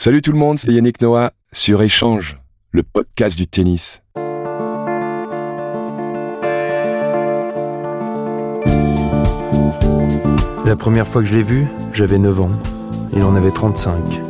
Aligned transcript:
Salut 0.00 0.22
tout 0.22 0.30
le 0.30 0.38
monde, 0.38 0.60
c'est 0.60 0.70
Yannick 0.70 1.02
Noah 1.02 1.32
sur 1.50 1.82
Échange, 1.82 2.38
le 2.70 2.84
podcast 2.84 3.36
du 3.36 3.48
tennis. 3.48 4.00
La 10.64 10.76
première 10.76 11.08
fois 11.08 11.22
que 11.22 11.26
je 11.26 11.34
l'ai 11.34 11.42
vu, 11.42 11.66
j'avais 11.92 12.18
9 12.18 12.42
ans. 12.42 12.50
Il 13.12 13.24
en 13.24 13.34
avait 13.34 13.50
35. 13.50 14.20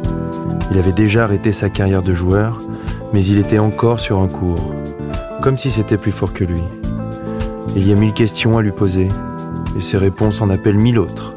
Il 0.71 0.79
avait 0.79 0.93
déjà 0.93 1.25
arrêté 1.25 1.53
sa 1.53 1.69
carrière 1.69 2.01
de 2.01 2.15
joueur, 2.15 2.62
mais 3.12 3.23
il 3.23 3.37
était 3.37 3.59
encore 3.59 4.01
sur 4.01 4.21
un 4.21 4.29
cours, 4.29 4.73
comme 5.43 5.59
si 5.59 5.71
c'était 5.71 5.98
plus 5.98 6.12
fort 6.12 6.33
que 6.33 6.45
lui. 6.45 6.62
Il 7.77 7.87
y 7.87 7.93
a 7.93 7.95
mille 7.95 8.15
questions 8.15 8.57
à 8.57 8.62
lui 8.62 8.73
poser, 8.73 9.09
et 9.77 9.83
ses 9.83 9.98
réponses 9.98 10.41
en 10.41 10.48
appellent 10.48 10.79
mille 10.79 10.98
autres. 10.98 11.35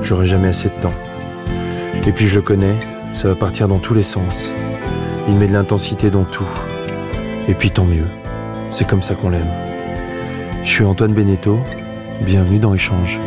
J'aurai 0.00 0.24
jamais 0.24 0.48
assez 0.48 0.70
de 0.70 0.80
temps. 0.80 2.06
Et 2.06 2.12
puis 2.12 2.28
je 2.28 2.36
le 2.36 2.42
connais, 2.42 2.78
ça 3.14 3.28
va 3.28 3.34
partir 3.34 3.68
dans 3.68 3.78
tous 3.78 3.94
les 3.94 4.02
sens. 4.02 4.52
Il 5.28 5.36
met 5.36 5.46
de 5.46 5.52
l'intensité 5.52 6.10
dans 6.10 6.24
tout. 6.24 6.48
Et 7.48 7.54
puis 7.54 7.70
tant 7.70 7.84
mieux, 7.84 8.06
c'est 8.70 8.86
comme 8.86 9.02
ça 9.02 9.14
qu'on 9.14 9.30
l'aime. 9.30 9.50
Je 10.64 10.70
suis 10.70 10.84
Antoine 10.84 11.12
Beneteau, 11.12 11.60
bienvenue 12.22 12.58
dans 12.58 12.74
Échange. 12.74 13.20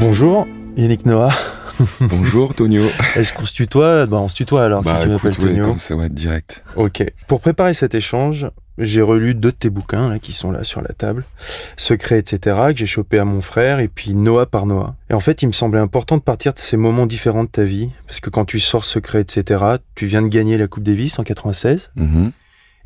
Bonjour, 0.00 0.46
Yannick 0.76 1.06
Noah. 1.06 1.32
Bonjour 2.00 2.54
Tonio. 2.54 2.84
Est-ce 3.16 3.32
qu'on 3.32 3.44
se 3.44 3.54
tutoie? 3.54 4.06
Bah, 4.06 4.18
On 4.18 4.28
se 4.28 4.34
tutoie 4.34 4.64
alors 4.64 4.82
bah, 4.82 4.96
si 4.96 5.02
tu 5.04 5.08
m'appelles 5.12 5.36
Tonio. 5.36 5.64
comme 5.64 5.78
ça 5.78 5.96
va 5.96 6.06
être 6.06 6.14
direct. 6.14 6.64
Ok. 6.76 7.02
Pour 7.26 7.40
préparer 7.40 7.74
cet 7.74 7.94
échange, 7.94 8.46
j'ai 8.78 9.02
relu 9.02 9.34
deux 9.34 9.52
de 9.52 9.56
tes 9.56 9.70
bouquins 9.70 10.08
là, 10.08 10.18
qui 10.18 10.32
sont 10.32 10.50
là 10.50 10.64
sur 10.64 10.82
la 10.82 10.88
table. 10.88 11.24
Secret, 11.76 12.18
etc., 12.18 12.56
que 12.68 12.76
j'ai 12.76 12.86
chopé 12.86 13.18
à 13.18 13.24
mon 13.24 13.40
frère, 13.40 13.78
et 13.78 13.88
puis 13.88 14.14
Noah 14.14 14.46
par 14.46 14.66
Noah. 14.66 14.96
Et 15.10 15.14
en 15.14 15.20
fait, 15.20 15.42
il 15.42 15.46
me 15.46 15.52
semblait 15.52 15.80
important 15.80 16.16
de 16.16 16.22
partir 16.22 16.52
de 16.52 16.58
ces 16.58 16.76
moments 16.76 17.06
différents 17.06 17.44
de 17.44 17.48
ta 17.48 17.64
vie, 17.64 17.90
parce 18.06 18.20
que 18.20 18.30
quand 18.30 18.44
tu 18.44 18.58
sors 18.58 18.84
Secret, 18.84 19.20
etc., 19.20 19.64
tu 19.94 20.06
viens 20.06 20.22
de 20.22 20.28
gagner 20.28 20.58
la 20.58 20.66
Coupe 20.66 20.82
Davis 20.82 21.18
en 21.18 21.22
96. 21.22 21.92
Mhm. 21.94 22.32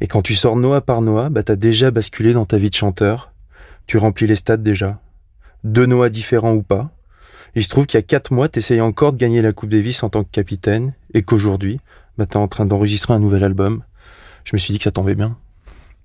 Et 0.00 0.06
quand 0.06 0.22
tu 0.22 0.34
sors 0.34 0.56
Noah 0.56 0.80
par 0.80 1.00
Noah, 1.00 1.30
bah, 1.30 1.42
t'as 1.42 1.56
déjà 1.56 1.90
basculé 1.90 2.32
dans 2.32 2.44
ta 2.44 2.58
vie 2.58 2.70
de 2.70 2.74
chanteur. 2.74 3.32
Tu 3.86 3.96
remplis 3.96 4.26
les 4.26 4.36
stades 4.36 4.62
déjà. 4.62 5.00
Deux 5.64 5.86
Noah 5.86 6.10
différents 6.10 6.54
ou 6.54 6.62
pas. 6.62 6.90
Il 7.54 7.64
se 7.64 7.68
trouve 7.68 7.86
qu'il 7.86 7.98
y 7.98 8.02
a 8.02 8.02
quatre 8.02 8.32
mois, 8.32 8.48
t'essayais 8.48 8.80
encore 8.80 9.12
de 9.12 9.18
gagner 9.18 9.42
la 9.42 9.52
Coupe 9.52 9.70
Davis 9.70 10.02
en 10.02 10.10
tant 10.10 10.22
que 10.22 10.30
capitaine, 10.30 10.94
et 11.14 11.22
qu'aujourd'hui, 11.22 11.80
bah, 12.18 12.26
t'es 12.26 12.36
en 12.36 12.46
train 12.46 12.66
d'enregistrer 12.66 13.14
un 13.14 13.18
nouvel 13.18 13.42
album. 13.42 13.82
Je 14.44 14.54
me 14.54 14.58
suis 14.58 14.72
dit 14.72 14.78
que 14.78 14.84
ça 14.84 14.90
tombait 14.90 15.14
bien. 15.14 15.36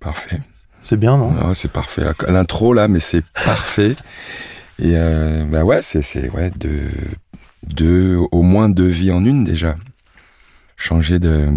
Parfait. 0.03 0.41
C'est 0.81 0.97
bien, 0.97 1.17
non? 1.17 1.33
Ah, 1.41 1.53
c'est 1.53 1.71
parfait. 1.71 2.03
L'intro 2.27 2.73
là, 2.73 2.87
mais 2.87 2.99
c'est 2.99 3.23
parfait. 3.45 3.95
Et 4.79 4.93
euh, 4.95 5.45
bah 5.45 5.63
ouais, 5.63 5.81
c'est 5.81 6.01
c'est 6.01 6.29
ouais 6.29 6.49
deux, 6.59 6.89
deux 7.63 8.17
au 8.31 8.41
moins 8.41 8.69
deux 8.69 8.87
vies 8.87 9.11
en 9.11 9.23
une 9.23 9.43
déjà. 9.43 9.75
Changer 10.75 11.19
de 11.19 11.47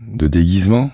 de 0.00 0.26
déguisement. 0.28 0.90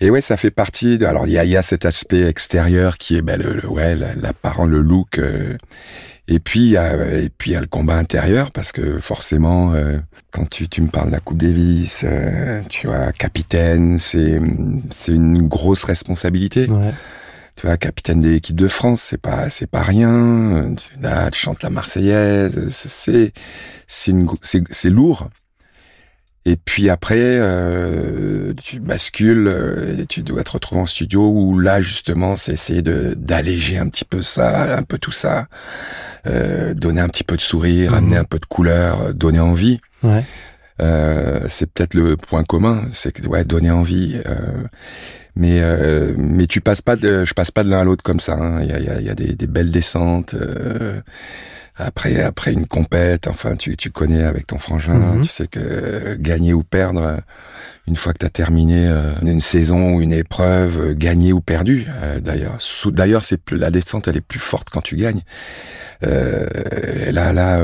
Et 0.00 0.10
ouais, 0.10 0.20
ça 0.20 0.36
fait 0.36 0.50
partie. 0.52 0.96
De, 0.96 1.06
alors 1.06 1.26
il 1.26 1.32
y 1.32 1.38
a, 1.38 1.44
y 1.44 1.56
a 1.56 1.62
cet 1.62 1.84
aspect 1.84 2.22
extérieur 2.22 2.98
qui 2.98 3.16
est 3.16 3.22
ben, 3.22 3.40
le, 3.40 3.52
le- 3.54 3.68
ouais 3.68 3.94
la- 3.94 4.14
l'apparent, 4.14 4.64
le 4.64 4.80
look. 4.80 5.18
euh, 5.18 5.56
et 6.28 6.38
puis 6.38 6.60
il 6.60 6.70
y 6.70 6.76
a 6.76 6.94
et 7.18 7.28
puis 7.36 7.50
il 7.50 7.54
y 7.54 7.56
a 7.56 7.60
le 7.60 7.66
combat 7.66 7.96
intérieur 7.96 8.50
parce 8.52 8.70
que 8.72 8.98
forcément 8.98 9.72
euh, 9.74 9.98
quand 10.30 10.48
tu, 10.48 10.68
tu 10.68 10.82
me 10.82 10.88
parles 10.88 11.08
de 11.08 11.12
la 11.14 11.20
Coupe 11.20 11.38
Davis, 11.38 12.04
euh, 12.06 12.60
tu 12.68 12.86
vois 12.86 13.12
capitaine, 13.12 13.98
c'est 13.98 14.40
c'est 14.90 15.12
une 15.12 15.48
grosse 15.48 15.84
responsabilité 15.84 16.68
Ouais. 16.68 16.92
tu 17.56 17.66
vois, 17.66 17.76
capitaine 17.76 18.20
de 18.20 18.28
l'équipe 18.28 18.54
de 18.56 18.68
France, 18.68 19.00
c'est 19.02 19.20
pas, 19.20 19.50
c'est 19.50 19.66
pas 19.66 19.82
rien. 19.82 20.74
Tu, 20.76 21.00
là, 21.02 21.30
tu 21.30 21.40
chantes 21.40 21.62
la 21.64 21.70
Marseillaise, 21.70 22.68
c'est, 22.68 22.88
c'est, 22.90 23.32
c'est, 23.88 24.10
une- 24.12 24.28
c'est, 24.42 24.62
c'est 24.70 24.90
lourd. 24.90 25.28
Et 26.44 26.56
puis 26.56 26.88
après, 26.88 27.16
euh, 27.20 28.54
tu 28.62 28.80
bascules 28.80 29.48
euh, 29.48 29.98
et 30.00 30.06
tu 30.06 30.22
dois 30.22 30.44
te 30.44 30.50
retrouver 30.52 30.80
en 30.80 30.86
studio 30.86 31.28
où 31.30 31.58
là, 31.58 31.80
justement, 31.80 32.36
c'est 32.36 32.52
essayer 32.52 32.80
de, 32.80 33.14
d'alléger 33.18 33.76
un 33.78 33.88
petit 33.88 34.04
peu 34.06 34.22
ça, 34.22 34.76
un 34.78 34.82
peu 34.82 34.96
tout 34.98 35.12
ça, 35.12 35.46
euh, 36.26 36.72
donner 36.74 37.00
un 37.02 37.08
petit 37.08 37.24
peu 37.24 37.36
de 37.36 37.40
sourire, 37.42 37.90
Mhm. 37.92 37.96
amener 37.98 38.16
un 38.16 38.24
peu 38.24 38.38
de 38.38 38.46
couleur, 38.46 39.02
euh, 39.02 39.12
donner 39.12 39.40
envie. 39.40 39.80
Ouais. 40.02 40.24
Euh, 40.80 41.40
c'est 41.48 41.66
peut-être 41.70 41.94
le 41.94 42.16
point 42.16 42.44
commun, 42.44 42.86
c'est 42.92 43.12
que 43.12 43.26
ouais, 43.26 43.44
donner 43.44 43.70
envie. 43.70 44.18
euh, 44.26 44.62
mais 45.36 45.60
euh, 45.60 46.14
mais 46.16 46.46
tu 46.46 46.60
passes 46.60 46.82
pas 46.82 46.96
de, 46.96 47.24
je 47.24 47.34
passe 47.34 47.50
pas 47.50 47.62
de 47.62 47.68
l'un 47.68 47.80
à 47.80 47.84
l'autre 47.84 48.02
comme 48.02 48.20
ça. 48.20 48.34
hein. 48.34 48.62
Il 48.62 48.70
y, 48.70 48.72
a, 48.72 48.78
y 48.80 48.88
a- 48.88 49.00
y 49.00 49.10
a 49.10 49.14
des, 49.14 49.34
des 49.34 49.46
belles 49.46 49.70
descentes. 49.70 50.34
Après 51.78 52.20
après 52.22 52.52
une 52.52 52.66
compète, 52.66 53.26
enfin 53.28 53.56
tu 53.56 53.76
tu 53.76 53.90
connais 53.90 54.22
avec 54.24 54.46
ton 54.46 54.58
frangin, 54.58 54.94
Mhm. 54.94 55.22
tu 55.22 55.28
sais 55.28 55.46
que 55.46 55.58
euh, 55.62 56.16
gagner 56.18 56.52
ou 56.52 56.62
perdre. 56.62 57.18
Une 57.86 57.96
fois 57.96 58.12
que 58.12 58.18
tu 58.18 58.26
as 58.26 58.30
terminé 58.30 58.86
euh, 58.86 59.12
une 59.22 59.40
saison 59.40 59.94
ou 59.94 60.02
une 60.02 60.12
épreuve, 60.12 60.78
euh, 60.78 60.94
gagner 60.94 61.32
ou 61.32 61.40
perdu, 61.40 61.86
euh, 62.02 62.20
d'ailleurs. 62.20 62.58
D'ailleurs, 62.86 63.24
c'est 63.24 63.40
la 63.52 63.70
descente, 63.70 64.08
elle 64.08 64.18
est 64.18 64.20
plus 64.20 64.38
forte 64.38 64.68
quand 64.70 64.82
tu 64.82 64.94
gagnes. 64.96 65.22
Euh, 66.06 66.46
et 67.06 67.12
là, 67.12 67.32
là, 67.32 67.60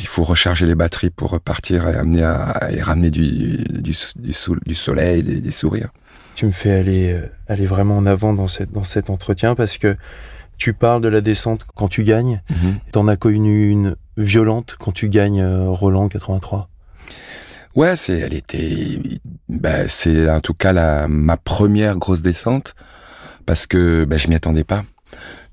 il 0.00 0.06
faut 0.06 0.22
recharger 0.22 0.66
les 0.66 0.74
batteries 0.74 1.10
pour 1.10 1.30
repartir 1.30 1.88
et 1.88 1.94
amener 1.94 2.22
à, 2.24 2.68
et 2.70 2.82
ramener 2.82 3.10
du, 3.10 3.56
du, 3.70 3.92
du, 4.16 4.74
soleil, 4.74 5.22
des, 5.22 5.40
des 5.40 5.50
sourires. 5.50 5.88
Tu 6.34 6.44
me 6.46 6.52
fais 6.52 6.72
aller, 6.72 7.18
aller 7.48 7.66
vraiment 7.66 7.96
en 7.96 8.06
avant 8.06 8.32
dans, 8.34 8.48
cette, 8.48 8.70
dans 8.72 8.84
cet 8.84 9.10
entretien 9.10 9.54
parce 9.54 9.78
que 9.78 9.96
tu 10.58 10.72
parles 10.74 11.00
de 11.00 11.08
la 11.08 11.20
descente 11.20 11.66
quand 11.74 11.88
tu 11.88 12.02
gagnes. 12.02 12.42
T'en 12.92 13.08
as 13.08 13.16
connu 13.16 13.70
une 13.70 13.96
violente 14.16 14.76
quand 14.78 14.92
tu 14.92 15.08
gagnes 15.08 15.40
euh, 15.40 15.68
Roland 15.70 16.08
83. 16.08 16.68
Ouais, 17.76 17.94
c'est, 17.96 18.18
elle 18.18 18.34
était, 18.34 18.98
bah, 19.48 19.86
c'est 19.88 20.28
en 20.28 20.40
tout 20.40 20.54
cas 20.54 20.72
la, 20.72 21.06
ma 21.06 21.36
première 21.36 21.96
grosse 21.96 22.22
descente 22.22 22.74
parce 23.46 23.66
que 23.66 24.04
bah, 24.04 24.16
je 24.16 24.28
m'y 24.28 24.34
attendais 24.34 24.64
pas. 24.64 24.84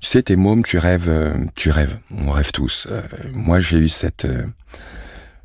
Tu 0.00 0.08
sais, 0.08 0.22
t'es 0.22 0.36
môme, 0.36 0.62
tu 0.62 0.78
rêves, 0.78 1.08
euh, 1.08 1.34
tu 1.54 1.70
rêves. 1.70 1.98
On 2.10 2.30
rêve 2.30 2.50
tous. 2.52 2.86
Euh, 2.90 3.02
moi, 3.32 3.60
j'ai 3.60 3.78
eu 3.78 3.88
cette, 3.88 4.24
euh, 4.24 4.44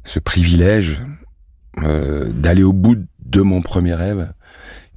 ce 0.03 0.19
privilège 0.19 0.97
euh, 1.83 2.27
d'aller 2.29 2.63
au 2.63 2.73
bout 2.73 2.97
de 3.19 3.41
mon 3.41 3.61
premier 3.61 3.93
rêve, 3.93 4.33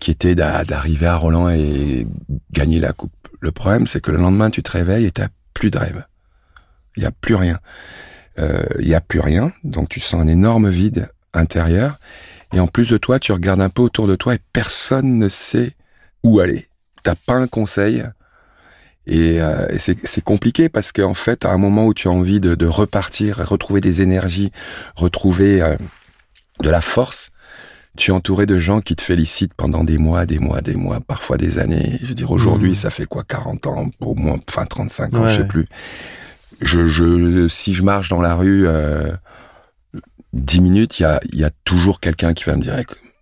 qui 0.01 0.11
était 0.11 0.35
d'a- 0.35 0.65
d'arriver 0.65 1.07
à 1.07 1.17
Roland 1.17 1.49
et 1.51 2.07
gagner 2.53 2.81
la 2.81 2.93
coupe. 2.93 3.13
Le 3.45 3.53
problème, 3.53 3.87
c'est 3.87 4.01
que 4.01 4.11
le 4.11 4.17
lendemain, 4.17 4.49
tu 4.49 4.63
te 4.63 4.71
réveilles 4.71 5.05
et 5.05 5.11
t'as 5.11 5.29
plus 5.53 5.69
de 5.69 5.77
rêve. 5.77 6.07
Il 6.97 7.03
y 7.03 7.07
a 7.07 7.11
plus 7.11 7.35
rien. 7.35 7.59
Euh, 8.39 8.65
Il 8.79 8.89
y 8.89 8.95
a 8.95 9.03
plus 9.03 9.21
rien, 9.21 9.53
donc 9.65 9.91
tu 9.91 10.01
sens 10.01 10.23
un 10.23 10.27
énorme 10.27 10.71
vide 10.71 11.11
intérieur. 11.35 11.99
Et 12.55 12.61
en 12.61 12.67
plus 12.67 12.89
de 12.89 12.97
toi, 12.97 13.19
tu 13.19 13.33
regardes 13.33 13.61
un 13.61 13.69
peu 13.69 13.83
autour 13.83 14.07
de 14.07 14.17
toi 14.17 14.35
et 14.35 14.41
personne 14.55 15.19
ne 15.19 15.29
sait 15.29 15.73
où 16.23 16.41
aller. 16.41 16.69
T'as 17.03 17.17
pas 17.17 17.35
un 17.35 17.47
conseil. 17.47 18.03
Et, 19.07 19.43
euh, 19.43 19.67
c'est 19.79 20.25
compliqué 20.25 20.71
parce 20.71 20.91
qu'en 20.91 21.13
fait, 21.13 21.45
à 21.45 21.51
un 21.51 21.59
moment 21.59 21.85
où 21.85 21.93
tu 21.93 22.09
as 22.09 22.13
envie 22.13 22.41
de, 22.41 22.55
de 22.55 22.67
repartir, 22.67 23.47
retrouver 23.47 23.83
des 23.83 24.01
énergies, 24.01 24.53
retrouver 24.97 25.61
euh, 25.61 25.77
de 26.63 26.71
la 26.71 26.81
force, 26.81 27.31
tu 27.97 28.11
es 28.11 28.15
entouré 28.15 28.47
de 28.47 28.59
gens 28.59 28.81
qui 28.81 28.97
te 28.97 29.03
félicitent 29.03 29.55
pendant 29.55 29.85
des 29.85 29.99
mois, 29.99 30.27
des 30.27 30.39
mois, 30.39 30.61
des 30.61 30.75
mois, 30.75 31.01
parfois 31.01 31.37
des 31.37 31.59
années. 31.59 31.99
Je 32.03 32.09
veux 32.09 32.15
dire, 32.15 32.31
aujourd'hui, 32.33 32.71
Mhm. 32.71 32.75
ça 32.75 32.91
fait 32.91 33.07
quoi, 33.07 33.23
40 33.25 33.67
ans, 33.67 33.91
au 34.01 34.15
moins, 34.15 34.39
enfin 34.49 34.67
35 34.67 35.15
ans, 35.15 35.23
Ouais, 35.25 35.33
je 35.33 35.43
sais 35.43 35.47
plus. 35.47 35.67
Je, 36.61 36.87
je, 36.87 37.47
si 37.49 37.73
je 37.75 37.83
marche 37.83 38.09
dans 38.09 38.21
la 38.21 38.35
rue, 38.35 38.67
euh, 38.67 39.13
10 40.33 40.61
minutes, 40.61 40.99
il 40.99 41.03
y 41.03 41.07
a, 41.07 41.21
il 41.33 41.39
y 41.39 41.45
a 41.45 41.51
toujours 41.65 42.01
quelqu'un 42.01 42.33
qui 42.35 42.45
va 42.45 42.57
me 42.57 42.63
dire, 42.63 42.75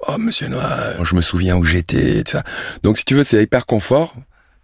oh, 0.09 0.17
monsieur 0.19 0.49
Noah, 0.49 1.03
je 1.05 1.15
me 1.15 1.21
souviens 1.21 1.57
où 1.57 1.65
j'étais, 1.65 2.23
ça. 2.27 2.43
Donc, 2.83 2.97
si 2.99 3.05
tu 3.05 3.15
veux, 3.15 3.23
c'est 3.23 3.43
hyper 3.43 3.67
confort. 3.67 4.15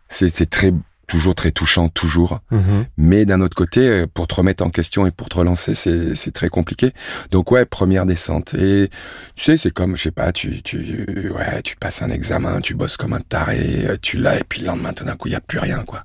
C'est 0.09 0.49
très, 0.49 0.73
toujours 1.09 1.35
très 1.35 1.51
touchant, 1.51 1.89
toujours. 1.89 2.41
Mhm. 2.53 2.85
Mais 2.97 3.25
d'un 3.25 3.41
autre 3.41 3.57
côté, 3.57 3.81
euh, 3.81 4.07
pour 4.13 4.29
te 4.29 4.37
remettre 4.37 4.63
en 4.65 4.71
question 4.71 5.07
et 5.07 5.11
pour 5.11 5.29
te 5.29 5.37
relancer, 5.37 5.75
c'est, 5.75 6.31
très 6.33 6.49
compliqué. 6.49 6.93
Donc 7.33 7.51
ouais, 7.51 7.65
première 7.65 8.07
descente. 8.07 8.55
Et 8.55 8.91
tu 9.35 9.45
sais, 9.45 9.57
c'est 9.57 9.73
comme, 9.73 9.97
je 9.97 10.03
sais 10.05 10.11
pas, 10.13 10.31
tu, 10.31 10.63
tu, 10.63 11.33
ouais, 11.35 11.63
tu 11.63 11.75
passes 11.77 12.03
un 12.03 12.11
examen, 12.11 12.61
tu 12.61 12.75
bosses 12.75 12.97
comme 12.97 13.15
un 13.15 13.21
taré, 13.21 13.87
euh, 13.87 13.97
tu 14.01 14.19
l'as, 14.19 14.39
et 14.39 14.45
puis 14.49 14.61
le 14.61 14.69
lendemain, 14.69 14.93
tout 14.93 15.05
d'un 15.05 15.17
coup, 15.17 15.27
il 15.27 15.33
y 15.33 15.37
a 15.37 15.41
plus 15.41 15.59
rien, 15.59 15.83
quoi. 15.85 16.05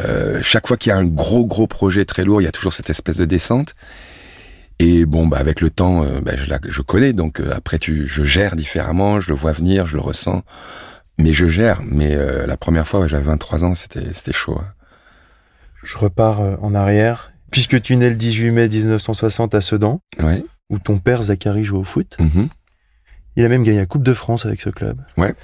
Euh, 0.00 0.40
chaque 0.42 0.66
fois 0.66 0.76
qu'il 0.76 0.90
y 0.90 0.92
a 0.92 0.98
un 0.98 1.04
gros 1.04 1.46
gros 1.46 1.68
projet 1.68 2.04
très 2.04 2.24
lourd, 2.24 2.42
il 2.42 2.44
y 2.44 2.48
a 2.48 2.52
toujours 2.52 2.72
cette 2.72 2.90
espèce 2.90 3.16
de 3.16 3.24
descente. 3.24 3.74
Et 4.80 5.06
bon, 5.06 5.28
bah 5.28 5.36
avec 5.38 5.60
le 5.60 5.70
temps, 5.70 6.02
euh, 6.02 6.20
bah, 6.20 6.32
je, 6.34 6.50
la- 6.50 6.58
je 6.66 6.82
connais. 6.82 7.12
Donc 7.12 7.38
euh, 7.38 7.52
après, 7.54 7.78
tu, 7.78 8.06
je 8.08 8.24
gère 8.24 8.56
différemment, 8.56 9.20
je 9.20 9.30
le 9.32 9.38
vois 9.38 9.52
venir, 9.52 9.86
je 9.86 9.94
le 9.94 10.02
ressens. 10.02 10.42
Mais 11.18 11.32
je 11.32 11.46
gère. 11.46 11.82
Mais 11.84 12.14
euh, 12.14 12.46
la 12.46 12.56
première 12.56 12.86
fois, 12.88 13.00
ouais, 13.00 13.08
j'avais 13.08 13.24
23 13.24 13.64
ans, 13.64 13.74
c'était 13.74 14.12
c'était 14.12 14.32
chaud. 14.32 14.58
hein. 14.60 14.72
Je 15.82 15.96
repars 15.98 16.40
euh, 16.40 16.56
en 16.60 16.74
arrière. 16.74 17.30
Puisque 17.50 17.80
tu 17.80 17.94
nais 17.96 18.10
le 18.10 18.16
18 18.16 18.50
mai 18.50 18.68
1960 18.68 19.54
à 19.54 19.60
Sedan, 19.60 20.00
Ouais. 20.20 20.44
où 20.70 20.78
ton 20.80 20.98
père 20.98 21.22
Zachary 21.22 21.62
joue 21.62 21.78
au 21.78 21.84
foot. 21.84 22.16
Mhm. 22.18 22.48
Il 23.36 23.44
a 23.44 23.48
même 23.48 23.62
gagné 23.62 23.78
la 23.78 23.86
Coupe 23.86 24.02
de 24.02 24.14
France 24.14 24.44
avec 24.44 24.60
ce 24.60 24.70
club. 24.70 25.00
Ouais. 25.16 25.34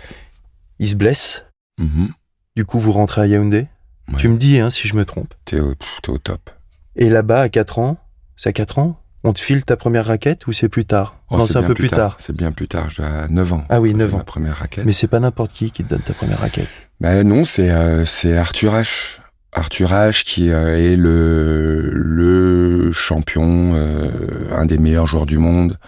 Il 0.80 0.88
se 0.88 0.96
blesse. 0.96 1.44
Mhm. 1.78 2.08
Du 2.56 2.64
coup, 2.64 2.80
vous 2.80 2.90
rentrez 2.92 3.20
à 3.22 3.26
Yaoundé. 3.26 3.68
Ouais. 4.08 4.16
Tu 4.18 4.26
me 4.28 4.36
dis 4.38 4.58
hein, 4.58 4.70
si 4.70 4.88
je 4.88 4.96
me 4.96 5.04
trompe. 5.04 5.32
T'es 5.44 5.60
au, 5.60 5.74
t'es 6.02 6.10
au 6.10 6.18
top. 6.18 6.50
Et 6.96 7.08
là-bas, 7.10 7.42
à 7.42 7.48
4 7.48 7.78
ans, 7.78 7.96
c'est 8.36 8.48
à 8.48 8.52
4 8.52 8.80
ans, 8.80 8.99
on 9.24 9.32
te 9.32 9.40
file 9.40 9.64
ta 9.64 9.76
première 9.76 10.06
raquette 10.06 10.46
ou 10.46 10.52
c'est 10.52 10.68
plus 10.68 10.84
tard 10.84 11.16
Oh, 11.30 11.36
Non, 11.38 11.46
c'est 11.46 11.56
un 11.58 11.62
peu 11.62 11.74
plus 11.74 11.90
tard. 11.90 12.16
C'est 12.18 12.34
bien 12.34 12.52
plus 12.52 12.68
tard. 12.68 12.88
J'ai 12.90 13.02
9 13.28 13.52
ans. 13.52 13.64
Ah 13.68 13.80
oui, 13.80 13.90
J'ai 13.90 13.96
9 13.96 14.12
Ma 14.12 14.18
ans. 14.18 14.24
première 14.24 14.56
raquette. 14.56 14.84
Mais 14.84 14.92
c'est 14.92 15.06
pas 15.08 15.20
n'importe 15.20 15.52
qui 15.52 15.70
qui 15.70 15.84
te 15.84 15.90
donne 15.90 16.00
ta 16.02 16.12
première 16.14 16.38
raquette. 16.40 16.68
Ben 17.00 17.26
non, 17.26 17.44
c'est 17.44 17.70
euh, 17.70 18.04
c'est 18.04 18.36
Arthur 18.36 18.74
H. 18.74 19.18
Arthur 19.52 19.90
H 19.90 20.22
qui 20.24 20.50
euh, 20.50 20.76
est 20.78 20.96
le 20.96 21.90
le 21.92 22.92
champion, 22.92 23.72
euh, 23.74 24.10
un 24.52 24.64
des 24.66 24.78
meilleurs 24.78 25.06
joueurs 25.06 25.26
du 25.26 25.38
monde, 25.38 25.78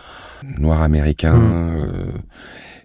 noir 0.58 0.82
américain. 0.82 1.34
Mm. 1.34 1.76
euh, 1.76 2.06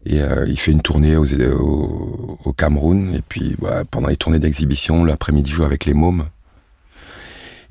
et 0.09 0.21
euh, 0.21 0.45
il 0.47 0.57
fait 0.57 0.71
une 0.71 0.81
tournée 0.81 1.17
aux, 1.17 1.25
au, 1.33 2.37
au 2.45 2.53
Cameroun. 2.53 3.13
Et 3.13 3.21
puis 3.27 3.55
voilà, 3.59 3.83
pendant 3.85 4.07
les 4.07 4.15
tournées 4.15 4.39
d'exhibition, 4.39 5.03
l'après-midi, 5.03 5.49
il 5.51 5.53
joue 5.53 5.63
avec 5.65 5.83
les 5.85 5.93
mômes. 5.93 6.25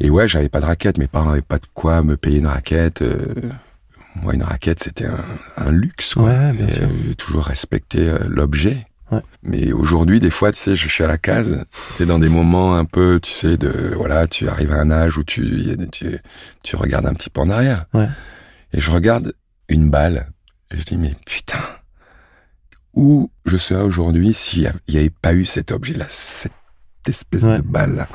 Et 0.01 0.11
ouais, 0.11 0.29
j'avais 0.29 0.49
pas 0.49 0.61
de 0.61 0.67
raquette. 0.67 0.99
Mes 0.99 1.07
parents 1.09 1.31
avaient 1.31 1.43
pas 1.43 1.59
de 1.59 1.67
quoi 1.75 2.03
me 2.03 2.17
payer 2.17 2.39
une 2.39 2.47
raquette. 2.47 3.03
euh, 3.03 3.35
moi, 4.17 4.35
une 4.35 4.43
raquette, 4.43 4.83
c'était 4.83 5.07
un, 5.07 5.19
un 5.57 5.71
luxe. 5.71 6.15
Quoi. 6.15 6.25
Ouais, 6.25 6.53
bien 6.53 6.69
sûr. 6.71 6.85
euh, 6.85 6.93
J'ai 7.09 7.15
toujours 7.15 7.45
respecté 7.45 8.09
euh, 8.09 8.19
l'objet. 8.29 8.87
Ouais. 9.13 9.21
Mais 9.43 9.73
aujourd'hui, 9.73 10.19
des 10.21 10.31
fois, 10.31 10.51
tu 10.53 10.59
sais, 10.59 10.75
je 10.75 10.89
suis 10.89 11.05
à 11.05 11.07
la 11.07 11.19
case. 11.19 11.65
Tu 11.97 12.07
dans 12.07 12.19
des 12.19 12.29
moments 12.29 12.77
un 12.77 12.85
peu, 12.85 13.21
tu 13.23 13.31
sais, 13.31 13.57
de 13.57 13.93
voilà, 13.97 14.27
tu 14.27 14.49
arrives 14.49 14.73
à 14.73 14.81
un 14.81 14.91
âge 14.91 15.17
où 15.17 15.23
tu 15.25 15.77
tu, 15.93 16.19
tu 16.63 16.77
regardes 16.77 17.07
un 17.07 17.15
petit 17.15 17.31
peu 17.31 17.41
en 17.43 17.49
arrière. 17.51 17.87
Ouais. 17.95 18.09
Et 18.73 18.81
je 18.81 18.91
regarde 18.91 19.33
une 19.69 19.91
balle. 19.91 20.29
Et 20.75 20.79
je 20.79 20.83
dis 20.85 20.97
mais 20.97 21.15
putain, 21.25 21.61
où 22.95 23.31
je 23.45 23.57
serais 23.57 23.83
aujourd'hui 23.83 24.35
s'il 24.35 24.71
n'y 24.89 24.97
avait 24.97 25.11
pas 25.11 25.35
eu 25.35 25.45
cet 25.45 25.71
objet-là, 25.71 26.07
cette 26.09 26.53
espèce 27.07 27.43
Ouais. 27.45 27.59
de 27.59 27.63
balle-là? 27.63 28.09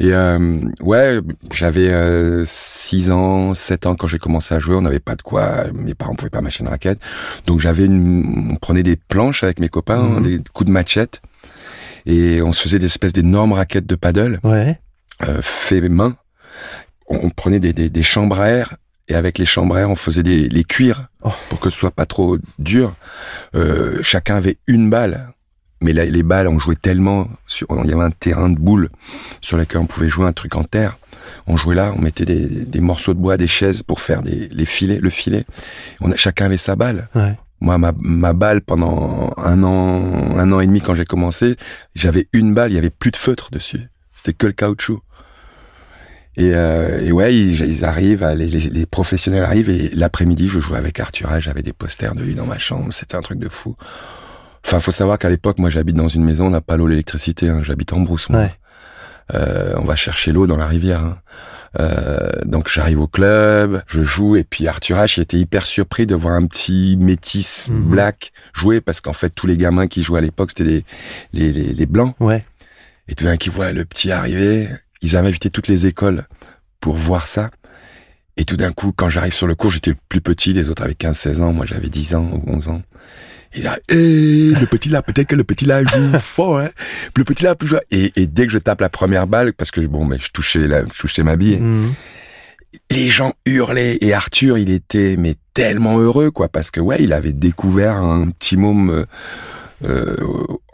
Et 0.00 0.12
euh, 0.12 0.58
ouais, 0.80 1.20
j'avais 1.52 2.42
6 2.44 3.10
ans, 3.10 3.54
7 3.54 3.86
ans 3.86 3.94
quand 3.94 4.06
j'ai 4.08 4.18
commencé 4.18 4.54
à 4.54 4.58
jouer. 4.58 4.74
On 4.74 4.80
n'avait 4.82 4.98
pas 5.00 5.14
de 5.16 5.22
quoi. 5.22 5.64
Mes 5.72 5.94
parents 5.94 6.14
pouvaient 6.14 6.30
pas 6.30 6.40
m'acheter 6.40 6.64
une 6.64 6.68
raquette. 6.70 6.98
Donc 7.46 7.60
j'avais 7.60 7.84
une, 7.86 8.50
on 8.52 8.56
prenait 8.56 8.82
des 8.82 8.96
planches 8.96 9.44
avec 9.44 9.60
mes 9.60 9.68
copains, 9.68 10.02
Mhm. 10.02 10.22
des 10.22 10.40
coups 10.52 10.66
de 10.66 10.72
machette. 10.72 11.22
Et 12.06 12.42
on 12.42 12.52
se 12.52 12.62
faisait 12.62 12.78
des 12.78 12.86
espèces 12.86 13.12
d'énormes 13.12 13.52
raquettes 13.52 13.86
de 13.86 13.94
paddle, 13.94 14.40
Ouais. 14.42 14.78
euh, 15.26 15.38
fait 15.40 15.80
main. 15.88 16.16
On, 17.08 17.26
on 17.26 17.30
prenait 17.30 17.60
des, 17.60 17.72
des, 17.72 17.88
des 17.88 18.02
chambres 18.02 18.40
à 18.40 18.48
air. 18.48 18.76
Et 19.08 19.14
avec 19.14 19.38
les 19.38 19.44
chambres 19.46 19.76
à 19.76 19.80
air, 19.80 19.90
on 19.90 19.96
faisait 19.96 20.22
des, 20.22 20.48
les 20.48 20.64
cuirs 20.64 21.08
Oh. 21.22 21.30
pour 21.50 21.60
que 21.60 21.70
ce 21.70 21.78
soit 21.78 21.90
pas 21.90 22.04
trop 22.06 22.36
dur. 22.58 22.94
Euh, 23.54 23.98
chacun 24.02 24.36
avait 24.36 24.58
une 24.66 24.90
balle. 24.90 25.28
Mais 25.80 25.92
là, 25.92 26.04
les 26.04 26.22
balles, 26.22 26.48
on 26.48 26.58
jouait 26.58 26.76
tellement. 26.76 27.28
Sur, 27.46 27.66
il 27.84 27.90
y 27.90 27.92
avait 27.92 28.02
un 28.04 28.10
terrain 28.10 28.48
de 28.48 28.58
boules 28.58 28.88
sur 29.40 29.56
lequel 29.58 29.78
on 29.80 29.86
pouvait 29.86 30.08
jouer 30.08 30.26
un 30.26 30.32
truc 30.32 30.54
en 30.56 30.64
terre. 30.64 30.96
On 31.46 31.56
jouait 31.56 31.74
là, 31.74 31.92
on 31.96 32.00
mettait 32.00 32.24
des, 32.24 32.46
des 32.46 32.80
morceaux 32.80 33.12
de 33.14 33.18
bois, 33.18 33.36
des 33.36 33.46
chaises 33.46 33.82
pour 33.82 34.00
faire 34.00 34.22
des, 34.22 34.48
les 34.50 34.66
filets, 34.66 34.98
le 34.98 35.10
filet. 35.10 35.44
On 36.00 36.10
a, 36.12 36.16
chacun 36.16 36.46
avait 36.46 36.56
sa 36.56 36.76
balle. 36.76 37.08
Ouais. 37.14 37.36
Moi, 37.60 37.76
ma, 37.78 37.92
ma 37.98 38.32
balle, 38.34 38.60
pendant 38.60 39.32
un 39.36 39.62
an, 39.62 40.36
un 40.38 40.52
an 40.52 40.60
et 40.60 40.66
demi 40.66 40.80
quand 40.80 40.94
j'ai 40.94 41.04
commencé, 41.04 41.56
j'avais 41.94 42.28
une 42.32 42.52
balle, 42.54 42.72
il 42.72 42.74
y 42.74 42.78
avait 42.78 42.90
plus 42.90 43.10
de 43.10 43.16
feutre 43.16 43.50
dessus. 43.50 43.88
C'était 44.14 44.32
que 44.34 44.46
le 44.46 44.52
caoutchouc. 44.52 45.00
Et, 46.36 46.50
euh, 46.52 47.00
et 47.00 47.12
ouais, 47.12 47.34
ils, 47.34 47.60
ils 47.64 47.84
arrivent, 47.84 48.26
les, 48.36 48.48
les- 48.48 48.68
les 48.70 48.86
professionnels 48.86 49.44
arrivent 49.44 49.70
et 49.70 49.90
l'après-midi, 49.94 50.48
je 50.48 50.58
jouais 50.60 50.78
avec 50.78 50.98
Arthur 50.98 51.28
j'avais 51.40 51.62
des 51.62 51.72
posters 51.72 52.14
de 52.16 52.24
lui 52.24 52.34
dans 52.34 52.46
ma 52.46 52.58
chambre, 52.58 52.92
c'était 52.92 53.14
un 53.16 53.20
truc 53.20 53.38
de 53.38 53.48
fou. 53.48 53.76
Enfin, 54.64 54.80
faut 54.80 54.92
savoir 54.92 55.18
qu'à 55.18 55.28
l'époque, 55.28 55.58
moi, 55.58 55.70
j'habite 55.70 55.96
dans 55.96 56.08
une 56.08 56.24
maison, 56.24 56.46
on 56.46 56.50
n'a 56.50 56.60
pas 56.60 56.76
l'eau, 56.76 56.86
l'électricité, 56.86 57.48
hein, 57.48 57.60
j'habite 57.62 57.92
en 57.92 58.00
brousse, 58.00 58.28
moi. 58.30 58.40
Ouais. 58.40 58.52
Euh, 59.34 59.72
on 59.76 59.84
va 59.84 59.96
chercher 59.96 60.32
l'eau 60.32 60.46
dans 60.46 60.56
la 60.56 60.66
rivière. 60.66 61.00
hein. 61.02 61.18
Euh, 61.80 62.30
donc 62.44 62.68
j'arrive 62.68 63.00
au 63.00 63.08
club, 63.08 63.82
je 63.88 64.02
joue 64.02 64.36
et 64.36 64.44
puis 64.44 64.68
Arthur 64.68 64.96
H 64.98 65.20
était 65.20 65.38
hyper 65.38 65.66
surpris 65.66 66.06
de 66.06 66.14
voir 66.14 66.34
un 66.34 66.46
petit 66.46 66.96
métis 66.96 67.68
Mhm. 67.68 67.82
black 67.90 68.30
jouer 68.52 68.80
parce 68.80 69.00
qu'en 69.00 69.12
fait 69.12 69.30
tous 69.30 69.48
les 69.48 69.56
gamins 69.56 69.88
qui 69.88 70.04
jouaient 70.04 70.20
à 70.20 70.22
l'époque 70.22 70.50
c'était 70.50 70.62
des 70.70 70.84
les, 71.32 71.50
les, 71.50 71.72
les 71.74 71.86
blancs 71.86 72.14
Ouais. 72.20 72.44
et 73.08 73.16
tout 73.16 73.24
d'un 73.24 73.36
coup 73.36 73.46
ils 73.46 73.50
voient 73.50 73.72
le 73.72 73.84
petit 73.84 74.12
arriver, 74.12 74.68
ils 75.02 75.16
avaient 75.16 75.26
invité 75.26 75.50
toutes 75.50 75.66
les 75.66 75.86
écoles 75.86 76.26
pour 76.78 76.94
voir 76.94 77.26
ça. 77.26 77.50
Et 78.36 78.44
tout 78.44 78.56
d'un 78.56 78.70
coup, 78.72 78.92
quand 78.94 79.08
j'arrive 79.10 79.32
sur 79.34 79.46
le 79.48 79.56
cours, 79.56 79.70
j'étais 79.72 79.90
le 79.90 79.96
plus 80.08 80.20
petit, 80.20 80.52
les 80.52 80.70
autres 80.70 80.82
avaient 80.84 80.92
15-16 80.94 81.40
ans, 81.40 81.52
moi 81.52 81.66
j'avais 81.66 81.88
10 81.88 82.14
ans 82.14 82.30
ou 82.34 82.42
11 82.52 82.68
ans. 82.68 82.82
Et 83.54 83.62
là, 83.62 83.78
Eh, 83.88 83.94
le 84.52 84.66
petit 84.66 84.88
là, 84.88 85.00
peut-être 85.02 85.28
que 85.28 85.36
le 85.36 85.44
petit 85.44 85.64
là 85.64 85.82
joue 85.84 86.12
fort, 86.18 86.58
hein. 86.58 86.70
Le 87.16 87.24
petit 87.24 87.44
là, 87.44 87.54
plus 87.54 87.68
jouer. 87.68 87.80
Et, 87.90 88.12
et 88.16 88.26
dès 88.26 88.46
que 88.46 88.52
je 88.52 88.58
tape 88.58 88.80
la 88.80 88.88
première 88.88 89.26
balle, 89.26 89.52
parce 89.52 89.70
que 89.70 89.80
bon, 89.82 90.04
mais 90.04 90.18
je 90.18 90.30
touchais 90.32 90.66
la, 90.66 90.80
je 90.84 90.98
touchais 90.98 91.22
ma 91.22 91.36
bille, 91.36 91.58
Mhm. 91.58 91.92
les 92.90 93.08
gens 93.08 93.34
hurlaient. 93.46 93.98
Et 94.00 94.12
Arthur, 94.12 94.58
il 94.58 94.70
était 94.70 95.16
mais 95.18 95.36
tellement 95.54 95.98
heureux, 95.98 96.30
quoi, 96.30 96.48
parce 96.48 96.70
que 96.72 96.80
ouais, 96.80 96.96
il 97.00 97.12
avait 97.12 97.32
découvert 97.32 97.98
un 97.98 98.28
petit 98.30 98.56
môme 98.56 98.90
euh, 98.90 99.04
euh, 99.84 100.16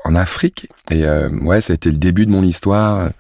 en 0.05 0.15
Afrique. 0.15 0.69
Et 0.91 1.05
euh, 1.05 1.29
ouais, 1.43 1.61
ça 1.61 1.73
a 1.73 1.75
été 1.75 1.91
le 1.91 1.99
début 1.99 2.25
de 2.25 2.31
mon 2.31 2.43
histoire. 2.43 3.11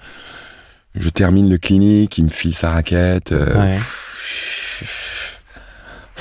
Je 0.94 1.08
termine 1.10 1.48
le 1.50 1.58
clinique, 1.58 2.16
il 2.18 2.24
me 2.24 2.30
file 2.30 2.54
sa 2.54 2.70
raquette. 2.70 3.32
euh, 3.32 3.54
Ouais. 3.60 3.78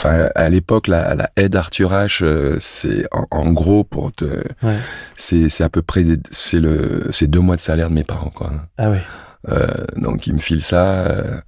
Enfin, 0.01 0.29
à 0.33 0.47
l'époque, 0.47 0.87
la, 0.87 1.13
la 1.13 1.29
aide 1.35 1.57
Arthur 1.57 1.91
H, 1.91 2.23
euh, 2.23 2.55
c'est 2.61 3.05
en, 3.11 3.25
en 3.31 3.51
gros 3.51 3.83
pour 3.83 4.13
te, 4.13 4.23
Ouais. 4.63 4.77
c'est 5.17 5.49
c'est 5.49 5.65
à 5.65 5.69
peu 5.69 5.81
près, 5.81 6.05
c'est 6.31 6.61
le, 6.61 7.07
c'est 7.11 7.27
deux 7.27 7.41
mois 7.41 7.57
de 7.57 7.61
salaire 7.61 7.89
de 7.89 7.95
mes 7.95 8.05
parents, 8.05 8.29
quoi. 8.33 8.53
Ah 8.77 8.89
ouais. 8.91 9.01
Euh, 9.49 9.67
donc 9.97 10.25
il 10.27 10.33
me 10.35 10.39
file 10.39 10.61
ça. 10.61 11.05
euh, 11.07 11.41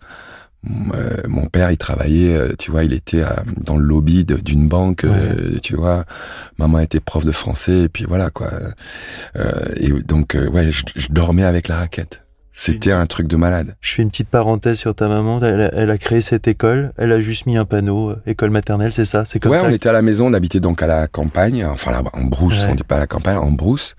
euh, 0.93 1.17
mon 1.29 1.45
père, 1.47 1.71
il 1.71 1.77
travaillait, 1.77 2.35
euh, 2.35 2.53
tu 2.59 2.71
vois, 2.71 2.83
il 2.83 2.91
était 2.93 3.23
à- 3.23 3.43
dans 3.57 3.77
le 3.77 3.85
lobby 3.85 4.25
d'une 4.25 4.67
banque, 4.67 5.05
euh, 5.05 5.57
tu 5.63 5.75
vois. 5.77 6.03
Maman 6.59 6.79
était 6.79 6.99
prof 6.99 7.25
de 7.25 7.31
français, 7.31 7.79
et 7.83 7.89
puis 7.89 8.03
voilà 8.03 8.29
quoi. 8.31 8.49
Euh, 9.37 9.51
et 9.77 9.89
donc 10.03 10.37
ouais, 10.51 10.71
je, 10.71 10.83
je 10.95 11.07
dormais 11.09 11.43
avec 11.45 11.67
la 11.69 11.77
raquette. 11.77 12.25
C'était 12.63 12.91
un 12.91 13.07
truc 13.07 13.25
de 13.25 13.35
malade. 13.37 13.75
Je 13.81 13.91
fais 13.95 14.03
une 14.03 14.11
petite 14.11 14.27
parenthèse 14.29 14.77
sur 14.77 14.93
ta 14.93 15.07
maman. 15.07 15.39
Elle 15.41 15.61
a, 15.61 15.73
elle 15.73 15.89
a 15.89 15.97
créé 15.97 16.21
cette 16.21 16.47
école. 16.47 16.91
Elle 16.95 17.11
a 17.11 17.19
juste 17.19 17.47
mis 17.47 17.57
un 17.57 17.65
panneau, 17.65 18.11
euh, 18.11 18.21
école 18.27 18.51
maternelle, 18.51 18.93
c'est 18.93 19.03
ça? 19.03 19.25
C'est 19.25 19.39
comme 19.39 19.51
ouais, 19.53 19.57
ça 19.57 19.65
on 19.65 19.71
était 19.71 19.89
à 19.89 19.91
la 19.91 20.03
maison, 20.03 20.27
on 20.27 20.33
habitait 20.33 20.59
donc 20.59 20.83
à 20.83 20.85
la 20.85 21.07
campagne, 21.07 21.65
enfin 21.65 21.89
là, 21.91 22.03
en 22.13 22.23
brousse, 22.25 22.65
Ouais. 22.65 22.71
on 22.73 22.75
dit 22.75 22.83
pas 22.83 22.97
à 22.97 22.99
la 22.99 23.07
campagne, 23.07 23.37
en 23.37 23.49
brousse. 23.51 23.95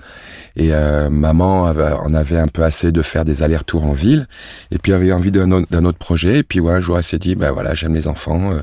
Et 0.55 0.69
euh, 0.73 1.11
maman 1.11 1.63
en 1.63 2.15
avait 2.15 2.39
un 2.39 2.47
peu 2.47 2.63
assez 2.63 2.93
de 2.93 3.03
faire 3.03 3.25
des 3.25 3.43
allers-retours 3.43 3.83
en 3.83 3.95
ville, 3.95 4.29
et 4.71 4.79
puis 4.79 4.93
avait 4.93 5.11
envie 5.13 5.33
d'un 5.33 5.51
autre, 5.51 5.67
d'un 5.69 5.85
autre 5.85 5.99
projet. 5.99 6.39
Et 6.39 6.43
puis 6.45 6.61
ouais, 6.61 6.75
un 6.75 6.81
jour, 6.81 6.97
elle 6.97 7.03
s'est 7.03 7.19
dit, 7.19 7.35
ben 7.35 7.51
voilà, 7.51 7.75
j'aime 7.75 7.97
les 7.97 8.07
enfants, 8.07 8.53
euh, 8.53 8.63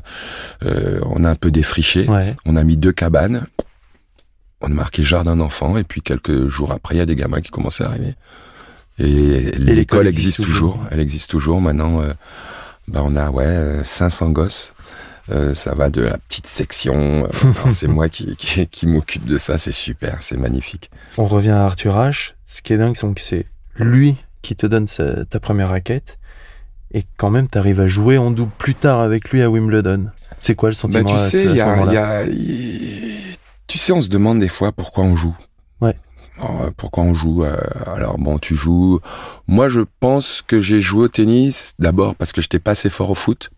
euh, 0.65 1.01
on 1.08 1.25
a 1.25 1.29
un 1.29 1.36
peu 1.36 1.51
défriché, 1.51 2.08
Ouais. 2.08 2.38
on 2.46 2.56
a 2.56 2.63
mis 2.63 2.77
deux 2.77 2.94
cabanes, 2.94 3.44
on 4.62 4.68
a 4.68 4.74
marqué 4.74 5.03
jardin 5.03 5.36
d'enfants, 5.36 5.75
et 5.77 5.84
puis 5.84 6.01
quelques 6.01 6.48
jours 6.48 6.72
après, 6.72 6.96
il 6.96 7.00
y 7.00 7.01
a 7.01 7.06
des 7.06 7.18
gamins 7.18 7.41
qui 7.41 7.51
commençaient 7.51 7.84
à 7.84 7.88
arriver. 7.88 8.15
Et 9.00 9.51
l'école 9.58 10.08
existe 10.08 10.39
existe 10.39 10.44
toujours. 10.44 10.74
toujours, 10.75 10.88
elle 10.91 11.00
existe 11.00 11.29
toujours. 11.29 11.62
Maintenant, 11.62 12.01
euh, 12.01 12.12
ben 12.88 13.01
on 13.06 13.15
a 13.15 13.29
ouais 13.29 13.46
euh, 13.46 13.84
500 13.84 14.29
gosses. 14.32 14.74
Euh, 15.32 15.53
ça 15.53 15.75
va 15.75 15.89
de 15.89 16.01
la 16.01 16.18
petite 16.18 16.48
section. 16.48 17.25
euh, 17.25 17.29
c'est 17.72 17.88
moi 17.88 18.10
qui, 18.10 18.36
qui, 18.36 18.65
qui 18.68 18.88
m'occupe 18.88 19.25
de 19.25 19.38
ça. 19.38 19.58
C'est 19.58 19.72
super, 19.72 20.18
c'est 20.22 20.38
magnifique. 20.38 20.89
On 21.18 21.25
revient 21.25 21.51
à 21.51 21.65
Arthur 21.65 21.96
H. 21.98 22.34
Ce 22.48 22.62
qui 22.62 22.74
est 22.74 22.77
dingue, 22.77 22.96
c'est 22.96 23.13
que 23.13 23.22
c'est 23.22 23.46
lui 23.75 24.15
qui 24.41 24.56
te 24.56 24.65
donne 24.65 24.88
sa- 24.88 25.24
ta 25.25 25.39
première 25.39 25.70
raquette. 25.70 26.18
Et 26.91 27.03
quand 27.18 27.29
même, 27.29 27.48
t'arrives 27.48 27.79
à 27.79 27.88
jouer 27.88 28.18
en 28.18 28.32
double 28.32 28.51
plus 28.58 28.74
tard 28.74 29.00
avec 29.01 29.29
lui 29.29 29.44
à 29.44 29.50
Wimbledon. 29.51 30.08
C'est 30.39 30.56
quoi 30.56 30.70
le 30.70 30.74
Ben, 30.74 30.77
sentiment 30.79 31.03
tu 31.10 31.15
à, 31.15 31.20
sais, 31.20 31.44
ce- 31.44 31.48
à 31.48 31.51
il 31.51 31.56
y 31.56 31.58
ce 31.60 31.63
a, 31.63 31.65
moment-là? 31.75 31.91
il 31.91 31.94
y 31.94 31.98
a- 31.98 32.25
il- 32.25 33.20
tu 33.68 33.77
sais, 33.77 33.91
on 33.91 34.01
se 34.01 34.10
demande 34.10 34.39
des 34.39 34.48
fois 34.48 34.72
pourquoi 34.72 35.03
on 35.03 35.15
joue. 35.15 35.36
Alors, 36.39 36.62
euh, 36.63 36.69
pourquoi 36.75 37.03
on 37.03 37.13
joue 37.13 37.43
euh, 37.43 37.55
Alors 37.96 38.17
bon, 38.17 38.38
tu 38.39 38.55
joues. 38.55 39.00
Moi, 39.48 39.67
je 39.67 39.81
pense 40.00 40.41
que 40.46 40.62
j'ai 40.62 40.81
joué 40.81 41.05
au 41.05 41.08
tennis 41.08 41.74
d'abord 41.79 42.15
parce 42.15 42.31
que 42.31 42.41
j'étais 42.41 42.60
pas 42.60 42.72
assez 42.72 42.89
fort 42.89 43.10
au 43.10 43.15
foot, 43.15 43.50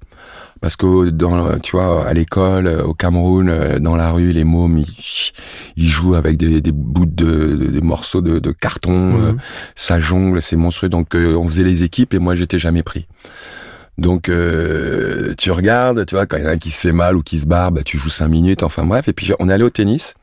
parce 0.61 0.75
que 0.75 1.09
dans 1.09 1.59
tu 1.59 1.75
vois 1.75 2.07
à 2.07 2.13
l'école 2.13 2.67
au 2.67 2.93
Cameroun 2.93 3.49
euh, 3.49 3.79
dans 3.79 3.95
la 3.95 4.11
rue 4.11 4.31
les 4.31 4.43
mômes 4.43 4.77
ils, 4.77 5.31
ils 5.75 5.87
jouent 5.89 6.15
avec 6.15 6.37
des, 6.37 6.61
des 6.61 6.71
bouts 6.71 7.05
de 7.07 7.55
des 7.55 7.81
morceaux 7.81 8.21
de, 8.21 8.37
de 8.39 8.51
carton 8.51 9.11
Mhm. 9.11 9.25
euh, 9.25 9.33
ça 9.75 9.99
jongle 9.99 10.41
c'est 10.41 10.55
monstrueux. 10.55 10.89
Donc 10.89 11.15
euh, 11.15 11.35
on 11.35 11.47
faisait 11.47 11.63
les 11.63 11.83
équipes 11.83 12.13
et 12.13 12.19
moi 12.19 12.35
j'étais 12.35 12.59
jamais 12.59 12.83
pris. 12.83 13.07
Donc 13.97 14.29
euh, 14.29 15.33
tu 15.37 15.51
regardes 15.51 16.05
tu 16.05 16.15
vois 16.15 16.25
quand 16.25 16.37
il 16.37 16.43
y 16.43 16.45
en 16.45 16.49
a 16.49 16.53
un 16.53 16.57
qui 16.57 16.71
se 16.71 16.81
fait 16.81 16.93
mal 16.93 17.15
ou 17.17 17.23
qui 17.23 17.39
se 17.39 17.45
barre 17.47 17.71
bah, 17.71 17.81
tu 17.83 17.97
joues 17.97 18.09
cinq 18.09 18.27
minutes 18.29 18.63
enfin 18.63 18.85
bref. 18.85 19.07
Et 19.07 19.13
puis 19.13 19.31
on 19.39 19.49
est 19.49 19.53
allé 19.53 19.63
au 19.63 19.69
tennis 19.69 20.13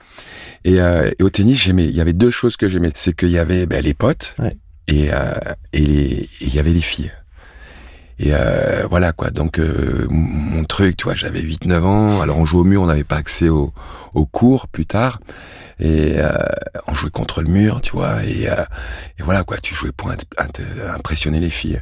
et, 0.64 0.80
euh, 0.80 1.10
et 1.18 1.22
au 1.22 1.30
tennis 1.30 1.58
j'aimais 1.58 1.84
il 1.84 1.94
y 1.96 2.00
avait 2.00 2.12
deux 2.12 2.30
choses 2.30 2.56
que 2.56 2.68
j'aimais 2.68 2.90
c'est 2.94 3.14
qu'il 3.14 3.30
y 3.30 3.38
avait 3.38 3.66
bah, 3.66 3.80
les 3.80 3.94
potes 3.94 4.34
Ouais. 4.38 4.56
et 4.88 5.08
euh, 5.12 5.32
et 5.72 5.80
les 5.80 6.28
il 6.40 6.54
y 6.54 6.58
avait 6.58 6.72
les 6.72 6.80
filles 6.80 7.12
et 8.20 8.30
euh, 8.34 8.84
voilà 8.90 9.12
quoi. 9.12 9.30
Donc 9.30 9.60
euh, 9.60 10.08
mon 10.10 10.64
truc, 10.64 10.96
tu 10.96 11.04
vois, 11.04 11.14
j'avais 11.14 11.40
8-9 11.40 11.82
ans. 11.84 12.20
Alors 12.20 12.38
on 12.38 12.44
jouait 12.44 12.62
au 12.62 12.64
mur, 12.64 12.82
on 12.82 12.86
n'avait 12.86 13.04
pas 13.04 13.14
accès 13.14 13.48
au, 13.48 13.72
au 14.12 14.26
cours 14.26 14.66
plus 14.66 14.86
tard. 14.86 15.20
Et 15.78 16.14
euh, 16.16 16.32
on 16.88 16.94
jouait 16.94 17.10
contre 17.12 17.42
le 17.42 17.48
mur, 17.48 17.80
tu 17.80 17.92
vois. 17.92 18.24
Et, 18.24 18.48
euh, 18.50 18.56
et 19.20 19.22
voilà 19.22 19.44
quoi, 19.44 19.58
tu 19.58 19.72
jouais 19.76 19.92
pour 19.92 20.10
impressionner 20.96 21.38
les 21.38 21.48
filles. 21.50 21.80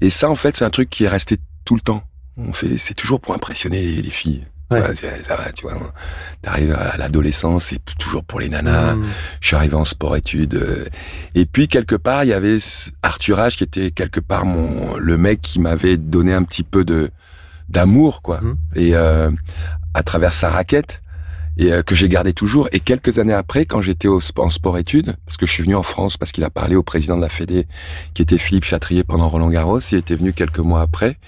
Et 0.00 0.10
ça, 0.10 0.28
en 0.28 0.34
fait, 0.34 0.56
c'est 0.56 0.64
un 0.64 0.70
truc 0.70 0.90
qui 0.90 1.04
est 1.04 1.08
resté 1.08 1.36
tout 1.64 1.76
le 1.76 1.80
temps. 1.82 2.02
On 2.36 2.52
fait, 2.52 2.76
c'est 2.76 2.94
toujours 2.94 3.20
pour 3.20 3.36
impressionner 3.36 3.80
les 3.80 4.10
filles. 4.10 4.46
Ouais. 4.70 4.82
Ça, 5.24 5.36
va, 5.36 5.50
tu 5.52 5.62
vois. 5.62 5.74
T'arrives 6.42 6.72
à 6.72 6.96
l'adolescence, 6.96 7.64
c'est 7.66 7.84
toujours 7.98 8.22
pour 8.24 8.38
les 8.40 8.48
nanas. 8.48 8.94
Mhm. 8.94 9.04
Je 9.40 9.46
suis 9.48 9.56
arrivé 9.56 9.74
en 9.74 9.84
sport-études. 9.84 10.54
euh, 10.54 10.84
et 11.34 11.44
puis, 11.44 11.66
quelque 11.68 11.96
part, 11.96 12.22
il 12.24 12.28
y 12.28 12.32
avait 12.32 12.56
Arthur 13.02 13.38
H 13.38 13.56
qui 13.56 13.64
était 13.64 13.90
quelque 13.90 14.20
part 14.20 14.44
mon, 14.46 14.96
le 14.96 15.16
mec 15.18 15.42
qui 15.42 15.58
m'avait 15.60 15.96
donné 15.96 16.32
un 16.32 16.44
petit 16.44 16.62
peu 16.62 16.84
de, 16.84 17.10
d'amour, 17.68 18.22
quoi. 18.22 18.40
Mhm. 18.40 18.56
Et, 18.76 18.94
euh, 18.94 19.30
à 19.94 20.02
travers 20.02 20.32
sa 20.32 20.50
raquette. 20.50 21.02
Et 21.60 21.72
euh, 21.72 21.82
que 21.82 21.94
j'ai 21.94 22.08
gardé 22.08 22.32
toujours. 22.32 22.68
Et 22.72 22.80
quelques 22.80 23.18
années 23.18 23.34
après, 23.34 23.66
quand 23.66 23.80
j'étais 23.82 24.08
en 24.08 24.18
sport-études, 24.50 25.14
parce 25.26 25.36
que 25.36 25.44
je 25.46 25.52
suis 25.52 25.62
venu 25.62 25.74
en 25.74 25.82
France 25.82 26.16
parce 26.16 26.32
qu'il 26.32 26.42
a 26.42 26.50
parlé 26.50 26.74
au 26.74 26.82
président 26.82 27.16
de 27.16 27.22
la 27.22 27.28
Fédé, 27.28 27.66
qui 28.14 28.22
était 28.22 28.38
Philippe 28.38 28.64
Chatrier 28.64 29.04
pendant 29.04 29.28
Roland 29.28 29.50
Garros, 29.50 29.78
il 29.92 29.98
était 29.98 30.14
venu 30.16 30.32
quelques 30.32 30.58
mois 30.60 30.80
après. 30.80 31.18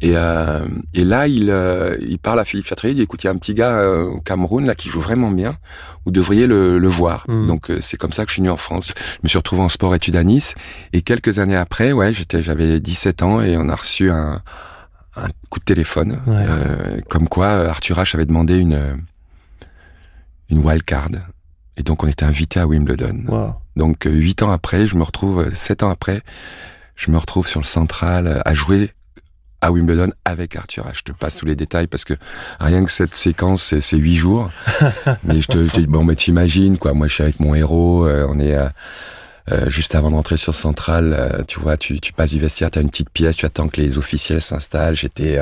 Et, 0.00 0.12
euh, 0.14 0.64
et 0.94 1.04
là, 1.04 1.26
il, 1.28 1.50
euh, 1.50 1.96
il 2.00 2.18
parle 2.18 2.38
à 2.40 2.44
Philippe 2.44 2.66
Chatrier, 2.66 2.92
il 2.92 2.96
dit, 2.96 3.02
écoute, 3.02 3.22
il 3.24 3.26
y 3.26 3.28
a 3.28 3.32
un 3.32 3.36
petit 3.36 3.54
gars 3.54 3.76
euh, 3.78 4.04
au 4.04 4.20
Cameroun, 4.20 4.66
là, 4.66 4.74
qui 4.74 4.88
joue 4.88 5.00
vraiment 5.00 5.30
bien. 5.30 5.56
Vous 6.04 6.12
devriez 6.12 6.46
le, 6.46 6.78
le 6.78 6.88
voir. 6.88 7.24
Mhm. 7.28 7.46
Donc, 7.48 7.70
euh, 7.70 7.78
c'est 7.80 7.96
comme 7.96 8.12
ça 8.12 8.24
que 8.24 8.30
je 8.30 8.34
suis 8.34 8.40
venu 8.42 8.50
en 8.50 8.56
France. 8.56 8.88
Je 8.96 9.18
me 9.24 9.28
suis 9.28 9.38
retrouvé 9.38 9.62
en 9.62 9.68
sport-études 9.68 10.16
à 10.16 10.24
Nice. 10.24 10.54
Et 10.92 11.02
quelques 11.02 11.38
années 11.40 11.56
après, 11.56 11.90
ouais, 11.92 12.12
j'étais, 12.12 12.40
j'avais 12.42 12.78
17 12.80 13.22
ans 13.22 13.40
et 13.40 13.56
on 13.56 13.68
a 13.68 13.74
reçu 13.76 14.10
un, 14.10 14.42
un 15.16 15.28
coup 15.50 15.58
de 15.60 15.64
téléphone. 15.64 16.20
Ouais. 16.26 16.34
euh, 16.36 17.00
comme 17.08 17.28
quoi, 17.28 17.46
euh, 17.46 17.68
Arthur 17.68 17.98
H 17.98 18.14
avait 18.14 18.26
demandé 18.26 18.56
une, 18.56 18.74
euh, 18.74 18.94
une 20.52 20.64
wild 20.64 20.82
card. 20.84 21.08
Et 21.76 21.82
donc, 21.82 22.04
on 22.04 22.06
était 22.08 22.24
invité 22.24 22.60
à 22.60 22.66
Wimbledon. 22.66 23.24
Wow. 23.26 23.54
Donc, 23.76 24.06
euh, 24.06 24.10
huit 24.10 24.42
ans 24.42 24.50
après, 24.50 24.86
je 24.86 24.96
me 24.96 25.02
retrouve, 25.02 25.40
euh, 25.40 25.50
sept 25.54 25.82
ans 25.82 25.90
après, 25.90 26.20
je 26.96 27.10
me 27.10 27.16
retrouve 27.18 27.46
sur 27.48 27.58
le 27.60 27.64
central 27.64 28.26
euh, 28.26 28.40
à 28.44 28.52
jouer 28.54 28.90
à 29.62 29.70
Wimbledon 29.72 30.12
avec 30.24 30.54
Arthur 30.56 30.84
H. 30.86 30.96
Je 30.98 31.02
te 31.02 31.12
passe 31.12 31.36
tous 31.36 31.46
les 31.46 31.54
détails 31.54 31.86
parce 31.86 32.04
que 32.04 32.14
rien 32.60 32.84
que 32.84 32.90
cette 32.90 33.14
séquence, 33.14 33.62
c'est- 33.80 33.96
huit 33.96 34.16
jours. 34.16 34.50
mais 35.24 35.40
je 35.40 35.48
te, 35.48 35.66
je 35.66 35.72
te 35.72 35.80
dis, 35.80 35.86
bon, 35.86 36.04
mais 36.04 36.14
t'imagines, 36.16 36.76
quoi. 36.78 36.92
Moi, 36.92 37.06
je 37.06 37.14
suis 37.14 37.22
avec 37.22 37.40
mon 37.40 37.54
héros, 37.54 38.06
euh, 38.06 38.26
on 38.28 38.38
est, 38.38 38.54
euh, 38.54 38.68
euh, 39.50 39.70
juste 39.70 39.94
avant 39.94 40.10
d'entrer 40.10 40.36
sur 40.36 40.54
Central, 40.54 41.14
euh, 41.16 41.42
tu 41.48 41.58
vois, 41.58 41.76
tu, 41.76 41.98
tu 42.00 42.12
passes 42.12 42.30
du 42.32 42.38
vestiaire, 42.38 42.70
tu 42.70 42.78
as 42.78 42.82
une 42.82 42.90
petite 42.90 43.10
pièce, 43.10 43.36
tu 43.36 43.46
attends 43.46 43.68
que 43.68 43.80
les 43.80 43.96
officiels 43.98 44.42
s'installent. 44.42 44.96
J'étais 44.96 45.38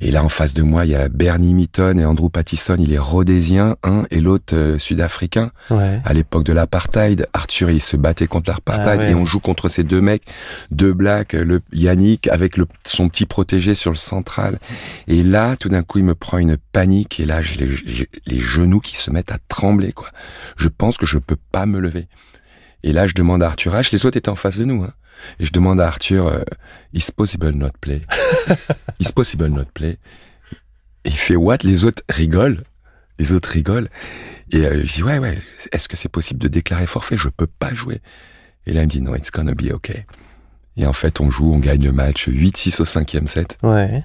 et 0.00 0.10
là 0.10 0.24
en 0.24 0.28
face 0.28 0.54
de 0.54 0.62
moi, 0.62 0.86
il 0.86 0.92
y 0.92 0.94
a 0.94 1.08
Bernie 1.08 1.54
Mitton 1.54 1.98
et 1.98 2.04
Andrew 2.04 2.28
Pattison. 2.30 2.76
Il 2.78 2.92
est 2.92 2.98
rhodésien, 2.98 3.76
un 3.82 4.04
et 4.10 4.20
l'autre 4.20 4.54
euh, 4.54 4.78
sud-africain. 4.78 5.50
Ouais. 5.70 6.00
À 6.04 6.12
l'époque 6.12 6.44
de 6.44 6.52
l'apartheid, 6.52 7.28
Arthur 7.32 7.70
il 7.70 7.80
se 7.80 7.96
battait 7.96 8.26
contre 8.26 8.50
l'apartheid 8.50 9.00
Ah 9.00 9.04
ouais. 9.04 9.10
et 9.10 9.14
on 9.14 9.26
joue 9.26 9.40
contre 9.40 9.68
ces 9.68 9.84
deux 9.84 10.00
mecs, 10.00 10.24
deux 10.70 10.92
blacks, 10.92 11.34
le 11.34 11.60
Yannick 11.72 12.28
avec 12.28 12.56
le, 12.56 12.66
son 12.84 13.08
petit 13.08 13.26
protégé 13.26 13.74
sur 13.74 13.90
le 13.90 13.96
central. 13.96 14.58
Et 15.06 15.22
là, 15.22 15.56
tout 15.56 15.68
d'un 15.68 15.82
coup, 15.82 15.98
il 15.98 16.04
me 16.04 16.14
prend 16.14 16.38
une 16.38 16.56
panique 16.56 17.20
et 17.20 17.26
là, 17.26 17.42
j'ai 17.42 17.66
les, 17.66 18.08
les 18.26 18.40
genoux 18.40 18.80
qui 18.80 18.96
se 18.96 19.10
mettent 19.10 19.32
à 19.32 19.38
trembler 19.48 19.92
quoi. 19.92 20.08
Je 20.56 20.68
pense 20.68 20.96
que 20.96 21.06
je 21.06 21.18
peux 21.18 21.36
pas 21.52 21.66
me 21.66 21.78
lever. 21.78 22.08
Et 22.82 22.92
là, 22.92 23.06
je 23.06 23.14
demande 23.14 23.42
à 23.42 23.46
Arthur 23.46 23.74
H. 23.74 23.90
Les 23.92 24.06
autres 24.06 24.16
étaient 24.16 24.30
en 24.30 24.36
face 24.36 24.56
de 24.58 24.64
nous. 24.64 24.82
Hein. 24.82 24.92
Et 25.38 25.44
je 25.44 25.52
demande 25.52 25.80
à 25.80 25.86
Arthur, 25.86 26.26
euh, 26.26 26.42
is 26.92 27.10
possible 27.14 27.50
not 27.50 27.72
play? 27.80 28.02
is 29.00 29.12
possible 29.12 29.48
not 29.48 29.66
play? 29.74 29.98
Et 31.04 31.10
il 31.10 31.16
fait 31.16 31.36
what? 31.36 31.58
Les 31.62 31.84
autres 31.84 32.02
rigolent? 32.08 32.62
Les 33.18 33.32
autres 33.32 33.50
rigolent? 33.50 33.88
Et 34.52 34.66
euh, 34.66 34.82
je 34.84 34.94
dis, 34.94 35.02
ouais, 35.02 35.18
ouais, 35.18 35.38
est-ce 35.72 35.88
que 35.88 35.96
c'est 35.96 36.08
possible 36.08 36.40
de 36.40 36.48
déclarer 36.48 36.86
forfait? 36.86 37.16
Je 37.16 37.28
peux 37.28 37.46
pas 37.46 37.72
jouer. 37.72 38.00
Et 38.66 38.72
là, 38.72 38.82
il 38.82 38.86
me 38.86 38.90
dit, 38.90 39.00
non, 39.00 39.14
it's 39.14 39.30
gonna 39.30 39.54
be 39.54 39.70
okay. 39.72 40.06
Et 40.76 40.86
en 40.86 40.92
fait, 40.92 41.20
on 41.20 41.30
joue, 41.30 41.52
on 41.52 41.58
gagne 41.58 41.84
le 41.84 41.92
match 41.92 42.28
8-6 42.28 42.82
au 42.82 42.84
cinquième 42.84 43.26
set. 43.26 43.58
Ouais. 43.62 44.04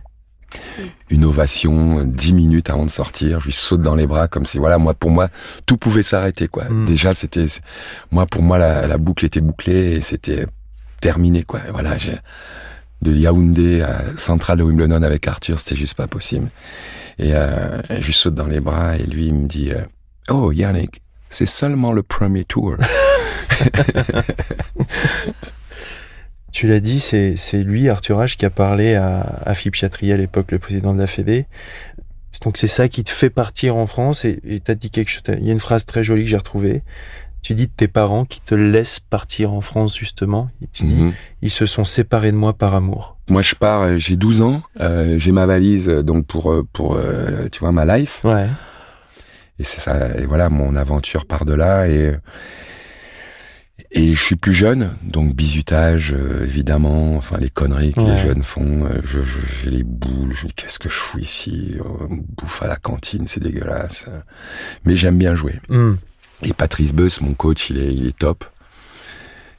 Une 1.09 1.25
ovation, 1.25 2.03
10 2.03 2.33
minutes 2.33 2.69
avant 2.69 2.85
de 2.85 2.89
sortir. 2.89 3.39
Je 3.39 3.45
lui 3.45 3.53
saute 3.53 3.81
dans 3.81 3.95
les 3.95 4.07
bras 4.07 4.27
comme 4.27 4.45
si, 4.45 4.57
voilà, 4.57 4.77
moi, 4.77 4.93
pour 4.93 5.11
moi, 5.11 5.29
tout 5.65 5.77
pouvait 5.77 6.03
s'arrêter, 6.03 6.47
quoi. 6.47 6.65
Mm. 6.65 6.85
Déjà, 6.85 7.13
c'était, 7.13 7.45
moi, 8.11 8.25
pour 8.25 8.41
moi, 8.41 8.57
la, 8.57 8.87
la 8.87 8.97
boucle 8.97 9.25
était 9.25 9.41
bouclée 9.41 9.93
et 9.93 10.01
c'était 10.01 10.45
terminé, 11.01 11.43
quoi. 11.43 11.61
Voilà, 11.71 11.95
de 13.01 13.13
Yaoundé 13.13 13.81
à 13.81 14.01
Central 14.17 14.57
de 14.57 14.63
Wimbledon 14.63 15.03
avec 15.03 15.27
Arthur, 15.27 15.59
c'était 15.59 15.75
juste 15.75 15.95
pas 15.95 16.07
possible. 16.07 16.49
Et 17.19 17.33
euh, 17.33 17.81
je 17.99 18.11
saute 18.11 18.35
dans 18.35 18.47
les 18.47 18.59
bras 18.59 18.97
et 18.97 19.03
lui, 19.03 19.27
il 19.27 19.35
me 19.35 19.47
dit, 19.47 19.71
euh, 19.71 19.81
oh, 20.29 20.51
Yannick, 20.51 21.01
c'est 21.29 21.45
seulement 21.45 21.91
le 21.91 22.03
premier 22.03 22.45
tour. 22.45 22.75
Tu 26.51 26.67
l'as 26.67 26.79
dit, 26.79 27.01
c'est 27.01 27.35
lui, 27.63 27.89
Arthur 27.89 28.17
H, 28.17 28.37
qui 28.37 28.45
a 28.45 28.49
parlé 28.49 28.95
à, 28.95 29.19
à 29.45 29.53
Philippe 29.53 29.75
Chatrier 29.75 30.13
à 30.13 30.17
l'époque, 30.17 30.51
le 30.51 30.59
président 30.59 30.93
de 30.93 30.99
la 30.99 31.07
Fédé. 31.07 31.47
Donc 32.43 32.55
c'est 32.55 32.67
ça 32.67 32.87
qui 32.87 33.03
te 33.03 33.09
fait 33.09 33.29
partir 33.29 33.75
en 33.75 33.87
France 33.87 34.23
et 34.25 34.61
t'as 34.63 34.75
dit 34.75 34.89
quelque 34.89 35.09
chose. 35.09 35.23
Il 35.37 35.45
y 35.45 35.49
a 35.49 35.51
une 35.51 35.59
phrase 35.59 35.85
très 35.85 36.03
jolie 36.03 36.23
que 36.23 36.29
j'ai 36.29 36.37
retrouvée. 36.37 36.83
Tu 37.45 37.53
dis 37.53 37.67
de 37.67 37.71
tes 37.71 37.87
parents 37.87 38.25
qui 38.25 38.41
te 38.41 38.55
laissent 38.55 38.99
partir 38.99 39.53
en 39.53 39.61
France 39.61 39.95
justement. 39.95 40.49
Et 40.63 40.67
tu 40.73 40.81
dis 40.83 40.95
Mhm. 41.03 41.13
ils 41.43 41.51
se 41.51 41.67
sont 41.67 41.83
séparés 41.85 42.31
de 42.31 42.37
moi 42.37 42.53
par 42.53 42.73
amour. 42.73 43.17
Moi, 43.29 43.43
je 43.43 43.53
pars, 43.53 43.81
euh, 43.81 43.97
j'ai 43.97 44.15
12 44.15 44.41
ans, 44.41 44.63
euh, 44.79 45.19
j'ai 45.19 45.31
ma 45.31 45.45
valise 45.45 45.87
euh, 45.89 46.01
donc 46.01 46.25
pour 46.25 46.51
pour 46.73 46.95
euh, 46.95 47.47
tu 47.51 47.59
vois 47.59 47.71
ma 47.71 47.85
life 47.97 48.21
Ouais. 48.23 48.47
et 49.59 49.63
c'est 49.63 49.79
ça 49.79 50.17
et 50.17 50.25
voilà 50.25 50.49
mon 50.49 50.75
aventure 50.75 51.27
part 51.27 51.45
de 51.45 51.53
là 51.53 51.87
et 51.87 52.15
et 53.91 54.13
je 54.15 54.21
suis 54.23 54.35
plus 54.35 54.53
jeune 54.53 54.91
donc 55.03 55.35
bizutage 55.35 56.13
euh, 56.17 56.43
évidemment 56.45 57.15
enfin 57.17 57.37
les 57.39 57.49
conneries 57.51 57.93
que 57.93 57.99
Ouais. 58.01 58.15
les 58.15 58.21
jeunes 58.21 58.43
font 58.43 58.85
euh, 58.85 59.01
je 59.05 59.19
j'ai 59.63 59.69
les 59.69 59.83
boules 59.83 60.33
je 60.33 60.43
me 60.43 60.47
dis 60.49 60.53
qu'est-ce 60.55 60.79
que 60.79 60.89
je 60.89 60.95
fous 60.95 61.19
ici 61.19 61.75
on 61.83 62.07
bouffe 62.37 62.63
à 62.63 62.67
la 62.67 62.75
cantine 62.77 63.27
c'est 63.27 63.39
dégueulasse 63.43 64.05
mais 64.85 64.95
j'aime 64.95 65.17
bien 65.17 65.35
jouer 65.35 65.59
Hmm. 65.69 65.93
Et 66.41 66.53
Patrice 66.53 66.93
Beus, 66.93 67.21
mon 67.21 67.33
coach, 67.33 67.69
il 67.69 67.77
est, 67.77 67.93
il 67.93 68.07
est 68.07 68.17
top. 68.17 68.45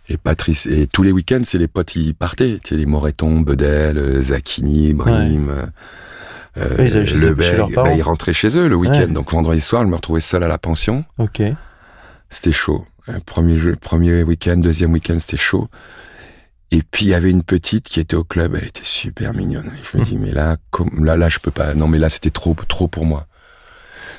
Et 0.09 0.17
Patrice, 0.17 0.67
et 0.67 0.87
tous 0.87 1.03
les 1.03 1.11
week-ends, 1.11 1.41
c'est 1.45 1.59
les 1.59 1.67
potes, 1.67 1.97
ils 1.97 2.15
partaient. 2.15 2.61
Tu 2.63 2.71
sais, 2.71 2.77
les 2.77 2.87
Moreton, 2.87 3.41
Bedel, 3.41 3.99
euh, 3.99 4.23
Zakini, 4.23 4.95
Brim, 4.95 5.49
euh, 5.51 5.67
Ouais, 6.79 6.91
ils 6.91 7.07
chez-. 7.07 7.35
Bah, 7.75 7.93
ils 7.93 8.03
rentraient 8.03 8.33
chez 8.33 8.57
eux 8.57 8.69
le 8.69 8.77
week-end. 8.77 9.01
Ouais. 9.01 9.07
Donc 9.09 9.31
vendredi 9.31 9.61
soir, 9.61 9.83
je 9.83 9.89
me 9.89 9.95
retrouvais 9.95 10.21
seul 10.21 10.43
à 10.43 10.49
la 10.49 10.59
pension. 10.59 11.05
Ok. 11.19 11.43
C'était 12.31 12.53
chaud. 12.53 12.87
Euh, 13.09 13.19
Premier 13.25 13.59
jeu, 13.59 13.77
premier 13.77 14.23
week-end, 14.23 14.57
deuxième 14.57 14.93
week-end, 14.93 15.19
c'était 15.19 15.37
chaud. 15.37 15.69
Et 16.71 16.83
puis 16.83 17.07
il 17.07 17.09
y 17.11 17.15
avait 17.15 17.31
une 17.31 17.43
petite 17.43 17.89
qui 17.89 18.01
était 18.01 18.17
au 18.17 18.25
club, 18.25 18.57
elle 18.57 18.67
était 18.67 18.81
super 18.83 19.35
mignonne. 19.35 19.71
Je 19.93 19.99
me 19.99 20.05
dis 20.05 20.17
mais 20.17 20.33
là, 20.33 20.57
comme, 20.71 21.05
là, 21.05 21.17
là 21.17 21.29
je 21.29 21.39
peux 21.39 21.53
pas. 21.53 21.75
Non 21.75 21.87
mais 21.87 21.99
là 21.99 22.09
c'était 22.09 22.31
trop, 22.31 22.57
trop 22.67 22.89
pour 22.89 23.05
moi. 23.05 23.27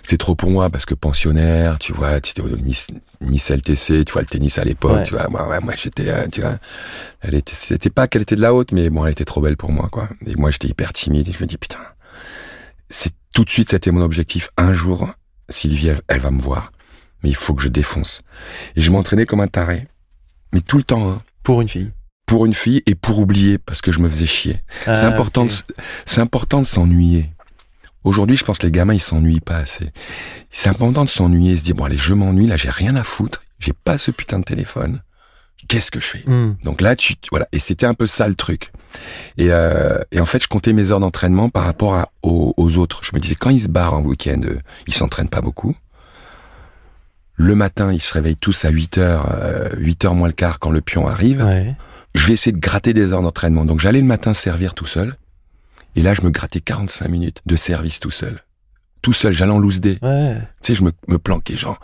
C'était 0.07 0.19
trop 0.19 0.35
pour 0.35 0.49
moi 0.51 0.69
parce 0.69 0.85
que 0.85 0.93
pensionnaire, 0.93 1.79
tu 1.79 1.91
vois, 1.91 2.13
c'était 2.23 2.41
au 2.41 2.47
Nice, 2.47 2.87
Nice 3.19 3.51
LTC, 3.51 4.05
tu 4.05 4.13
vois 4.13 4.21
le 4.21 4.27
tennis 4.27 4.57
à 4.57 4.63
l'époque, 4.63 4.93
Ouais. 4.99 5.03
tu 5.03 5.15
vois. 5.15 5.27
Moi, 5.27 5.45
ouais, 5.49 5.59
moi 5.59 5.73
j'étais, 5.75 6.07
euh, 6.07 6.27
tu 6.31 6.39
vois, 6.39 6.57
elle 7.19 7.35
était, 7.35 7.53
c'était 7.53 7.89
pas 7.89 8.07
qu'elle 8.07 8.21
était 8.21 8.37
de 8.37 8.41
la 8.41 8.53
haute, 8.53 8.71
mais 8.71 8.89
bon, 8.89 9.05
elle 9.05 9.11
était 9.11 9.25
trop 9.25 9.41
belle 9.41 9.57
pour 9.57 9.73
moi, 9.73 9.89
quoi. 9.91 10.07
Et 10.25 10.35
moi 10.37 10.49
j'étais 10.49 10.69
hyper 10.69 10.93
timide 10.93 11.27
et 11.27 11.33
je 11.33 11.41
me 11.41 11.45
dis 11.45 11.57
putain, 11.57 11.79
c'est 12.89 13.11
tout 13.35 13.43
de 13.43 13.49
suite 13.49 13.69
c'était 13.71 13.91
mon 13.91 13.99
objectif. 14.01 14.49
Un 14.55 14.73
jour, 14.73 15.09
Sylvie, 15.49 15.89
elle, 15.89 15.99
elle 16.07 16.21
va 16.21 16.31
me 16.31 16.39
voir, 16.41 16.71
mais 17.21 17.29
il 17.29 17.35
faut 17.35 17.53
que 17.53 17.61
je 17.61 17.67
défonce. 17.67 18.21
Et 18.77 18.81
je 18.81 18.89
m'entraînais 18.91 19.25
comme 19.25 19.41
un 19.41 19.47
taré, 19.49 19.89
mais 20.53 20.61
tout 20.61 20.77
le 20.77 20.83
temps. 20.83 21.09
hein 21.09 21.21
Pour 21.43 21.59
une 21.61 21.67
fille. 21.67 21.91
pour 22.25 22.45
une 22.45 22.53
fille 22.53 22.81
et 22.85 22.95
pour 22.95 23.19
oublier 23.19 23.57
parce 23.57 23.81
que 23.81 23.91
je 23.91 23.99
me 23.99 24.07
faisais 24.07 24.25
chier. 24.25 24.61
c'est 24.85 25.03
Ah, 25.03 25.07
important, 25.07 25.43
de 25.43 25.49
s- 25.49 25.65
c'est 26.05 26.21
important 26.21 26.61
de 26.61 26.65
s'ennuyer. 26.65 27.29
Aujourd'hui, 28.07 28.37
je 28.37 28.45
pense 28.45 28.57
que 28.57 28.65
les 28.65 28.71
gamins 28.71 28.93
ils 28.93 29.01
s'ennuient 29.01 29.41
pas 29.41 29.57
assez. 29.57 29.91
C'est 30.49 30.69
important 30.69 31.03
de 31.03 31.09
s'ennuyer, 31.09 31.57
se 31.57 31.65
dire 31.65 31.75
bon 31.75 31.83
allez, 31.83 31.97
je 31.97 32.13
m'ennuie 32.13 32.47
là, 32.47 32.55
j'ai 32.55 32.69
rien 32.69 32.95
à 32.95 33.03
foutre, 33.03 33.43
j'ai 33.59 33.73
pas 33.73 33.97
ce 33.97 34.11
putain 34.11 34.39
de 34.39 34.45
téléphone. 34.45 35.01
qu'est-ce 35.67 35.91
que 35.91 35.99
je 35.99 36.05
fais? 36.05 36.23
Hmm. 36.25 36.55
Donc 36.63 36.79
là, 36.79 36.95
tu 36.95 37.15
voilà, 37.31 37.49
et 37.51 37.59
c'était 37.59 37.85
un 37.85 37.93
peu 37.93 38.05
ça 38.05 38.29
le 38.29 38.35
truc. 38.35 38.71
Et, 39.37 39.51
euh, 39.51 39.99
et 40.13 40.21
en 40.21 40.25
fait, 40.25 40.41
je 40.41 40.47
comptais 40.47 40.71
mes 40.71 40.91
heures 40.91 41.01
d'entraînement 41.01 41.49
par 41.49 41.65
rapport 41.65 41.95
à, 41.95 42.09
aux, 42.23 42.53
aux 42.55 42.77
autres. 42.77 43.01
Je 43.03 43.11
me 43.13 43.19
disais 43.19 43.35
quand 43.35 43.49
ils 43.49 43.59
se 43.59 43.67
barrent 43.69 43.95
en 43.95 44.01
week-end, 44.01 44.39
euh, 44.45 44.57
ils 44.87 44.93
s'entraînent 44.93 45.27
pas 45.27 45.41
beaucoup. 45.41 45.75
Le 47.35 47.55
matin, 47.55 47.91
ils 47.91 48.01
se 48.01 48.13
réveillent 48.13 48.37
tous 48.37 48.63
à 48.63 48.69
8 48.69 48.99
heures, 48.99 49.35
euh, 49.37 49.69
8 49.77 50.05
heures 50.05 50.15
moins 50.15 50.29
le 50.29 50.33
quart 50.33 50.59
quand 50.59 50.71
le 50.71 50.79
pion 50.79 51.09
arrive. 51.09 51.43
Ouais. 51.43 51.75
Je 52.15 52.25
vais 52.25 52.33
essayer 52.33 52.53
de 52.53 52.59
gratter 52.61 52.93
des 52.93 53.11
heures 53.11 53.21
d'entraînement. 53.21 53.65
Donc 53.65 53.81
j'allais 53.81 53.99
le 53.99 54.07
matin 54.07 54.31
servir 54.33 54.75
tout 54.75 54.85
seul. 54.87 55.17
Et 55.97 56.01
là, 56.01 56.13
je 56.13 56.21
me 56.21 56.29
grattais 56.29 56.61
45 56.61 57.07
minutes 57.09 57.41
de 57.45 57.55
service 57.57 57.99
tout 57.99 58.11
seul. 58.11 58.43
Tout 59.01 59.13
seul, 59.13 59.33
j'allais 59.33 59.51
en 59.51 59.59
loose 59.59 59.79
day. 59.81 59.97
Ouais. 60.01 60.35
Tu 60.61 60.67
sais, 60.67 60.73
je 60.73 60.83
me, 60.83 60.91
me 61.07 61.17
planquais, 61.17 61.55
genre. 61.55 61.79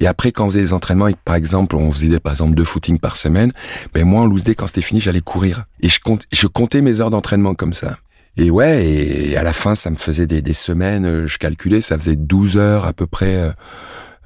Et 0.00 0.06
après, 0.06 0.32
quand 0.32 0.46
on 0.46 0.48
faisait 0.50 0.60
des 0.62 0.72
entraînements, 0.72 1.08
et 1.08 1.14
par 1.24 1.34
exemple, 1.34 1.76
on 1.76 1.90
faisait, 1.92 2.08
des- 2.08 2.20
par 2.20 2.32
exemple, 2.32 2.54
deux 2.54 2.64
footings 2.64 2.98
par 2.98 3.16
semaine, 3.16 3.52
ben, 3.94 4.04
moi, 4.04 4.22
en 4.22 4.26
loose 4.26 4.44
day, 4.44 4.54
quand 4.54 4.66
c'était 4.66 4.80
fini, 4.80 5.00
j'allais 5.00 5.20
courir. 5.20 5.64
Et 5.80 5.88
je, 5.88 6.00
compte, 6.00 6.24
je 6.32 6.46
comptais 6.46 6.80
mes 6.80 7.00
heures 7.00 7.10
d'entraînement 7.10 7.54
comme 7.54 7.72
ça. 7.72 7.98
Et 8.36 8.50
ouais, 8.50 8.86
et 8.86 9.36
à 9.36 9.42
la 9.42 9.52
fin, 9.52 9.74
ça 9.74 9.90
me 9.90 9.96
faisait 9.96 10.26
des, 10.26 10.40
des 10.42 10.52
semaines, 10.52 11.04
euh, 11.04 11.26
je 11.26 11.36
calculais, 11.38 11.80
ça 11.82 11.98
faisait 11.98 12.16
12 12.16 12.56
heures 12.56 12.86
à 12.86 12.92
peu 12.92 13.06
près 13.06 13.36
euh, 13.36 13.50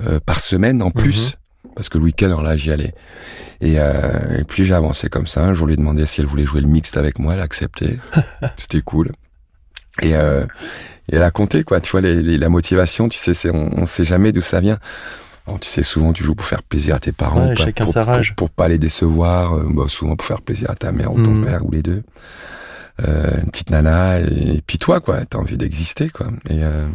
euh, 0.06 0.20
par 0.24 0.38
semaine 0.40 0.82
en 0.82 0.90
plus. 0.90 1.36
Parce 1.74 1.88
que 1.88 1.98
le 1.98 2.04
week-end, 2.04 2.26
alors 2.26 2.42
là, 2.42 2.56
j'y 2.56 2.70
allais. 2.70 2.94
Et, 3.60 3.78
euh, 3.78 4.38
et 4.38 4.44
puis 4.44 4.64
j'ai 4.64 4.74
avancé 4.74 5.08
comme 5.08 5.26
ça. 5.26 5.42
Un 5.42 5.54
jour, 5.54 5.66
je 5.66 5.68
lui 5.68 5.72
ai 5.74 5.76
demandé 5.76 6.04
si 6.06 6.20
elle 6.20 6.26
voulait 6.26 6.44
jouer 6.44 6.60
le 6.60 6.68
mixte 6.68 6.96
avec 6.98 7.18
moi. 7.18 7.34
Elle 7.34 7.40
a 7.40 7.44
accepté. 7.44 7.98
C'était 8.58 8.82
cool. 8.82 9.10
Et, 10.02 10.14
euh, 10.16 10.44
et 11.10 11.16
elle 11.16 11.22
a 11.22 11.30
compté, 11.30 11.64
quoi. 11.64 11.80
Tu 11.80 11.90
vois, 11.90 12.00
les, 12.00 12.22
les- 12.22 12.38
la 12.38 12.48
motivation, 12.48 13.08
tu 13.08 13.18
sais, 13.18 13.34
c'est, 13.34 13.50
on, 13.50 13.70
on 13.78 13.86
sait 13.86 14.04
jamais 14.04 14.32
d'où 14.32 14.40
ça 14.40 14.60
vient. 14.60 14.78
Alors, 15.46 15.60
tu 15.60 15.68
sais, 15.68 15.82
souvent, 15.82 16.12
tu 16.12 16.24
joues 16.24 16.34
pour 16.34 16.46
faire 16.46 16.62
plaisir 16.62 16.94
à 16.94 16.98
tes 16.98 17.12
parents. 17.12 17.48
Ouais, 17.48 17.54
pas- 17.54 17.64
chacun 17.64 17.84
pour. 17.84 17.94
Pour, 17.94 18.20
pour 18.36 18.50
pas 18.50 18.68
les 18.68 18.78
décevoir. 18.78 19.54
euh, 19.56 19.68
bah, 19.70 19.84
souvent 19.88 20.16
pour 20.16 20.26
faire 20.26 20.40
plaisir 20.42 20.70
à 20.70 20.74
ta 20.74 20.90
mère 20.92 21.12
ou 21.12 21.22
ton 21.22 21.30
Mhm. 21.30 21.44
père 21.46 21.66
ou 21.66 21.70
les 21.70 21.82
deux. 21.82 22.02
Euh, 23.06 23.30
une 23.42 23.50
petite 23.50 23.70
nana. 23.70 24.20
Et, 24.20 24.56
et 24.56 24.62
puis 24.66 24.78
toi, 24.78 25.00
quoi. 25.00 25.24
T'as 25.26 25.38
envie 25.38 25.56
d'exister, 25.56 26.08
quoi. 26.10 26.28
Et, 26.48 26.62
euh, 26.64 26.86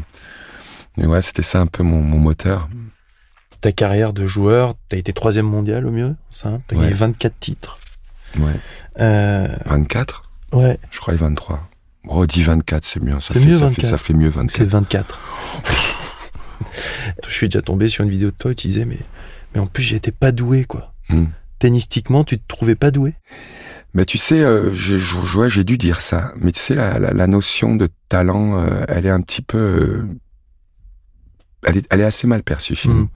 et 0.98 1.06
ouais, 1.06 1.22
c'était 1.22 1.42
ça 1.44 1.60
un 1.62 1.68
peu 1.68 1.84
mon, 1.84 2.02
mon 2.02 2.18
moteur. 2.18 2.68
Ta 3.62 3.72
carrière 3.74 4.14
de 4.14 4.26
joueur, 4.26 4.74
t'as 4.88 4.98
été 4.98 5.12
troisième 5.14 5.46
mondial 5.46 5.86
au 5.86 5.92
mieux, 5.92 6.16
ça? 6.30 6.60
T'as 6.68 6.76
Ouais. 6.78 6.84
gagné 6.84 6.94
24 6.96 7.38
titres. 7.40 7.78
Ouais. 8.40 8.54
Euh, 9.02 9.48
24 9.66 10.24
ouais, 10.54 10.78
Je 10.92 11.00
crois 11.00 11.14
23. 11.16 11.69
Oh, 12.08 12.26
dis 12.26 12.44
24, 12.44 12.86
c'est 12.86 13.02
mieux. 13.04 13.20
Ça 13.20 13.34
C'est 13.34 13.40
fait, 13.42 13.46
mieux, 13.48 13.58
ça 13.58 13.66
24. 13.66 13.82
Fait, 13.82 13.88
ça 13.88 13.98
fait 13.98 14.14
mieux 14.14 14.32
c'est 14.50 14.66
24. 14.66 14.70
24. 14.70 15.20
Je 17.28 17.34
suis 17.34 17.48
déjà 17.50 17.62
tombé 17.62 17.88
sur 17.88 18.04
une 18.04 18.10
vidéo 18.10 18.32
de 18.32 18.36
toi 18.36 18.54
disais, 18.68 18.86
mais, 18.86 19.00
mais 19.54 19.60
en 19.60 19.68
plus, 19.68 19.84
j'étais 19.84 20.12
pas 20.12 20.32
doué, 20.32 20.66
quoi. 20.66 20.94
Hmm. 21.10 21.26
Tennistiquement, 21.60 22.24
tu 22.24 22.38
te 22.38 22.44
trouvais 22.48 22.76
pas 22.76 22.92
doué 22.92 23.16
Mais 23.94 24.06
tu 24.06 24.18
sais, 24.18 24.40
euh, 24.42 24.72
j'ai 24.72 25.00
ouais, 25.36 25.50
dû 25.64 25.78
dire 25.78 26.02
ça. 26.02 26.34
Mais 26.40 26.52
tu 26.52 26.60
sais, 26.60 26.76
la, 26.76 27.00
la, 27.00 27.12
la 27.12 27.28
notion 27.28 27.76
de 27.76 27.90
talent, 28.08 28.60
euh, 28.60 28.86
elle 28.88 29.06
est 29.06 29.10
un 29.12 29.22
petit 29.22 29.42
peu... 29.42 29.58
euh, 29.58 30.08
elle, 31.64 31.78
est, 31.78 31.88
elle 31.90 32.00
est 32.02 32.06
assez 32.06 32.28
mal 32.28 32.44
perçue 32.44 32.76
chez 32.76 32.88
Mhm. 32.90 32.96
nous. 32.98 33.10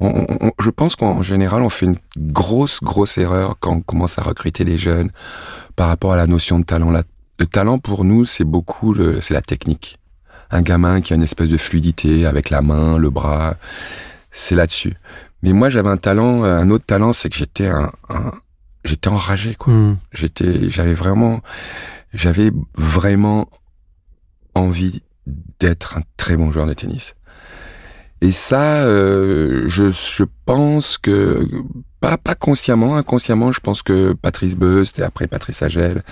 On- 0.00 0.26
on- 0.28 0.46
on- 0.48 0.52
je 0.58 0.70
pense 0.70 0.96
qu'en 0.96 1.22
général, 1.22 1.62
on 1.62 1.68
fait 1.68 1.86
une 1.86 1.98
grosse, 2.16 2.80
grosse 2.82 3.18
erreur 3.18 3.56
quand 3.60 3.72
on 3.72 3.80
commence 3.80 4.18
à 4.18 4.22
recruter 4.22 4.64
les 4.64 4.78
jeunes 4.78 5.10
par 5.76 5.88
rapport 5.88 6.12
à 6.12 6.16
la 6.16 6.26
notion 6.26 6.58
de 6.58 6.64
talent. 6.64 6.90
La- 6.90 7.02
le 7.42 7.46
talent, 7.48 7.78
pour 7.78 8.04
nous, 8.04 8.24
c'est 8.24 8.44
beaucoup 8.44 8.94
c'est 9.20 9.34
la 9.34 9.42
technique. 9.42 9.98
Un 10.50 10.62
gamin 10.62 11.00
qui 11.00 11.12
a 11.12 11.16
une 11.16 11.22
espèce 11.22 11.48
de 11.48 11.56
fluidité 11.56 12.24
avec 12.26 12.50
la 12.50 12.62
main, 12.62 12.98
le 12.98 13.10
bras, 13.10 13.56
c'est 14.30 14.54
là-dessus. 14.54 14.94
Mais 15.42 15.52
moi, 15.52 15.68
j'avais 15.68 15.88
un 15.88 15.96
talent, 15.96 16.44
un 16.44 16.70
autre 16.70 16.84
talent, 16.86 17.12
c'est 17.12 17.28
que 17.30 17.36
j'étais 17.36 17.66
un, 17.66 17.90
un- 18.08 18.32
j'étais 18.84 19.08
enragé, 19.08 19.54
quoi. 19.56 19.72
Hmm. 19.72 19.96
J'étais, 20.12 20.70
j'avais 20.70 20.94
vraiment, 20.94 21.40
j'avais 22.14 22.52
vraiment 22.76 23.48
envie 24.54 25.02
d'être 25.58 25.96
un 25.98 26.02
très 26.16 26.36
bon 26.36 26.52
joueur 26.52 26.66
de 26.66 26.74
tennis. 26.74 27.14
Et 28.20 28.30
ça, 28.30 28.84
euh, 28.84 29.64
je, 29.68 29.90
je 29.90 30.24
pense 30.44 30.96
que 30.96 31.48
pas 31.98 32.18
pas 32.18 32.36
consciemment, 32.36 32.96
inconsciemment, 32.96 33.50
je 33.50 33.58
pense 33.58 33.82
que 33.82 34.12
Patrice 34.12 34.54
Beust 34.54 35.00
et 35.00 35.02
après 35.02 35.26
Patrice 35.26 35.62
Agel 35.62 36.02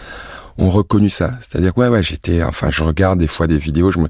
ont 0.59 0.71
reconnu 0.71 1.11
ça. 1.11 1.33
C'est-à-dire 1.41 1.77
ouais, 1.79 1.89
ouais, 1.89 2.03
j'étais, 2.03 2.43
enfin, 2.43 2.71
je 2.71 2.83
regarde 2.83 3.19
des 3.19 3.27
fois 3.27 3.47
des 3.47 3.59
vidéos, 3.59 3.91
je 3.91 4.01
me, 4.01 4.09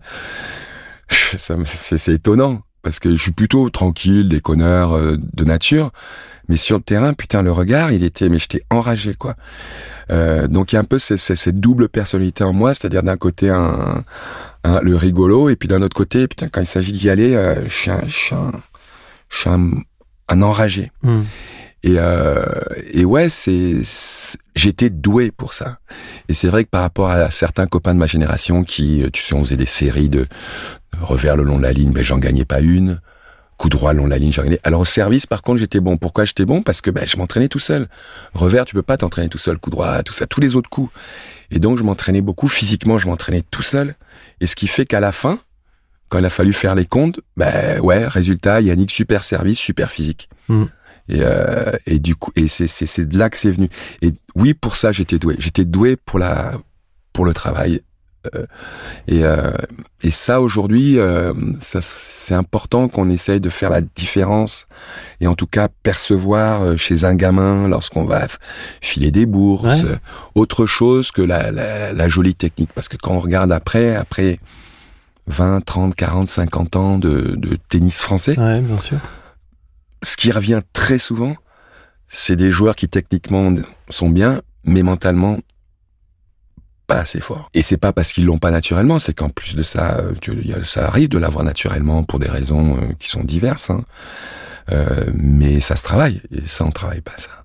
c'est 1.36 2.12
étonnant 2.12 2.62
parce 2.82 2.98
que 2.98 3.14
je 3.14 3.20
suis 3.20 3.32
plutôt 3.32 3.68
tranquille, 3.68 4.28
déconneur 4.28 4.92
euh, 4.92 5.16
de 5.34 5.44
nature, 5.44 5.90
mais 6.48 6.56
sur 6.56 6.78
le 6.78 6.82
terrain, 6.82 7.12
putain, 7.12 7.42
le 7.42 7.52
regard, 7.52 7.92
il 7.92 8.02
était, 8.02 8.28
mais 8.30 8.38
j'étais 8.38 8.62
enragé, 8.70 9.14
quoi. 9.14 9.34
Euh, 10.10 10.48
donc 10.48 10.72
il 10.72 10.76
y 10.76 10.78
a 10.78 10.80
un 10.80 10.84
peu 10.84 10.98
cette 10.98 11.60
double 11.60 11.88
personnalité 11.88 12.42
en 12.42 12.52
moi, 12.52 12.72
c'est-à-dire 12.74 13.02
d'un 13.02 13.16
côté 13.18 13.50
un, 13.50 14.02
un- 14.64 14.80
le 14.80 14.96
rigolo, 14.96 15.50
et 15.50 15.56
puis 15.56 15.68
d'un 15.68 15.82
autre 15.82 15.94
côté, 15.96 16.26
putain, 16.26 16.48
quand 16.48 16.60
il 16.60 16.66
s'agit 16.66 16.92
d'y 16.92 17.10
aller, 17.10 17.34
euh, 17.34 17.66
je 17.68 17.90
suis 18.08 18.34
un, 18.34 18.50
un, 19.46 19.70
un, 20.28 20.42
enragé. 20.42 20.90
Hmm. 21.02 21.22
Et, 21.82 21.94
euh, 21.96 22.44
et 22.92 23.04
ouais, 23.04 23.28
c'est, 23.28 23.82
j'étais 24.54 24.90
doué 24.90 25.30
pour 25.30 25.54
ça. 25.54 25.78
Et 26.28 26.34
c'est 26.34 26.48
vrai 26.48 26.64
que 26.64 26.70
par 26.70 26.82
rapport 26.82 27.10
à 27.10 27.30
certains 27.30 27.66
copains 27.66 27.94
de 27.94 27.98
ma 27.98 28.06
génération 28.06 28.64
qui, 28.64 29.02
euh, 29.02 29.10
tu 29.10 29.22
sais, 29.22 29.34
on 29.34 29.44
faisait 29.44 29.56
des 29.56 29.66
séries 29.66 30.10
de 30.10 30.26
revers 31.00 31.36
le 31.36 31.42
long 31.42 31.58
de 31.58 31.62
la 31.62 31.72
ligne, 31.72 31.92
mais 31.94 32.04
j'en 32.04 32.18
gagnais 32.18 32.44
pas 32.44 32.60
une. 32.60 33.00
Coup 33.56 33.68
droit 33.68 33.92
le 33.92 33.98
long 33.98 34.06
de 34.06 34.10
la 34.10 34.18
ligne, 34.18 34.32
j'en 34.32 34.42
gagnais. 34.42 34.60
Alors 34.62 34.80
au 34.80 34.84
service, 34.86 35.26
par 35.26 35.42
contre, 35.42 35.58
j'étais 35.58 35.80
bon. 35.80 35.98
Pourquoi 35.98 36.24
j'étais 36.24 36.46
bon? 36.46 36.62
Parce 36.62 36.80
que 36.80 36.90
ben, 36.90 37.06
je 37.06 37.18
m'entraînais 37.18 37.48
tout 37.48 37.58
seul. 37.58 37.88
Revers, 38.32 38.64
tu 38.64 38.74
peux 38.74 38.82
pas 38.82 38.96
t'entraîner 38.96 39.28
tout 39.28 39.36
seul. 39.36 39.58
Coup 39.58 39.68
droit, 39.68 40.02
tout 40.02 40.14
ça, 40.14 40.26
tous 40.26 40.40
les 40.40 40.56
autres 40.56 40.70
coups. 40.70 40.90
Et 41.50 41.58
donc 41.58 41.76
je 41.76 41.82
m'entraînais 41.82 42.22
beaucoup 42.22 42.48
physiquement. 42.48 42.96
Je 42.96 43.06
m'entraînais 43.06 43.42
tout 43.50 43.62
seul. 43.62 43.96
Et 44.40 44.46
ce 44.46 44.56
qui 44.56 44.66
fait 44.66 44.86
qu'à 44.86 45.00
la 45.00 45.12
fin, 45.12 45.38
quand 46.08 46.18
il 46.18 46.24
a 46.24 46.30
fallu 46.30 46.54
faire 46.54 46.74
les 46.74 46.86
comptes, 46.86 47.20
ben 47.36 47.78
ouais, 47.80 48.06
résultat, 48.06 48.62
Yannick 48.62 48.90
super 48.90 49.24
service, 49.24 49.58
super 49.58 49.90
physique. 49.90 50.30
Mm. 50.48 50.64
Et, 51.10 51.18
euh, 51.22 51.72
et 51.86 51.98
du 51.98 52.14
coup, 52.16 52.30
et 52.36 52.46
c'est 52.46 53.04
de 53.06 53.18
là 53.18 53.28
que 53.30 53.36
c'est 53.36 53.50
venu. 53.50 53.68
Et 54.00 54.12
oui, 54.36 54.54
pour 54.54 54.76
ça, 54.76 54.92
j'étais 54.92 55.18
doué. 55.18 55.34
J'étais 55.38 55.64
doué 55.64 55.96
pour 55.96 56.18
la 56.18 56.52
pour 57.12 57.24
le 57.24 57.34
travail. 57.34 57.82
Euh, 58.34 58.44
et, 59.08 59.24
euh, 59.24 59.50
et 60.02 60.10
ça 60.10 60.40
aujourd'hui, 60.42 60.98
c'est 61.60 62.34
important 62.34 62.86
qu'on 62.88 63.08
essaye 63.10 63.40
de 63.40 63.48
faire 63.48 63.70
la 63.70 63.80
différence 63.80 64.66
et 65.20 65.26
en 65.26 65.34
tout 65.34 65.46
cas 65.46 65.68
percevoir 65.82 66.76
chez 66.78 67.04
un 67.04 67.14
gamin 67.14 67.66
lorsqu'on 67.66 68.04
va 68.04 68.26
filer 68.80 69.10
des 69.10 69.26
bourses, 69.26 69.82
Ouais. 69.82 69.96
autre 70.34 70.66
chose 70.66 71.10
que 71.12 71.22
la, 71.22 71.50
la, 71.50 71.92
la 71.92 72.08
jolie 72.08 72.34
technique. 72.34 72.70
Parce 72.74 72.88
que 72.88 72.96
quand 72.98 73.12
on 73.14 73.20
regarde 73.20 73.52
après, 73.52 73.96
après 73.96 74.38
20, 75.26 75.64
30, 75.64 75.94
40, 75.94 76.28
50 76.28 76.76
ans 76.76 76.98
de, 76.98 77.34
de 77.36 77.56
tennis 77.68 78.00
français, 78.02 78.38
Ouais, 78.38 78.60
bien 78.60 78.78
sûr. 78.78 78.98
Ce 80.02 80.16
qui 80.16 80.32
revient 80.32 80.60
très 80.72 80.98
souvent, 80.98 81.34
c'est 82.08 82.36
des 82.36 82.50
joueurs 82.50 82.76
qui 82.76 82.88
techniquement 82.88 83.54
sont 83.88 84.10
bien, 84.10 84.42
mais 84.64 84.82
mentalement 84.82 85.38
pas 86.86 86.96
assez 86.96 87.20
forts. 87.20 87.48
Et 87.54 87.62
c'est 87.62 87.76
pas 87.76 87.92
parce 87.92 88.12
qu'ils 88.12 88.26
l'ont 88.26 88.38
pas 88.38 88.50
naturellement, 88.50 88.98
c'est 88.98 89.14
qu'en 89.14 89.28
plus 89.30 89.54
de 89.54 89.62
ça, 89.62 89.98
euh, 89.98 90.64
ça 90.64 90.86
arrive 90.86 91.08
de 91.08 91.18
l'avoir 91.18 91.44
naturellement 91.44 92.02
pour 92.02 92.18
des 92.18 92.28
raisons 92.28 92.76
euh, 92.76 92.92
qui 92.98 93.08
sont 93.08 93.22
diverses. 93.22 93.70
hein. 93.70 93.84
Euh, 94.72 95.06
mais 95.14 95.60
ça 95.60 95.76
se 95.76 95.82
travaille, 95.82 96.20
et 96.32 96.46
ça 96.46 96.64
on 96.64 96.70
travaille 96.70 97.00
pas 97.00 97.16
ça. 97.16 97.44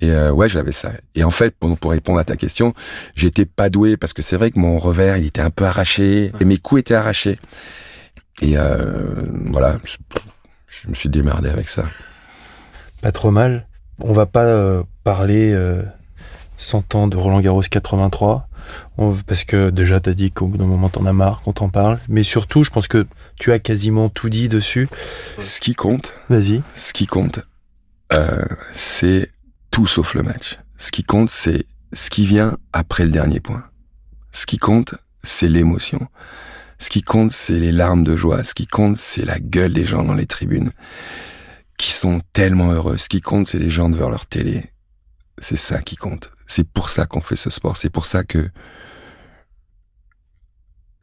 Et 0.00 0.12
ouais, 0.30 0.48
j'avais 0.48 0.72
ça. 0.72 0.92
Et 1.14 1.24
en 1.24 1.30
fait, 1.30 1.54
pour, 1.56 1.90
répondre 1.90 2.18
à 2.18 2.24
ta 2.24 2.36
question, 2.36 2.74
j'étais 3.16 3.46
pas 3.46 3.70
doué 3.70 3.96
parce 3.96 4.12
que 4.12 4.22
c'est 4.22 4.36
vrai 4.36 4.50
que 4.50 4.58
mon 4.58 4.78
revers, 4.78 5.16
il 5.16 5.26
était 5.26 5.40
un 5.40 5.50
peu 5.50 5.64
arraché 5.64 6.30
et 6.38 6.44
mes 6.44 6.58
coups 6.58 6.80
étaient 6.80 6.94
arrachés. 6.94 7.38
Et 8.42 8.56
voilà, 9.46 9.78
je, 10.84 10.90
me 10.90 10.94
suis 10.94 11.08
démerdé 11.08 11.48
avec 11.48 11.68
ça. 11.68 11.84
Pas 13.00 13.12
trop 13.12 13.30
mal. 13.30 13.66
On 14.00 14.12
va 14.12 14.26
pas 14.26 14.44
euh, 14.44 14.82
parler 15.04 15.52
euh, 15.52 15.82
100 16.56 16.94
ans 16.94 17.06
de 17.08 17.16
Roland 17.16 17.40
Garros 17.40 17.62
83. 17.62 18.48
On- 18.98 19.14
parce 19.26 19.44
que 19.44 19.70
déjà, 19.70 20.00
t'as 20.00 20.14
dit 20.14 20.30
qu'au 20.32 20.46
bout 20.46 20.58
d'un 20.58 20.66
moment, 20.66 20.88
t'en 20.88 21.06
as 21.06 21.12
marre 21.12 21.42
qu'on 21.42 21.52
t'en 21.52 21.68
parle. 21.68 21.98
Mais 22.08 22.22
surtout, 22.22 22.64
je 22.64 22.70
pense 22.70 22.88
que 22.88 23.06
tu 23.38 23.52
as 23.52 23.58
quasiment 23.58 24.08
tout 24.08 24.28
dit 24.28 24.48
dessus. 24.48 24.88
Ce 25.38 25.60
qui 25.60 25.74
compte, 25.74 26.14
Vas-y. 26.28 26.62
ce 26.74 26.92
qui 26.92 27.06
compte, 27.06 27.40
euh, 28.12 28.44
c'est 28.72 29.30
tout 29.70 29.86
sauf 29.86 30.14
le 30.14 30.22
match. 30.22 30.58
Ce 30.76 30.90
qui 30.90 31.02
compte, 31.04 31.30
c'est 31.30 31.66
ce 31.92 32.10
qui 32.10 32.26
vient 32.26 32.56
après 32.72 33.04
le 33.04 33.10
dernier 33.10 33.40
point. 33.40 33.64
Ce 34.32 34.46
qui 34.46 34.58
compte, 34.58 34.94
c'est 35.22 35.48
l'émotion. 35.48 36.08
Ce 36.84 36.90
qui 36.90 37.00
compte, 37.00 37.30
c'est 37.32 37.58
les 37.58 37.72
larmes 37.72 38.04
de 38.04 38.14
joie. 38.14 38.44
Ce 38.44 38.52
qui 38.52 38.66
compte, 38.66 38.98
c'est 38.98 39.24
la 39.24 39.40
gueule 39.40 39.72
des 39.72 39.86
gens 39.86 40.04
dans 40.04 40.12
les 40.12 40.26
tribunes 40.26 40.70
qui 41.78 41.90
sont 41.90 42.20
tellement 42.34 42.72
heureux. 42.72 42.98
Ce 42.98 43.08
qui 43.08 43.22
compte, 43.22 43.46
c'est 43.46 43.58
les 43.58 43.70
gens 43.70 43.88
devant 43.88 44.10
leur 44.10 44.26
télé. 44.26 44.64
C'est 45.38 45.56
ça 45.56 45.80
qui 45.80 45.96
compte. 45.96 46.30
C'est 46.46 46.68
pour 46.68 46.90
ça 46.90 47.06
qu'on 47.06 47.22
fait 47.22 47.36
ce 47.36 47.48
sport. 47.48 47.78
C'est 47.78 47.88
pour 47.88 48.04
ça 48.04 48.22
que 48.22 48.50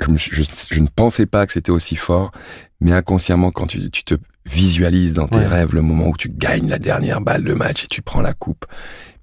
je, 0.01 0.11
me 0.11 0.19
suis- 0.19 0.35
je, 0.35 0.43
je 0.69 0.79
ne 0.81 0.87
pensais 0.87 1.25
pas 1.25 1.47
que 1.47 1.53
c'était 1.53 1.71
aussi 1.71 1.95
fort, 1.95 2.29
mais 2.79 2.91
inconsciemment, 2.91 3.49
quand 3.49 3.65
tu, 3.65 3.89
tu 3.89 4.03
te, 4.03 4.13
visualises 4.45 5.15
dans 5.15 5.27
tes 5.27 5.39
Ouais. 5.39 5.47
rêves 5.47 5.73
le 5.73 5.81
moment 5.81 6.09
où 6.09 6.15
tu 6.15 6.29
gagnes 6.29 6.69
la 6.69 6.77
dernière 6.77 7.21
balle 7.21 7.43
de 7.43 7.55
match 7.55 7.85
et 7.85 7.87
tu 7.87 8.03
prends 8.03 8.21
la 8.21 8.33
coupe. 8.35 8.65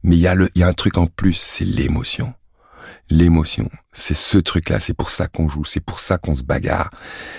Mais 0.03 0.16
il 0.16 0.21
y 0.21 0.27
a 0.27 0.35
le, 0.35 0.51
il 0.57 0.61
y 0.61 0.64
a 0.64 0.68
un 0.68 0.73
truc 0.73 0.99
en 0.99 1.07
plus, 1.07 1.35
c'est 1.35 1.64
l'émotion. 1.64 2.35
L'émotion. 3.11 3.71
C'est 3.92 4.14
ce 4.14 4.37
truc-là. 4.38 4.79
C'est 4.81 4.92
pour 4.94 5.09
ça 5.09 5.29
qu'on 5.29 5.49
joue. 5.49 5.64
C'est 5.64 5.81
pour 5.81 5.99
ça 5.99 6.18
qu'on 6.18 6.35
se 6.35 6.42
bagarre. 6.42 6.90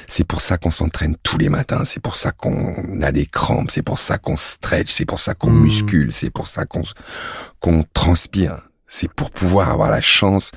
C'est 0.08 0.23
pour 0.23 0.41
ça 0.41 0.58
qu'on 0.58 0.71
s'entraîne 0.71 1.15
tous 1.21 1.38
les 1.38 1.49
matins. 1.49 1.86
C'est 1.86 1.99
pour 2.01 2.15
ça 2.15 2.32
qu'on 2.32 3.01
a 3.01 3.12
des 3.12 3.27
crampes. 3.27 3.69
C'est 3.69 3.84
pour 3.84 3.99
ça 3.99 4.17
qu'on 4.17 4.36
stretch. 4.36 4.91
C'est 4.91 5.05
pour 5.05 5.19
ça 5.19 5.36
qu'on 5.36 5.51
Mm. 5.51 5.62
muscule. 5.62 6.12
C'est 6.12 6.32
pour 6.32 6.47
ça 6.47 6.65
qu'on, 6.65 6.82
qu'on 7.60 7.84
transpire. 7.93 8.63
C'est 8.88 9.13
pour 9.13 9.29
pouvoir 9.29 9.69
avoir 9.69 9.91
la 9.91 10.01
chance 10.01 10.51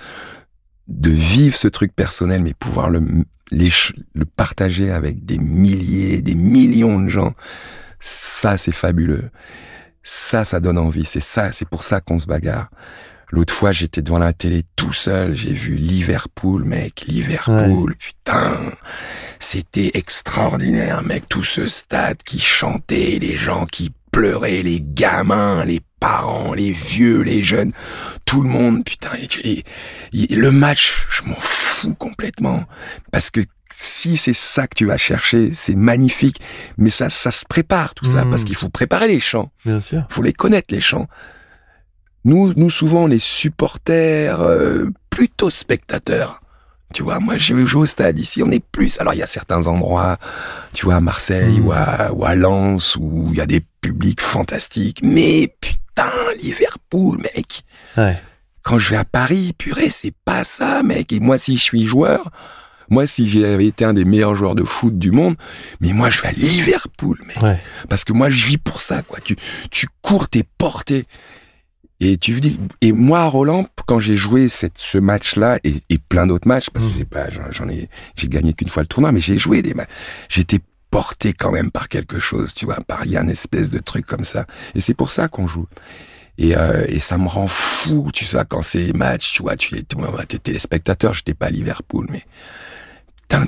de 0.88 1.10
vivre 1.10 1.56
ce 1.56 1.68
truc 1.68 1.94
personnel, 1.94 2.42
mais 2.42 2.54
pouvoir 2.54 2.88
le, 2.88 3.02
les 3.50 3.70
le 4.14 4.24
partager 4.24 4.90
avec 4.90 5.24
des 5.26 5.38
milliers, 5.38 6.22
des 6.22 6.34
millions 6.34 6.98
de 6.98 7.08
gens. 7.08 7.34
Ça, 8.00 8.56
c'est 8.56 8.72
fabuleux. 8.72 9.30
Ça, 10.02 10.44
ça 10.44 10.58
donne 10.58 10.78
envie. 10.78 11.04
C'est 11.04 11.20
ça, 11.20 11.52
c'est 11.52 11.68
pour 11.68 11.82
ça 11.82 12.00
qu'on 12.00 12.18
se 12.18 12.26
bagarre. 12.26 12.70
L'autre 13.34 13.54
fois, 13.54 13.72
j'étais 13.72 14.02
devant 14.02 14.18
la 14.18 14.34
télé 14.34 14.62
tout 14.76 14.92
seul. 14.92 15.34
J'ai 15.34 15.54
vu 15.54 15.74
Liverpool, 15.74 16.64
mec. 16.64 17.04
Liverpool, 17.08 17.94
putain. 17.96 18.58
C'était 19.38 19.90
extraordinaire, 19.94 21.02
mec. 21.02 21.28
Tout 21.28 21.42
ce 21.42 21.66
stade 21.66 22.18
qui 22.22 22.38
chantait, 22.40 23.18
les 23.20 23.36
gens 23.36 23.64
qui 23.66 23.90
pleuraient, 24.10 24.62
les 24.62 24.82
gamins, 24.82 25.64
les 25.64 25.80
parents, 25.98 26.52
les 26.52 26.72
vieux, 26.72 27.22
les 27.22 27.42
jeunes. 27.42 27.72
Tout 28.26 28.42
le 28.42 28.50
monde, 28.50 28.84
putain. 28.84 29.08
Et, 29.42 29.50
et- 30.12 30.32
et 30.32 30.36
le 30.36 30.50
match, 30.50 31.06
je 31.10 31.22
m'en 31.24 31.34
fous 31.40 31.94
complètement. 31.94 32.64
Parce 33.12 33.30
que 33.30 33.40
si 33.72 34.18
c'est 34.18 34.34
ça 34.34 34.66
que 34.66 34.74
tu 34.74 34.84
vas 34.84 34.98
chercher, 34.98 35.50
c'est 35.52 35.74
magnifique. 35.74 36.38
Mais 36.76 36.90
ça, 36.90 37.08
ça 37.08 37.30
se 37.30 37.46
prépare, 37.48 37.94
tout 37.94 38.04
ça. 38.04 38.26
Mm. 38.26 38.30
Parce 38.30 38.44
qu'il 38.44 38.56
faut 38.56 38.68
préparer 38.68 39.08
les 39.08 39.20
chants 39.20 39.50
Bien 39.64 39.80
sûr. 39.80 40.04
faut 40.10 40.22
les 40.22 40.34
connaître 40.34 40.68
les 40.70 40.80
chants. 40.80 41.08
Nous, 42.24 42.52
nous 42.56 42.70
souvent 42.70 43.06
les 43.06 43.18
supporters, 43.18 44.40
euh, 44.40 44.90
plutôt 45.10 45.50
spectateurs. 45.50 46.40
Tu 46.94 47.02
vois, 47.02 47.20
moi 47.20 47.38
j'ai 47.38 47.64
joué 47.64 47.82
au 47.82 47.86
stade 47.86 48.18
ici, 48.18 48.42
on 48.42 48.50
est 48.50 48.62
plus. 48.64 49.00
Alors 49.00 49.14
il 49.14 49.18
y 49.18 49.22
a 49.22 49.26
certains 49.26 49.66
endroits, 49.66 50.18
tu 50.74 50.84
vois, 50.84 50.96
à 50.96 51.00
Marseille 51.00 51.58
Mm. 51.58 51.66
ou, 51.66 51.72
à, 51.72 52.12
ou 52.12 52.24
à 52.24 52.34
Lens 52.34 52.96
où 53.00 53.28
il 53.30 53.36
y 53.36 53.40
a 53.40 53.46
des 53.46 53.62
publics 53.80 54.20
fantastiques. 54.20 55.00
Mais 55.02 55.54
putain, 55.60 56.12
Liverpool, 56.40 57.18
mec. 57.18 57.62
Ouais. 57.96 58.18
Quand 58.62 58.78
je 58.78 58.90
vais 58.90 58.96
à 58.96 59.04
Paris, 59.04 59.54
purée, 59.56 59.90
c'est 59.90 60.14
pas 60.24 60.44
ça, 60.44 60.82
mec. 60.82 61.12
Et 61.12 61.18
moi, 61.20 61.38
si 61.38 61.56
je 61.56 61.62
suis 61.62 61.84
joueur, 61.86 62.30
moi, 62.90 63.06
si 63.06 63.28
j'avais 63.28 63.66
été 63.66 63.84
un 63.86 63.94
des 63.94 64.04
meilleurs 64.04 64.34
joueurs 64.34 64.54
de 64.54 64.62
foot 64.62 64.98
du 64.98 65.10
monde, 65.12 65.36
mais 65.80 65.94
moi, 65.94 66.10
je 66.10 66.20
vais 66.20 66.28
à 66.28 66.32
Liverpool, 66.32 67.18
mec 67.26 67.40
Ouais. 67.42 67.58
parce 67.88 68.04
que 68.04 68.12
moi 68.12 68.28
je 68.28 68.44
vis 68.44 68.58
pour 68.58 68.82
ça 68.82 69.00
quoi 69.02 69.18
tu 69.24 69.34
tu 69.70 69.86
cours 70.02 70.28
t'es 70.28 70.44
porté 70.58 71.06
et 72.04 72.18
tu 72.18 72.32
dis 72.40 72.58
et 72.80 72.92
moi 72.92 73.20
à 73.20 73.26
Roland 73.26 73.66
quand 73.86 74.00
j'ai 74.00 74.16
joué 74.16 74.48
cette 74.48 74.78
ce 74.78 74.98
match 74.98 75.36
là 75.36 75.58
et, 75.64 75.74
et 75.88 75.98
plein 75.98 76.26
d'autres 76.26 76.48
matchs 76.48 76.68
parce 76.70 76.86
que 76.86 76.90
Mhm. 76.90 76.96
j'ai 76.98 77.04
pas 77.04 77.26
j'en 77.50 77.68
ai 77.68 77.88
j'ai 78.16 78.28
gagné 78.28 78.52
qu'une 78.54 78.68
fois 78.68 78.82
le 78.82 78.88
tournoi 78.88 79.12
mais 79.12 79.20
j'ai 79.20 79.38
joué 79.38 79.62
des 79.62 79.74
matchs 79.74 79.88
j'étais 80.28 80.58
porté 80.90 81.32
quand 81.32 81.52
même 81.52 81.70
par 81.70 81.88
quelque 81.88 82.18
chose 82.18 82.54
tu 82.54 82.64
vois 82.66 82.78
par 82.86 83.04
il 83.06 83.12
y 83.12 83.16
a 83.16 83.22
une 83.22 83.30
espèce 83.30 83.70
de 83.70 83.78
truc 83.78 84.04
comme 84.06 84.24
ça 84.24 84.46
et 84.74 84.80
c'est 84.80 84.94
pour 84.94 85.10
ça 85.10 85.28
qu'on 85.28 85.46
joue 85.46 85.66
et, 86.38 86.56
euh, 86.56 86.84
et 86.88 86.98
ça 86.98 87.18
me 87.18 87.28
rend 87.28 87.46
fou, 87.46 88.08
tu 88.12 88.24
sais, 88.24 88.38
quand 88.48 88.62
c'est 88.62 88.94
match, 88.94 89.34
tu 89.34 89.42
vois, 89.42 89.54
tu 89.54 89.76
es, 89.76 89.82
téléspectateur, 89.82 91.12
j'étais 91.12 91.34
pas 91.34 91.46
à 91.46 91.50
Liverpool, 91.50 92.06
mais 92.10 92.24
putain, 93.28 93.44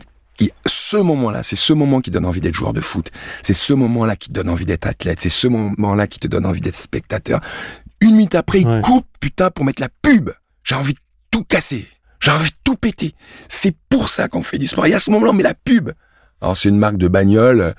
ce 0.67 0.99
moment-là, 0.99 1.43
c'est 1.43 1.57
ce 1.57 1.73
moment 1.73 2.03
qui 2.03 2.11
donne 2.11 2.27
envie 2.27 2.40
d'être 2.40 2.55
joueur 2.55 2.75
de 2.75 2.83
foot. 2.83 3.11
C'est 3.43 3.55
ce 3.55 3.73
moment-là 3.73 4.17
qui 4.17 4.29
te 4.29 4.35
donne 4.35 4.49
envie 4.51 4.67
d'être 4.67 4.87
athlète. 4.87 5.21
C'est 5.21 5.29
ce 5.31 5.47
moment-là 5.49 6.07
qui 6.07 6.19
te 6.19 6.29
donne 6.29 6.45
envie 6.45 6.61
d'être 6.61 6.77
spectateur. 6.77 7.40
Une 8.05 8.17
minute 8.17 8.35
après, 8.35 8.61
il 8.61 8.67
Ouais. 8.69 8.81
coupe, 8.83 9.07
putain, 9.21 9.51
pour 9.51 9.64
mettre 9.64 9.81
la 9.83 9.88
pub. 10.03 10.31
J'ai 10.62 10.75
envie 10.75 10.93
de 10.95 10.99
tout 11.31 11.43
casser. 11.45 11.87
J'ai 12.21 12.31
envie 12.31 12.51
de 12.51 12.57
tout 12.64 12.77
péter. 12.77 13.14
C'est 13.49 13.75
pour 13.88 14.09
ça 14.09 14.29
qu'on 14.29 14.43
fait 14.43 14.59
du 14.59 14.67
sport. 14.67 14.87
Et 14.87 14.95
à 14.95 14.99
ce 14.99 15.11
moment-là, 15.11 15.31
on 15.33 15.35
met 15.35 15.43
la 15.43 15.55
pub. 15.55 15.90
Alors, 16.40 16.57
c'est 16.57 16.69
une 16.69 16.79
marque 16.79 16.97
de 16.99 17.09
bagnole. 17.09 17.75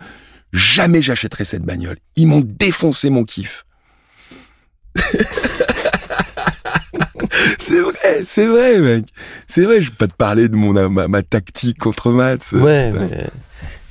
Jamais 0.53 1.01
j'achèterai 1.01 1.43
cette 1.45 1.63
bagnole. 1.63 1.97
Ils 2.15 2.27
m'ont 2.27 2.41
défoncé 2.43 3.09
mon 3.09 3.23
kiff. 3.23 3.65
c'est 7.59 7.81
vrai, 7.81 8.21
c'est 8.23 8.45
vrai, 8.47 8.79
mec. 8.79 9.05
C'est 9.47 9.63
vrai, 9.63 9.81
je 9.81 9.89
vais 9.89 9.95
pas 9.95 10.07
te 10.07 10.13
parler 10.15 10.47
de 10.47 10.55
mon, 10.55 10.89
ma, 10.89 11.07
ma 11.07 11.21
tactique 11.23 11.77
contre 11.79 12.11
Mats. 12.11 12.53
Ouais, 12.53 12.91
mais... 12.91 13.27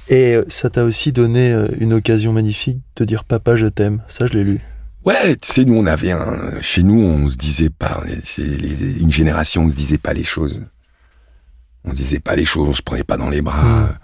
Et 0.08 0.36
ça 0.48 0.68
t'a 0.70 0.84
aussi 0.84 1.12
donné 1.12 1.50
euh, 1.52 1.66
une 1.78 1.94
occasion 1.94 2.32
magnifique 2.32 2.78
de 2.96 3.04
dire 3.06 3.24
papa 3.24 3.56
je 3.56 3.66
t'aime. 3.66 4.02
Ça 4.08 4.26
je 4.26 4.32
l'ai 4.34 4.44
lu. 4.44 4.60
Ouais, 5.04 5.36
tu 5.36 5.52
sais, 5.52 5.64
nous 5.64 5.74
on 5.76 5.86
avait 5.86 6.12
un, 6.12 6.60
chez 6.62 6.82
nous 6.82 7.00
on 7.02 7.28
se 7.30 7.36
disait 7.36 7.68
pas, 7.70 8.02
c'est 8.22 8.42
les- 8.42 8.98
une 9.00 9.12
génération 9.12 9.64
on 9.64 9.68
se 9.68 9.74
disait 9.76 9.98
pas 9.98 10.14
les 10.14 10.24
choses. 10.24 10.62
On 11.84 11.92
disait 11.92 12.20
pas 12.20 12.34
les 12.36 12.46
choses, 12.46 12.68
on 12.68 12.72
se 12.72 12.80
prenait 12.82 13.04
pas 13.04 13.18
dans 13.18 13.28
les 13.28 13.42
bras. 13.42 13.62
Mm. 13.62 13.98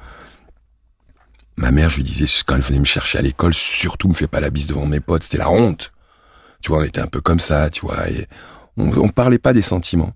Ma 1.56 1.70
mère, 1.70 1.88
je 1.88 1.96
lui 1.96 2.02
disais 2.02 2.26
quand 2.46 2.56
elle 2.56 2.60
venait 2.62 2.78
me 2.78 2.84
chercher 2.84 3.18
à 3.18 3.22
l'école, 3.22 3.54
surtout 3.54 4.08
me 4.08 4.14
fais 4.14 4.26
pas 4.26 4.40
la 4.40 4.50
bise 4.50 4.66
devant 4.66 4.86
mes 4.86 5.00
potes, 5.00 5.22
c'était 5.22 5.38
la 5.38 5.50
honte. 5.50 5.92
Tu 6.60 6.70
vois, 6.70 6.80
on 6.80 6.84
était 6.84 7.00
un 7.00 7.06
peu 7.06 7.22
comme 7.22 7.40
ça, 7.40 7.70
tu 7.70 7.80
vois, 7.80 8.08
et 8.10 8.26
on, 8.76 8.90
on 8.98 9.08
parlait 9.08 9.38
pas 9.38 9.54
des 9.54 9.62
sentiments. 9.62 10.12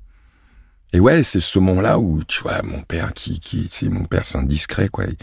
Et 0.93 1.01
ouais, 1.01 1.23
c'est 1.23 1.41
ce 1.41 1.59
moment-là 1.59 1.99
où, 1.99 2.23
tu 2.25 2.43
vois, 2.43 2.63
mon 2.63 2.83
père 2.83 3.15
qui, 3.15 3.41
qui, 3.41 3.69
c'est 3.71 3.89
mon 3.89 4.05
père, 4.05 4.25
c'est 4.27 4.39
un 4.39 4.43
discret, 4.43 4.89
quoi. 4.89 5.05
Il, 5.07 5.17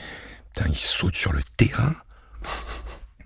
putain, 0.54 0.68
il 0.70 0.76
saute 0.76 1.16
sur 1.16 1.32
le 1.32 1.42
terrain. 1.58 1.94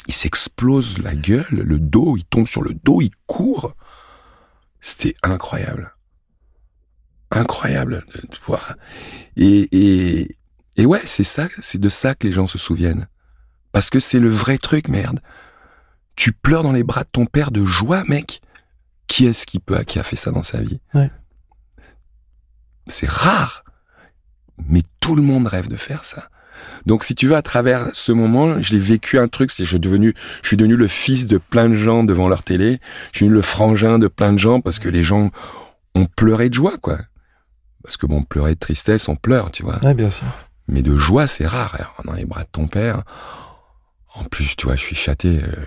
Il 0.07 0.13
s'explose 0.13 0.99
la 0.99 1.15
gueule, 1.15 1.45
le 1.49 1.79
dos, 1.79 2.17
il 2.17 2.25
tombe 2.25 2.47
sur 2.47 2.61
le 2.61 2.73
dos, 2.73 3.01
il 3.01 3.11
court. 3.25 3.75
C'était 4.81 5.15
incroyable. 5.23 5.95
Incroyable 7.31 8.05
de, 8.13 8.21
voir. 8.45 8.75
Et, 9.35 9.67
et, 9.71 10.37
et 10.77 10.85
ouais, 10.85 11.01
c'est 11.05 11.23
ça, 11.23 11.47
c'est 11.59 11.79
de 11.79 11.89
ça 11.89 12.13
que 12.13 12.27
les 12.27 12.33
gens 12.33 12.47
se 12.47 12.57
souviennent. 12.57 13.07
Parce 13.71 13.89
que 13.89 13.99
c'est 13.99 14.19
le 14.19 14.29
vrai 14.29 14.57
truc, 14.57 14.87
merde. 14.87 15.19
Tu 16.15 16.31
pleures 16.31 16.63
dans 16.63 16.71
les 16.71 16.83
bras 16.83 17.03
de 17.03 17.09
ton 17.11 17.25
père 17.25 17.51
de 17.51 17.65
joie, 17.65 18.03
mec. 18.05 18.41
Qui 19.07 19.25
est-ce 19.25 19.45
qui 19.45 19.59
peut, 19.59 19.83
qui 19.83 19.99
a 19.99 20.03
fait 20.03 20.15
ça 20.15 20.31
dans 20.31 20.43
sa 20.43 20.61
vie? 20.61 20.79
Ouais. 20.93 21.11
C'est 22.87 23.09
rare. 23.09 23.63
Mais 24.69 24.81
tout 24.99 25.15
le 25.15 25.21
monde 25.21 25.47
rêve 25.47 25.67
de 25.67 25.75
faire 25.75 26.05
ça. 26.05 26.29
Donc, 26.85 27.03
si 27.03 27.15
tu 27.15 27.27
veux, 27.27 27.35
à 27.35 27.41
travers 27.41 27.87
ce 27.93 28.11
moment, 28.11 28.61
je 28.61 28.71
l'ai 28.73 28.79
vécu 28.79 29.17
un 29.19 29.27
truc, 29.27 29.51
c'est 29.51 29.63
que 29.63 29.65
je 29.65 29.69
suis 29.69 29.79
devenu, 29.79 30.13
je 30.41 30.47
suis 30.47 30.57
devenu 30.57 30.75
le 30.75 30.87
fils 30.87 31.27
de 31.27 31.37
plein 31.37 31.69
de 31.69 31.75
gens 31.75 32.03
devant 32.03 32.27
leur 32.27 32.43
télé. 32.43 32.79
Je 33.11 33.17
suis 33.19 33.25
devenu 33.25 33.35
le 33.35 33.41
frangin 33.41 33.99
de 33.99 34.07
plein 34.07 34.33
de 34.33 34.39
gens 34.39 34.61
parce 34.61 34.79
que 34.79 34.89
les 34.89 35.03
gens 35.03 35.31
ont 35.95 36.05
pleuré 36.05 36.49
de 36.49 36.53
joie, 36.53 36.77
quoi. 36.77 36.97
Parce 37.83 37.97
que 37.97 38.05
bon, 38.05 38.23
pleurer 38.23 38.55
de 38.55 38.59
tristesse, 38.59 39.07
on 39.09 39.15
pleure, 39.15 39.51
tu 39.51 39.63
vois. 39.63 39.83
Ouais, 39.83 39.93
bien 39.93 40.09
sûr. 40.09 40.25
Mais 40.67 40.81
de 40.81 40.95
joie, 40.97 41.27
c'est 41.27 41.45
rare. 41.45 41.75
Alors, 41.75 41.95
dans 42.05 42.13
les 42.13 42.25
bras 42.25 42.43
de 42.43 42.49
ton 42.51 42.67
père. 42.67 43.03
En 44.15 44.23
plus, 44.23 44.55
tu 44.55 44.65
vois, 44.65 44.75
je 44.75 44.81
suis 44.83 44.95
châté. 44.95 45.39
euh, 45.43 45.65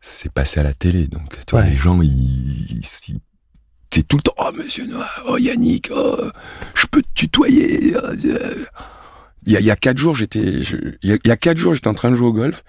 c'est 0.00 0.30
passé 0.32 0.60
à 0.60 0.62
la 0.62 0.74
télé, 0.74 1.08
donc 1.08 1.34
tu 1.44 1.50
vois, 1.50 1.62
Ouais. 1.62 1.70
les 1.70 1.76
gens, 1.76 2.00
ils, 2.02 2.80
c'est 2.84 4.06
tout 4.06 4.16
le 4.18 4.22
temps. 4.22 4.34
Oh, 4.38 4.50
Monsieur 4.56 4.86
Noir, 4.86 5.22
oh 5.26 5.38
Yannick, 5.38 5.88
oh, 5.92 6.30
je 6.74 6.86
peux 6.86 7.02
te 7.02 7.08
tutoyer. 7.14 7.94
oh, 7.96 8.06
euh. 8.26 8.64
Il 9.48 9.54
y 9.54 9.56
a, 9.56 9.60
il 9.60 9.66
y 9.66 9.70
a 9.70 9.76
quatre 9.76 9.96
jours, 9.96 10.14
j'étais, 10.14 10.62
je- 10.62 10.76
il 11.02 11.08
y, 11.08 11.12
a, 11.12 11.16
il 11.24 11.28
y 11.28 11.30
a 11.30 11.36
quatre 11.38 11.56
jours, 11.56 11.74
j'étais 11.74 11.88
en 11.88 11.94
train 11.94 12.10
de 12.10 12.16
jouer 12.16 12.26
au 12.28 12.32
golf 12.34 12.62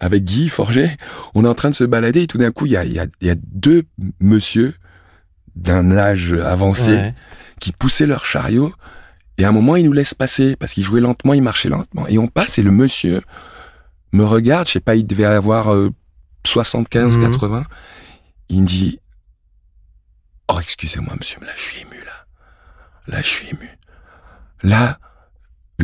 avec 0.00 0.22
Guy 0.24 0.48
Forget. 0.50 0.96
On 1.34 1.44
est 1.44 1.48
en 1.48 1.54
train 1.54 1.70
de 1.70 1.74
se 1.74 1.84
balader 1.84 2.22
et 2.22 2.26
tout 2.26 2.36
d'un 2.38 2.52
coup, 2.52 2.66
il 2.66 2.72
y 2.72 2.76
a, 2.76 2.84
il 2.84 2.92
y 2.92 2.98
a, 2.98 3.06
il 3.22 3.26
y 3.26 3.30
a 3.30 3.34
deux 3.36 3.84
monsieur 4.20 4.74
d'un 5.56 5.90
âge 5.96 6.34
avancé 6.34 6.92
Ouais. 6.92 7.14
qui 7.58 7.72
poussaient 7.72 8.06
leur 8.06 8.24
chariot 8.26 8.72
et 9.38 9.44
à 9.44 9.48
un 9.48 9.52
moment 9.52 9.76
ils 9.76 9.84
nous 9.86 9.92
laissent 9.92 10.14
passer 10.14 10.56
parce 10.56 10.74
qu'ils 10.74 10.84
jouaient 10.84 11.00
lentement, 11.00 11.32
ils 11.34 11.42
marchaient 11.42 11.68
lentement 11.70 12.06
et 12.06 12.18
on 12.18 12.28
passe 12.28 12.58
et 12.58 12.62
le 12.62 12.70
monsieur 12.70 13.22
me 14.12 14.24
regarde, 14.24 14.66
je 14.66 14.72
sais 14.72 14.80
pas, 14.80 14.94
il 14.96 15.06
devait 15.06 15.24
avoir 15.24 15.72
euh, 15.74 15.90
75, 16.46 17.16
Mhm. 17.18 17.30
80. 17.32 17.64
Il 18.50 18.62
me 18.62 18.66
dit 18.66 18.98
"Oh, 20.48 20.58
excusez-moi 20.60 21.14
monsieur, 21.18 21.38
mais 21.40 21.46
là 21.46 21.52
je 21.56 21.62
suis 21.62 21.80
ému 21.80 21.96
là. 22.04 22.26
Là 23.16 23.22
je 23.22 23.26
suis 23.28 23.48
ému. 23.48 23.68
Là 24.62 24.98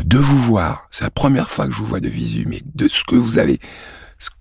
de 0.01 0.19
vous 0.19 0.39
voir, 0.39 0.89
c'est 0.91 1.05
la 1.05 1.11
première 1.11 1.51
fois 1.51 1.67
que 1.67 1.73
je 1.73 1.79
vous 1.79 1.87
vois 1.87 2.01
de 2.01 2.09
visu, 2.09 2.45
mais 2.49 2.61
de 2.75 2.89
ce 2.89 3.05
que 3.05 3.15
vous 3.17 3.39
avez 3.39 3.59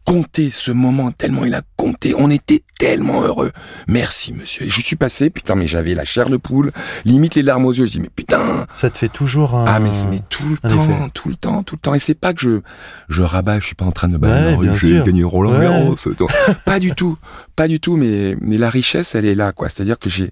compté 0.05 0.51
ce 0.51 0.71
moment 0.71 1.11
tellement 1.11 1.43
il 1.45 1.53
a 1.55 1.61
compté, 1.75 2.13
on 2.15 2.29
était 2.29 2.61
tellement 2.79 3.21
heureux. 3.23 3.51
Merci 3.87 4.31
monsieur. 4.33 4.63
Et 4.65 4.69
je 4.69 4.79
suis 4.81 4.95
passé, 4.95 5.29
putain, 5.29 5.55
mais 5.55 5.67
j'avais 5.67 5.95
la 5.95 6.05
chair 6.05 6.29
de 6.29 6.37
poule, 6.37 6.71
limite 7.05 7.35
les 7.35 7.41
larmes 7.41 7.65
aux 7.65 7.73
yeux. 7.73 7.85
Je 7.87 7.91
dis 7.91 7.99
mais 7.99 8.09
putain, 8.15 8.67
Ça 8.73 8.89
te 8.89 8.97
fait 8.99 9.09
toujours 9.09 9.55
un. 9.55 9.65
ah 9.67 9.79
mais 9.79 9.91
c'est 9.91 10.07
mais 10.07 10.21
tout 10.29 10.47
le 10.47 10.57
temps, 10.57 10.85
effet. 10.85 11.09
tout 11.13 11.29
le 11.29 11.35
temps, 11.35 11.63
tout 11.63 11.75
le 11.75 11.79
temps. 11.81 11.93
Et 11.95 11.99
c'est 11.99 12.13
pas 12.13 12.33
que 12.33 12.39
je 12.41 12.61
je 13.09 13.21
rabats, 13.23 13.59
je 13.59 13.65
suis 13.65 13.75
pas 13.75 13.85
en 13.85 13.91
train 13.91 14.07
de 14.07 14.13
me 14.13 14.17
battre. 14.19 14.57
Ouais, 14.59 14.67
je 14.75 14.87
vais 14.93 15.03
gagner 15.03 15.23
Roland 15.23 15.53
Ouais. 15.57 15.61
Garros. 15.65 15.95
donc, 16.17 16.31
pas 16.65 16.79
du 16.79 16.91
tout, 16.93 17.17
pas 17.55 17.67
du 17.67 17.79
tout. 17.79 17.97
Mais 17.97 18.37
mais 18.39 18.57
la 18.57 18.69
richesse, 18.69 19.15
elle 19.15 19.25
est 19.25 19.35
là, 19.35 19.51
quoi. 19.51 19.67
C'est-à-dire 19.69 19.97
que 19.99 20.09
j'ai 20.09 20.31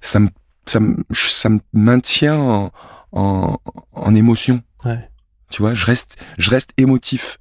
ça 0.00 0.18
me 0.18 0.28
ça 0.66 0.80
me 0.80 0.96
ça 1.14 1.48
me 1.48 1.60
maintient 1.72 2.36
en 2.36 2.72
en, 3.12 3.58
en 3.92 4.14
émotion. 4.14 4.62
Ouais. 4.84 5.08
Tu 5.50 5.62
vois, 5.62 5.74
je 5.74 5.84
reste 5.86 6.16
je 6.38 6.50
reste 6.50 6.70
émotif. 6.78 7.38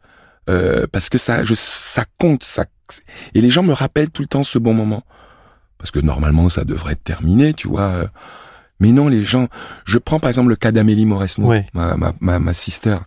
euh, 0.50 0.88
parce 0.92 1.10
que 1.10 1.18
ça, 1.18 1.44
je, 1.44 1.54
ça 1.56 2.04
compte, 2.20 2.44
ça, 2.44 2.66
et 3.34 3.42
les 3.42 3.50
gens 3.50 3.64
me 3.64 3.74
rappellent 3.74 4.10
tout 4.10 4.24
le 4.24 4.28
temps 4.28 4.44
ce 4.44 4.58
bon 4.60 4.74
moment, 4.74 5.04
parce 5.78 5.92
que 5.92 6.00
normalement 6.00 6.50
ça 6.50 6.64
devrait 6.66 6.94
être 6.94 7.04
terminé, 7.04 7.54
tu 7.54 7.68
vois. 7.68 8.10
Mais 8.80 8.92
non, 8.92 9.08
les 9.08 9.24
gens. 9.24 9.48
Je 9.86 10.00
prends 10.00 10.20
par 10.20 10.30
exemple 10.30 10.50
le 10.50 10.56
cas 10.56 10.72
d'Amélie 10.72 11.06
Mauresmo, 11.06 11.48
ma, 11.74 11.96
ma, 11.96 12.14
ma, 12.20 12.40
ma 12.40 12.54
sister. 12.54 12.98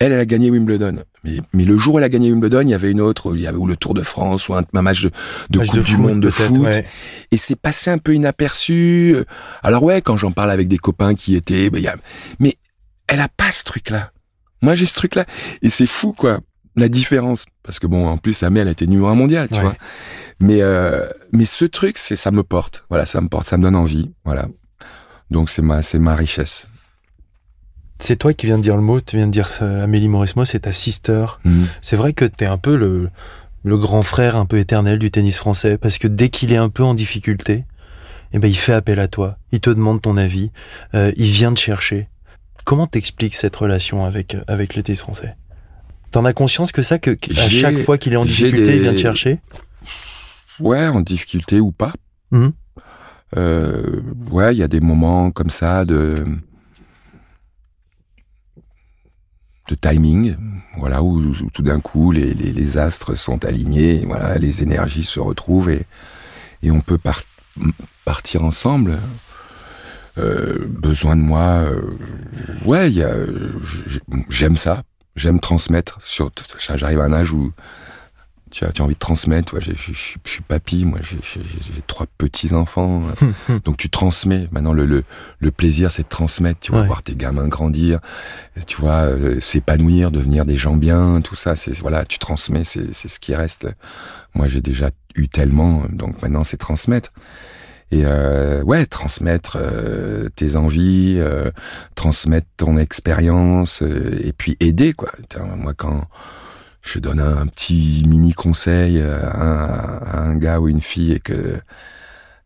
Elle, 0.00 0.12
elle 0.12 0.20
a 0.20 0.26
gagné 0.26 0.50
Wimbledon. 0.50 1.04
Mais, 1.24 1.36
mais, 1.52 1.64
le 1.64 1.76
jour 1.76 1.94
où 1.94 1.98
elle 1.98 2.04
a 2.04 2.08
gagné 2.08 2.32
Wimbledon, 2.32 2.62
il 2.62 2.70
y 2.70 2.74
avait 2.74 2.90
une 2.90 3.02
autre, 3.02 3.36
il 3.36 3.42
y 3.42 3.46
avait 3.46 3.58
ou 3.58 3.66
le 3.66 3.76
Tour 3.76 3.92
de 3.92 4.02
France, 4.02 4.48
ou 4.48 4.54
un, 4.54 4.64
match 4.72 5.02
de, 5.02 5.10
de 5.50 5.58
Coupe 5.58 5.84
du 5.84 5.98
Monde 5.98 6.20
de 6.20 6.30
foot. 6.30 6.82
Et 7.30 7.36
c'est 7.36 7.56
passé 7.56 7.90
un 7.90 7.98
peu 7.98 8.14
inaperçu. 8.14 9.16
Alors 9.62 9.82
ouais, 9.82 10.00
quand 10.00 10.16
j'en 10.16 10.32
parle 10.32 10.50
avec 10.50 10.68
des 10.68 10.78
copains 10.78 11.14
qui 11.14 11.36
étaient, 11.36 11.68
ben, 11.68 11.82
y 11.82 11.86
a, 11.86 11.96
mais 12.38 12.56
elle 13.06 13.20
a 13.20 13.28
pas 13.28 13.50
ce 13.50 13.62
truc-là. 13.64 14.10
Moi, 14.62 14.74
j'ai 14.74 14.86
ce 14.86 14.94
truc-là. 14.94 15.26
Et 15.62 15.70
c'est 15.70 15.86
fou, 15.86 16.12
quoi, 16.12 16.40
la 16.76 16.88
différence. 16.88 17.44
Parce 17.62 17.78
que 17.78 17.86
bon, 17.86 18.06
en 18.06 18.18
plus, 18.18 18.34
sa 18.34 18.50
mère, 18.50 18.62
elle 18.62 18.72
était 18.72 18.86
numéro 18.86 19.08
un 19.08 19.14
mondial, 19.14 19.48
tu 19.48 19.60
vois. 19.60 19.74
Mais, 20.38 20.62
euh, 20.62 21.06
mais 21.32 21.44
ce 21.44 21.66
truc, 21.66 21.98
c'est, 21.98 22.16
ça 22.16 22.30
me 22.30 22.42
porte. 22.42 22.84
Voilà, 22.88 23.04
ça 23.04 23.20
me 23.20 23.28
porte, 23.28 23.46
ça 23.46 23.58
me 23.58 23.62
donne 23.62 23.76
envie. 23.76 24.10
Voilà. 24.24 24.48
Donc, 25.30 25.50
c'est 25.50 25.62
ma, 25.62 25.82
c'est 25.82 25.98
ma 25.98 26.14
richesse. 26.14 26.68
C'est 28.00 28.16
toi 28.16 28.32
qui 28.32 28.46
viens 28.46 28.56
de 28.56 28.62
dire 28.62 28.76
le 28.76 28.82
mot, 28.82 29.00
tu 29.00 29.16
viens 29.16 29.26
de 29.26 29.30
dire 29.30 29.48
euh, 29.62 29.84
Amélie 29.84 30.08
Mauresmo, 30.08 30.44
c'est 30.44 30.60
ta 30.60 30.72
sister. 30.72 31.26
Mhm. 31.44 31.66
C'est 31.80 31.96
vrai 31.96 32.12
que 32.12 32.24
tu 32.24 32.44
es 32.44 32.46
un 32.46 32.56
peu 32.56 32.74
le, 32.74 33.10
le 33.62 33.76
grand 33.78 34.02
frère 34.02 34.36
un 34.36 34.46
peu 34.46 34.58
éternel 34.58 34.98
du 34.98 35.10
tennis 35.10 35.36
français, 35.36 35.76
parce 35.78 35.98
que 35.98 36.08
dès 36.08 36.30
qu'il 36.30 36.52
est 36.52 36.56
un 36.56 36.70
peu 36.70 36.82
en 36.82 36.94
difficulté, 36.94 37.64
eh 38.32 38.38
ben, 38.38 38.48
il 38.48 38.56
fait 38.56 38.72
appel 38.72 39.00
à 39.00 39.08
toi, 39.08 39.36
il 39.52 39.60
te 39.60 39.70
demande 39.70 40.00
ton 40.00 40.16
avis, 40.16 40.50
euh, 40.94 41.12
il 41.16 41.26
vient 41.26 41.52
te 41.52 41.60
chercher. 41.60 42.08
Comment 42.64 42.86
t'expliques 42.86 43.34
cette 43.34 43.56
relation 43.56 44.04
avec, 44.04 44.34
euh, 44.34 44.42
avec 44.46 44.76
le 44.76 44.82
tennis 44.82 45.00
français? 45.00 45.36
T'en 46.10 46.24
as 46.24 46.32
conscience 46.32 46.72
que 46.72 46.82
ça, 46.82 46.98
que 46.98 47.16
à 47.38 47.48
chaque 47.48 47.78
fois 47.78 47.98
qu'il 47.98 48.12
est 48.12 48.16
en 48.16 48.24
difficulté, 48.24 48.76
il 48.76 48.82
vient 48.82 48.92
te 48.92 48.98
chercher? 48.98 49.38
Ouais, 50.58 50.88
en 50.88 51.00
difficulté 51.00 51.60
ou 51.60 51.70
pas. 51.70 51.92
Euh, 53.36 54.00
ouais, 54.30 54.54
il 54.54 54.58
y 54.58 54.62
a 54.62 54.68
des 54.68 54.80
moments 54.80 55.30
comme 55.30 55.50
ça 55.50 55.84
de 55.84 56.26
de 59.70 59.74
timing, 59.76 60.36
voilà, 60.78 61.02
où, 61.02 61.32
tout 61.52 61.62
d'un 61.62 61.80
coup 61.80 62.10
les, 62.10 62.34
les, 62.34 62.78
astres 62.78 63.14
sont 63.16 63.44
alignés, 63.44 64.02
voilà, 64.04 64.36
les 64.36 64.62
énergies 64.62 65.04
se 65.04 65.20
retrouvent 65.20 65.70
et, 65.70 65.86
et 66.62 66.70
on 66.70 66.80
peut 66.80 66.98
partir 68.04 68.44
ensemble. 68.44 68.98
Euh, 70.18 70.66
besoin 70.66 71.14
de 71.14 71.22
moi, 71.22 71.62
euh, 71.62 71.82
ouais, 72.64 72.90
j'aime 74.28 74.56
ça, 74.56 74.82
j'aime 75.14 75.38
transmettre. 75.38 75.98
Sur, 76.02 76.30
j'arrive 76.58 77.00
à 77.00 77.04
un 77.04 77.12
âge 77.12 77.32
où 77.32 77.52
tu 78.50 78.64
as, 78.64 78.72
tu 78.72 78.82
as 78.82 78.84
envie 78.84 78.94
de 78.94 78.98
transmettre. 78.98 79.60
je, 79.60 79.92
suis 79.92 80.42
papy, 80.46 80.84
moi 80.84 80.98
j'ai 81.02 81.82
trois 81.86 82.06
petits 82.18 82.54
enfants, 82.54 83.02
donc 83.64 83.76
tu 83.76 83.90
transmets. 83.90 84.48
Maintenant 84.50 84.72
le 84.72 84.84
le, 84.84 85.04
le 85.38 85.50
plaisir 85.50 85.90
c'est 85.90 86.02
de 86.02 86.08
transmettre. 86.08 86.60
Tu 86.60 86.72
vas 86.72 86.82
voir 86.82 87.02
tes 87.02 87.14
gamins 87.14 87.48
grandir, 87.48 88.00
tu 88.66 88.76
vois 88.76 89.02
euh, 89.02 89.40
s'épanouir, 89.40 90.10
devenir 90.10 90.44
des 90.44 90.56
gens 90.56 90.76
bien, 90.76 91.20
tout 91.20 91.36
ça. 91.36 91.56
C'est 91.56 91.78
voilà, 91.80 92.04
tu 92.04 92.18
transmets, 92.18 92.64
c'est 92.64 92.92
c'est 92.94 93.08
ce 93.08 93.20
qui 93.20 93.34
reste. 93.34 93.66
Moi 94.34 94.48
j'ai 94.48 94.60
déjà 94.60 94.90
eu 95.14 95.28
tellement, 95.28 95.84
donc 95.90 96.20
maintenant 96.22 96.44
c'est 96.44 96.56
transmettre. 96.56 97.12
Et 97.92 98.02
euh, 98.04 98.62
ouais, 98.62 98.86
transmettre 98.86 99.58
euh, 99.60 100.28
tes 100.36 100.54
envies, 100.54 101.16
euh, 101.18 101.50
transmettre 101.96 102.46
ton 102.56 102.76
expérience, 102.76 103.82
et 103.82 104.32
puis 104.32 104.56
aider 104.60 104.92
quoi. 104.92 105.10
Moi 105.56 105.74
quand 105.74 106.04
je 106.82 106.98
donne 106.98 107.20
un 107.20 107.46
petit 107.46 108.04
mini 108.08 108.32
conseil 108.32 109.00
à 109.02 110.18
un, 110.18 110.34
gars 110.36 110.60
ou 110.60 110.68
une 110.68 110.80
fille 110.80 111.12
et 111.12 111.20
que 111.20 111.60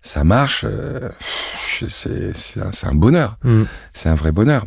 ça 0.03 0.23
marche, 0.23 0.65
euh, 0.69 1.09
c'est 1.89 2.87
un, 2.87 2.95
bonheur. 2.95 3.39
Mm. 3.43 3.63
C'est 3.93 4.09
un 4.09 4.15
vrai 4.15 4.33
bonheur. 4.33 4.67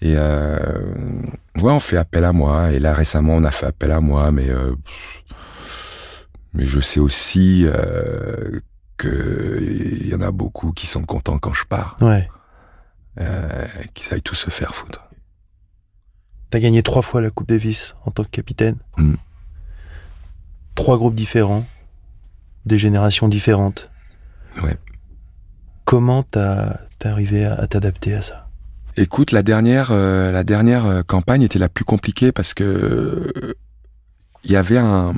Et 0.00 0.14
euh, 0.16 0.58
ouais, 1.60 1.72
on 1.72 1.80
fait 1.80 1.96
appel 1.96 2.24
à 2.24 2.32
moi. 2.32 2.70
Et 2.72 2.78
là, 2.78 2.94
récemment, 2.94 3.34
on 3.34 3.44
a 3.44 3.50
fait 3.50 3.66
appel 3.66 3.90
à 3.90 4.00
moi, 4.00 4.30
mais 4.30 4.48
euh, 4.48 4.74
mais 6.54 6.66
je 6.66 6.80
sais 6.80 7.00
aussi 7.00 7.64
euh, 7.66 8.60
qu'il 8.98 10.08
y 10.08 10.14
en 10.14 10.20
a 10.20 10.30
beaucoup 10.30 10.72
qui 10.72 10.86
sont 10.86 11.02
contents 11.02 11.38
quand 11.38 11.52
je 11.52 11.64
pars. 11.64 11.96
Ouais. 12.00 12.28
Euh, 13.20 13.66
qui 13.92 14.04
savent 14.04 14.22
tout 14.22 14.34
se 14.34 14.50
faire 14.50 14.74
foutre. 14.74 15.02
T'as 16.50 16.58
gagné 16.58 16.82
trois 16.82 17.02
fois 17.02 17.22
la 17.22 17.30
Coupe 17.30 17.48
Davis 17.48 17.94
en 18.04 18.10
tant 18.10 18.24
que 18.24 18.28
capitaine. 18.28 18.76
Mm. 18.96 19.14
Trois 20.74 20.98
groupes 20.98 21.14
différents, 21.14 21.64
des 22.66 22.78
générations 22.78 23.28
différentes. 23.28 23.90
Ouais. 24.62 24.76
Comment 25.84 26.24
t'as 26.24 26.78
arrivé 27.04 27.44
à, 27.44 27.66
t'adapter 27.66 28.14
à 28.14 28.22
ça? 28.22 28.48
Écoute, 28.96 29.30
la 29.30 29.42
dernière, 29.42 29.90
euh, 29.92 30.32
la 30.32 30.42
dernière 30.42 30.86
euh, 30.86 31.02
campagne 31.02 31.42
était 31.42 31.58
la 31.58 31.68
plus 31.68 31.84
compliquée 31.84 32.32
parce 32.32 32.54
que 32.54 33.54
il 34.44 34.50
y 34.50 34.56
avait 34.56 34.78
un 34.78 35.14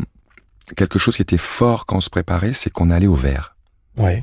quelque 0.76 0.98
chose 0.98 1.16
qui 1.16 1.22
était 1.22 1.38
fort 1.38 1.86
quand 1.86 1.96
on 1.96 2.00
se 2.00 2.10
préparait, 2.10 2.52
c'est 2.52 2.70
qu'on 2.70 2.90
allait 2.90 3.06
au 3.06 3.14
vert. 3.14 3.56
Ouais. 3.96 4.22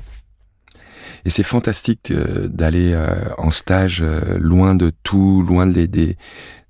Et 1.26 1.30
c'est 1.30 1.44
fantastique 1.44 2.12
euh, 2.12 2.48
d'aller 2.48 2.96
en 3.38 3.52
stage 3.52 4.04
loin 4.38 4.76
de 4.76 4.92
tout, 5.04 5.44
loin 5.48 5.68
des, 5.68 5.88
des, 5.88 6.18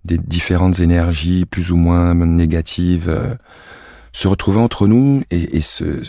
des 0.05 0.17
différentes 0.17 0.79
énergies 0.79 1.45
plus 1.45 1.71
ou 1.71 1.77
moins 1.77 2.13
négatives, 2.15 3.09
euh, 3.09 3.35
se 4.11 4.27
retrouver 4.27 4.59
entre 4.59 4.87
nous 4.87 5.23
et, 5.29 5.61
se, 5.61 6.01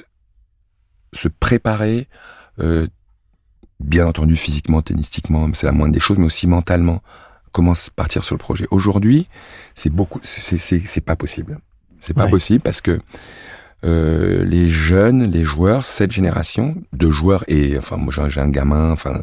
se 1.12 1.28
préparer, 1.28 2.08
euh, 2.60 2.86
bien 3.78 4.06
entendu 4.06 4.36
physiquement, 4.36 4.82
tennistiquement, 4.82 5.48
c'est 5.54 5.66
la 5.66 5.72
moindre 5.72 5.92
des 5.92 6.00
choses, 6.00 6.18
mais 6.18 6.26
aussi 6.26 6.46
mentalement, 6.46 7.02
comment 7.52 7.72
partir 7.96 8.24
sur 8.24 8.34
le 8.34 8.38
projet? 8.38 8.66
Aujourd'hui, 8.70 9.28
c'est 9.74 9.90
beaucoup, 9.90 10.20
c'est 10.22 11.04
pas 11.04 11.16
possible. 11.16 11.58
C'est 11.98 12.14
pas 12.14 12.28
possible 12.28 12.60
parce 12.60 12.80
que 12.80 12.98
euh, 13.84 14.44
les 14.44 14.68
jeunes, 14.68 15.30
les 15.30 15.44
joueurs, 15.44 15.84
cette 15.84 16.10
génération 16.10 16.76
de 16.92 17.10
joueurs 17.10 17.44
et 17.48 17.76
enfin 17.78 17.96
moi 17.96 18.12
j'ai 18.28 18.40
un 18.40 18.48
gamin, 18.48 18.90
enfin 18.90 19.22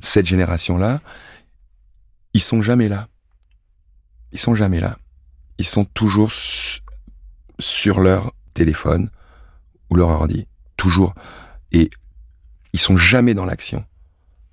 cette 0.00 0.26
génération 0.26 0.76
là, 0.76 1.00
ils 2.32 2.40
sont 2.40 2.62
jamais 2.62 2.88
là 2.88 3.08
ils 4.34 4.40
sont 4.40 4.54
jamais 4.54 4.80
là. 4.80 4.98
Ils 5.58 5.66
sont 5.66 5.84
toujours 5.84 6.30
sur 7.58 8.00
leur 8.00 8.32
téléphone 8.52 9.08
ou 9.88 9.96
leur 9.96 10.08
ordi. 10.08 10.46
Toujours. 10.76 11.14
Et 11.72 11.88
ils 12.72 12.80
sont 12.80 12.96
jamais 12.96 13.32
dans 13.32 13.44
l'action. 13.44 13.84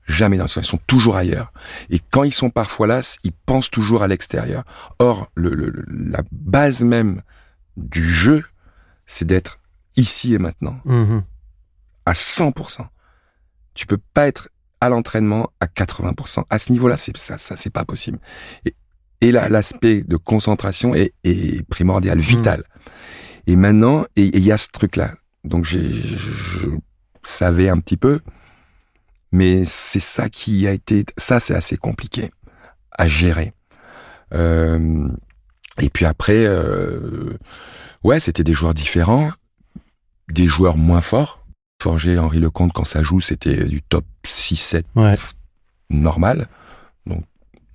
Jamais 0.08 0.38
dans 0.38 0.44
l'action. 0.44 0.62
Ils 0.62 0.66
sont 0.66 0.80
toujours 0.86 1.18
ailleurs. 1.18 1.52
Et 1.90 2.00
quand 2.12 2.24
ils 2.24 2.34
sont 2.34 2.52
parfois 2.52 2.86
là, 2.86 3.02
ils 3.24 3.32
pensent 3.32 3.72
toujours 3.72 4.04
à 4.04 4.08
l'extérieur. 4.08 4.64
Or, 5.00 5.32
le, 5.36 5.54
la 5.88 6.22
base 6.32 6.84
même 6.84 7.24
du 7.76 8.04
jeu, 8.04 8.46
c'est 9.08 9.26
d'être 9.26 9.60
ici 9.96 10.36
et 10.36 10.38
maintenant. 10.38 10.80
Mm-hmm. 10.86 11.24
À 12.06 12.14
100%. 12.14 12.86
Tu 13.74 13.88
peux 13.88 14.00
pas 14.14 14.28
être 14.28 14.50
à 14.80 14.90
l'entraînement 14.90 15.50
à 15.60 15.66
80%. 15.66 16.44
À 16.50 16.60
ce 16.60 16.72
niveau-là, 16.72 16.98
c'est 16.98 17.16
ça, 17.18 17.40
ça 17.40 17.56
c'est 17.56 17.70
pas 17.72 17.86
possible. 17.86 18.20
Et, 18.66 18.76
et 19.22 19.32
l'aspect 19.32 20.02
de 20.02 20.18
concentration 20.18 20.96
est, 20.96 21.14
est 21.24 21.64
primordial, 21.68 22.18
hmm. 22.18 22.22
vital. 22.22 22.64
Et 23.48 23.56
maintenant, 23.56 24.06
il 24.16 24.40
y 24.40 24.52
a 24.52 24.58
ce 24.58 24.70
truc-là. 24.70 25.12
Donc 25.44 25.66
je 25.66 25.80
savais 27.24 27.70
un 27.70 27.80
petit 27.80 27.98
peu, 27.98 28.20
mais 29.32 29.64
c'est 29.66 30.00
ça 30.00 30.30
qui 30.30 30.68
a 30.68 30.72
été, 30.72 31.06
ça 31.18 31.40
c'est 31.40 31.56
assez 31.56 31.78
compliqué 31.78 32.32
à 32.92 33.08
gérer. 33.08 33.54
Euh, 34.34 35.08
et 35.80 35.90
puis 35.90 36.06
après, 36.06 36.46
euh, 36.46 37.38
ouais, 38.04 38.20
c'était 38.20 38.44
des 38.44 38.54
joueurs 38.54 38.74
différents, 38.74 39.32
des 40.30 40.46
joueurs 40.46 40.78
moins 40.78 41.02
forts. 41.02 41.46
Forger 41.82 42.20
Henri 42.20 42.40
Lecomte 42.40 42.74
quand 42.74 42.84
ça 42.84 43.02
joue, 43.02 43.20
c'était 43.20 43.64
du 43.64 43.82
top 43.82 44.06
6-7 44.24 44.84
normal. 45.90 46.48
Donc, 47.06 47.24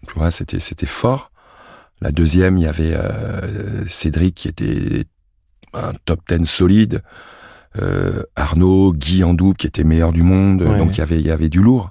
tu 0.07 0.15
vois, 0.15 0.31
c'était 0.31 0.61
c'était 0.61 0.87
fort. 0.87 1.33
La 2.01 2.13
deuxième, 2.13 2.59
il 2.59 2.65
y 2.65 2.67
avait 2.67 2.95
euh, 2.95 3.87
Cédric 3.87 4.35
qui 4.35 4.49
était 4.49 5.05
un 5.73 5.93
top 6.05 6.21
10 6.29 6.47
solide. 6.47 7.03
Euh, 7.79 8.23
Arnaud, 8.37 8.95
Guy 8.95 9.23
Andou 9.23 9.53
qui 9.53 9.67
était 9.67 9.85
meilleur 9.85 10.13
du 10.13 10.23
monde, 10.23 10.63
donc 10.63 10.97
il 10.97 10.99
y 10.99 11.03
avait 11.03 11.21
il 11.21 11.27
y 11.27 11.31
avait 11.31 11.51
du 11.51 11.61
lourd. 11.61 11.91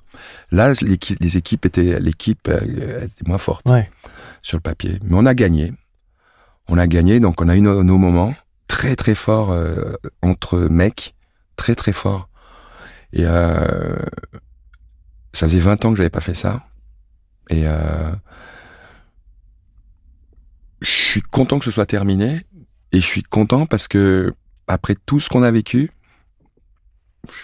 Là, 0.51 0.73
les 0.81 1.37
équipes 1.37 1.65
étaient 1.65 1.99
l'équipe 1.99 2.47
euh, 2.47 3.03
était 3.03 3.27
moins 3.27 3.37
forte 3.37 3.67
sur 4.41 4.57
le 4.57 4.61
papier, 4.61 4.99
mais 5.03 5.15
on 5.15 5.25
a 5.25 5.35
gagné. 5.35 5.73
On 6.67 6.79
a 6.79 6.87
gagné, 6.87 7.19
donc 7.19 7.41
on 7.41 7.49
a 7.49 7.55
eu 7.55 7.61
nos, 7.61 7.83
moments 7.83 8.33
très 8.65 8.95
très 8.95 9.13
forts 9.13 9.55
entre 10.23 10.57
mecs, 10.59 11.13
très 11.55 11.75
très 11.75 11.93
forts. 11.93 12.29
Et 13.13 13.23
ça 13.23 14.07
faisait 15.47 15.59
20 15.59 15.85
ans 15.85 15.91
que 15.91 15.97
j'avais 15.97 16.09
pas 16.09 16.21
fait 16.21 16.33
ça. 16.33 16.65
Et 17.51 17.65
je 20.85 20.91
suis 20.91 21.21
content 21.21 21.59
que 21.59 21.65
ce 21.65 21.71
soit 21.71 21.85
terminé 21.85 22.41
et 22.91 23.01
je 23.01 23.05
suis 23.05 23.23
content 23.23 23.65
parce 23.65 23.87
que 23.87 24.33
après 24.67 24.95
tout 25.05 25.19
ce 25.19 25.29
qu'on 25.29 25.43
a 25.43 25.51
vécu, 25.51 25.89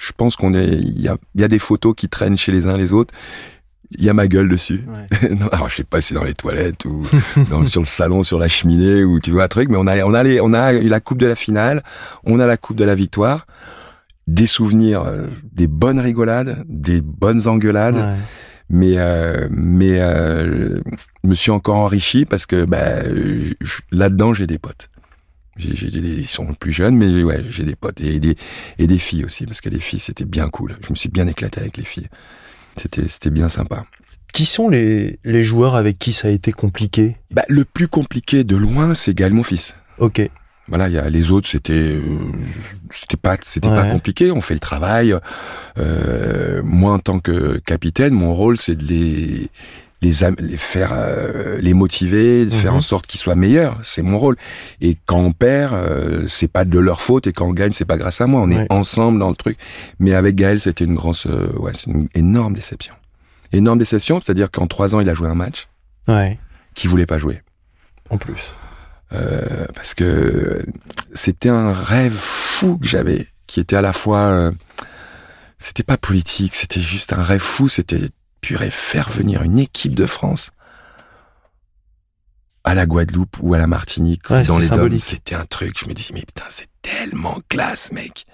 je 0.06 0.12
pense 0.16 0.36
qu'on 0.36 0.54
est, 0.54 0.68
il 0.68 1.02
y 1.02 1.08
a, 1.08 1.18
y 1.36 1.44
a 1.44 1.48
des 1.48 1.60
photos 1.60 1.96
qui 1.96 2.08
traînent 2.08 2.38
chez 2.38 2.52
les 2.52 2.68
uns 2.68 2.78
les 2.78 2.94
autres. 2.94 3.14
Il 3.94 4.06
y 4.06 4.10
a 4.10 4.14
ma 4.14 4.28
gueule 4.28 4.48
dessus. 4.48 4.82
Ouais. 4.88 5.30
non, 5.36 5.48
alors 5.48 5.70
je 5.70 5.78
sais 5.78 5.84
pas 5.84 6.00
si 6.00 6.10
c'est 6.10 6.14
dans 6.14 6.24
les 6.24 6.36
toilettes 6.36 6.86
ou 6.86 7.04
dans, 7.50 7.66
sur 7.66 7.82
le 7.82 7.86
salon, 7.88 8.24
sur 8.24 8.40
la 8.40 8.48
cheminée 8.48 9.04
ou 9.04 9.20
tu 9.20 9.32
vois 9.32 9.46
un 9.46 9.48
truc, 9.48 9.70
mais 9.70 9.78
on 9.78 9.88
a, 9.88 10.04
on 10.06 10.14
a 10.14 10.24
les, 10.24 10.40
on 10.40 10.54
a 10.54 10.74
eu 10.74 10.88
la 10.88 11.00
coupe 11.00 11.18
de 11.18 11.26
la 11.26 11.36
finale, 11.36 11.84
on 12.24 12.40
a 12.40 12.46
la 12.46 12.58
coupe 12.58 12.78
de 12.78 12.86
la 12.86 12.96
victoire, 12.96 13.48
des 14.28 14.46
souvenirs, 14.46 15.02
euh, 15.02 15.28
des 15.52 15.68
bonnes 15.68 16.00
rigolades, 16.00 16.64
des 16.70 17.02
bonnes 17.02 17.48
engueulades 17.48 17.96
Ouais. 17.96 18.16
Mais 18.72 18.94
euh, 18.98 19.48
mais 19.52 20.00
euh, 20.00 20.82
je 21.24 21.30
me 21.30 21.36
suis 21.36 21.52
encore 21.52 21.76
enrichi 21.76 22.26
parce 22.26 22.46
que 22.48 22.66
bah, 22.66 23.04
là-dedans 23.92 24.34
j'ai 24.34 24.48
des 24.48 24.58
potes. 24.58 24.90
Des- 25.58 25.68
ils 25.68 26.26
sont 26.28 26.54
plus 26.54 26.72
jeunes, 26.72 26.96
mais 26.96 27.24
ouais, 27.24 27.44
j'ai 27.50 27.64
des 27.66 27.76
potes 27.76 28.02
et 28.02 28.20
des 28.20 28.36
et 28.80 28.88
des 28.88 28.98
filles 28.98 29.26
aussi 29.26 29.46
parce 29.46 29.62
que 29.62 29.70
les 29.70 29.80
filles 29.80 30.00
c'était 30.00 30.26
bien 30.26 30.50
cool. 30.50 30.78
Je 30.84 30.90
me 30.90 30.96
suis 30.96 31.10
bien 31.10 31.28
éclaté 31.28 31.60
avec 31.62 31.78
les 31.78 31.84
filles. 31.84 32.08
C'était 32.78 33.08
c'était 33.08 33.30
bien 33.30 33.50
sympa. 33.50 33.86
Qui 34.34 34.46
sont 34.46 34.70
les, 34.70 35.20
les 35.26 35.44
joueurs 35.44 35.76
avec 35.76 36.00
qui 36.00 36.14
ça 36.14 36.30
a 36.30 36.32
été 36.32 36.54
compliqué? 36.54 37.18
Bah, 37.32 37.44
le 37.50 37.66
plus 37.66 37.90
compliqué 37.90 38.46
de 38.46 38.56
loin, 38.56 38.94
c'est 38.94 39.14
Gaël 39.14 39.34
mon 39.34 39.44
fils. 39.44 39.76
Ok. 39.98 40.22
Voilà, 40.72 40.88
il 40.88 40.94
y 40.94 40.98
a 40.98 41.10
les 41.10 41.32
autres, 41.32 41.48
c'était 41.50 41.74
euh, 41.74 42.02
c'était 42.90 43.18
pas 43.18 43.36
c'était 43.42 43.68
pas 43.68 43.90
compliqué. 43.92 44.32
On 44.32 44.40
fait 44.42 44.54
le 44.54 44.60
travail. 44.62 45.14
Euh, 45.78 46.62
moi, 46.64 46.94
en 46.94 47.00
tant 47.00 47.20
que 47.20 47.58
capitaine, 47.58 48.14
mon 48.14 48.34
rôle, 48.34 48.58
c'est 48.58 48.76
de 48.76 48.84
les 48.86 49.50
les, 50.04 50.14
faire 50.58 50.94
euh, 50.94 51.60
les 51.62 51.74
motiver, 51.76 52.46
de 52.46 52.50
faire 52.50 52.72
Mhm. 52.72 52.78
en 52.78 52.82
sorte 52.82 53.06
qu'ils 53.06 53.20
soient 53.20 53.36
meilleurs. 53.36 53.78
C'est 53.84 54.02
mon 54.02 54.18
rôle. 54.18 54.36
Et 54.80 54.98
quand 55.06 55.20
on 55.20 55.32
perd, 55.34 55.76
c'est 56.28 56.48
pas 56.48 56.66
de 56.66 56.80
leur 56.80 57.02
faute. 57.02 57.28
Et 57.28 57.34
quand 57.34 57.48
on 57.48 57.54
gagne, 57.54 57.72
c'est 57.74 57.86
pas 57.86 57.98
grâce 57.98 58.20
à 58.22 58.26
moi. 58.28 58.42
On 58.42 58.50
Ouais. 58.50 58.64
est 58.64 58.72
ensemble 58.74 59.20
dans 59.20 59.30
le 59.30 59.36
truc. 59.36 59.58
Mais 60.00 60.14
avec 60.14 60.36
Gaël, 60.36 60.60
c'était 60.60 60.86
une 60.86 60.96
grosse, 60.96 61.26
ouais, 61.26 61.74
c'est 61.76 61.92
une 61.92 62.08
énorme 62.16 62.54
déception. 62.56 62.96
Énorme 63.52 63.78
déception, 63.78 64.20
c'est-à-dire 64.22 64.50
qu'en 64.50 64.66
trois 64.66 64.96
ans, 64.96 65.02
il 65.02 65.10
a 65.10 65.14
joué 65.14 65.28
un 65.28 65.36
match 65.36 65.68
Ouais. 66.08 66.40
qu'il 66.74 66.90
voulait 66.90 67.06
pas 67.06 67.20
jouer. 67.20 67.42
En 68.10 68.18
plus. 68.18 68.52
Euh, 69.14 69.66
parce 69.76 69.94
que 69.94 70.66
c'était 71.14 71.50
un 71.50 71.74
rêve 71.74 72.16
fou 72.16 72.78
que 72.78 72.88
j'avais, 72.88 73.28
qui 73.48 73.60
était 73.60 73.76
à 73.76 73.82
la 73.82 73.94
fois, 73.94 74.20
euh, 74.20 74.52
c'était 75.60 75.84
pas 75.84 75.98
politique, 75.98 76.56
c'était 76.56 76.82
juste 76.82 77.12
un 77.14 77.22
rêve 77.22 77.42
fou, 77.42 77.68
c'était 77.68 78.10
purée 78.40 78.72
faire 78.72 79.10
venir 79.10 79.44
une 79.44 79.60
équipe 79.60 79.96
de 79.96 80.06
France 80.06 80.52
à 82.64 82.74
la 82.74 82.86
Guadeloupe 82.86 83.38
ou 83.42 83.54
à 83.54 83.58
la 83.58 83.68
Martinique 83.68 84.30
Ouais, 84.30 84.44
dans 84.44 84.60
c'était 84.62 84.76
les 84.78 84.90
dômes. 84.90 85.00
C'était 85.00 85.36
un 85.36 85.46
truc, 85.46 85.78
je 85.80 85.88
me 85.88 85.94
dis 85.94 86.12
mais 86.14 86.22
putain 86.22 86.46
c'est 86.50 86.70
tellement 86.82 87.40
classe 87.50 87.92
mec, 87.92 88.26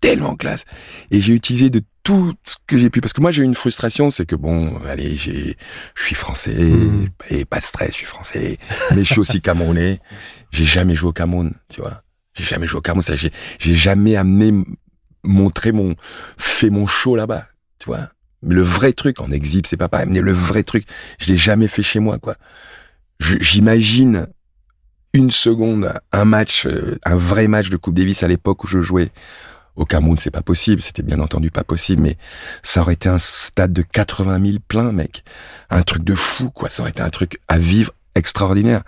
tellement 0.00 0.34
classe. 0.34 0.64
Et 1.10 1.20
j'ai 1.20 1.34
utilisé 1.34 1.70
de 1.70 1.82
tout 2.06 2.32
ce 2.44 2.54
que 2.68 2.78
j'ai 2.78 2.88
pu 2.88 3.00
parce 3.00 3.12
que 3.12 3.20
moi 3.20 3.32
j'ai 3.32 3.42
eu 3.42 3.44
une 3.44 3.54
frustration, 3.56 4.10
c'est 4.10 4.26
que 4.26 4.36
bon, 4.36 4.78
allez, 4.86 5.16
j'ai 5.16 5.56
je 5.96 6.02
suis 6.04 6.14
français 6.14 6.54
Mhm. 6.54 7.08
et 7.30 7.44
pas 7.44 7.58
de 7.58 7.64
stress, 7.64 7.90
je 7.90 7.96
suis 7.96 8.06
français, 8.06 8.58
mais 8.94 9.02
je 9.02 9.10
suis 9.12 9.18
aussi 9.20 9.40
camerounais. 9.40 10.00
J'ai 10.52 10.64
jamais 10.64 10.94
joué 10.94 11.10
au 11.10 11.12
Cameroun, 11.12 11.52
tu 11.68 11.80
vois. 11.80 12.02
J'ai 12.34 12.44
jamais 12.44 12.66
joué 12.68 12.78
au 12.78 12.82
Cameroun, 12.82 13.02
j'ai 13.16 13.32
j'ai 13.58 13.74
jamais 13.74 14.14
amené 14.14 14.48
m- 14.48 14.64
montrer 15.24 15.72
mon 15.72 15.96
fait 16.38 16.70
mon 16.70 16.86
show 16.86 17.16
là-bas, 17.16 17.46
tu 17.80 17.86
vois. 17.86 18.08
Mais 18.42 18.54
le 18.54 18.62
vrai 18.62 18.92
truc 18.92 19.20
en 19.20 19.32
exhibe, 19.32 19.66
c'est 19.66 19.76
pas 19.76 19.88
pareil, 19.88 20.06
mais 20.08 20.20
le 20.20 20.32
vrai 20.32 20.62
truc, 20.62 20.86
je 21.18 21.26
l'ai 21.32 21.36
jamais 21.36 21.66
fait 21.66 21.82
chez 21.82 21.98
moi 21.98 22.18
quoi. 22.18 22.36
J'imagine 23.18 24.28
une 25.12 25.30
seconde 25.30 25.92
un 26.12 26.24
match, 26.26 26.66
euh, 26.66 26.98
un 27.04 27.16
vrai 27.16 27.48
match 27.48 27.70
de 27.70 27.76
Coupe 27.76 27.94
Davis 27.94 28.22
à 28.22 28.28
l'époque 28.28 28.62
où 28.64 28.66
je 28.68 28.80
jouais 28.80 29.10
au 29.76 29.84
Cameroun, 29.84 30.18
c'est 30.18 30.30
pas 30.30 30.42
possible, 30.42 30.80
c'était 30.80 31.02
bien 31.02 31.20
entendu 31.20 31.50
pas 31.50 31.64
possible, 31.64 32.02
mais 32.02 32.16
ça 32.62 32.80
aurait 32.80 32.94
été 32.94 33.08
un 33.08 33.18
stade 33.18 33.72
de 33.72 33.82
80 33.82 34.44
000 34.44 34.58
plein, 34.66 34.92
mec. 34.92 35.22
Un 35.70 35.82
truc 35.82 36.02
de 36.02 36.14
fou, 36.14 36.50
quoi. 36.50 36.68
Ça 36.68 36.82
aurait 36.82 36.90
été 36.90 37.02
un 37.02 37.10
truc 37.10 37.38
à 37.48 37.58
vivre 37.58 37.92
extraordinaire. 38.14 38.82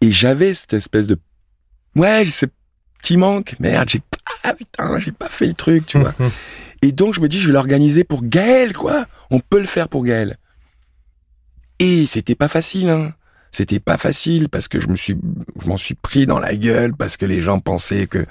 Et 0.00 0.12
j'avais 0.12 0.54
cette 0.54 0.72
espèce 0.74 1.06
de, 1.06 1.18
ouais, 1.96 2.24
ce 2.26 2.46
petit 3.02 3.16
manque, 3.16 3.56
merde, 3.58 3.88
j'ai 3.88 4.00
pas, 4.00 4.54
putain, 4.54 4.98
j'ai 4.98 5.12
pas 5.12 5.28
fait 5.28 5.46
le 5.46 5.54
truc, 5.54 5.86
tu 5.86 5.98
vois. 5.98 6.14
Et 6.82 6.92
donc, 6.92 7.14
je 7.14 7.20
me 7.20 7.28
dis, 7.28 7.40
je 7.40 7.48
vais 7.48 7.52
l'organiser 7.54 8.04
pour 8.04 8.22
Gaël, 8.22 8.72
quoi. 8.72 9.06
On 9.30 9.40
peut 9.40 9.60
le 9.60 9.66
faire 9.66 9.88
pour 9.88 10.04
Gaël. 10.04 10.36
Et 11.78 12.06
c'était 12.06 12.34
pas 12.34 12.48
facile, 12.48 12.90
hein. 12.90 13.14
C'était 13.50 13.80
pas 13.80 13.96
facile 13.96 14.50
parce 14.50 14.68
que 14.68 14.80
je 14.80 14.88
me 14.88 14.96
suis, 14.96 15.16
je 15.62 15.66
m'en 15.66 15.78
suis 15.78 15.94
pris 15.94 16.26
dans 16.26 16.38
la 16.38 16.54
gueule 16.54 16.94
parce 16.94 17.16
que 17.16 17.24
les 17.24 17.40
gens 17.40 17.58
pensaient 17.58 18.06
que, 18.06 18.26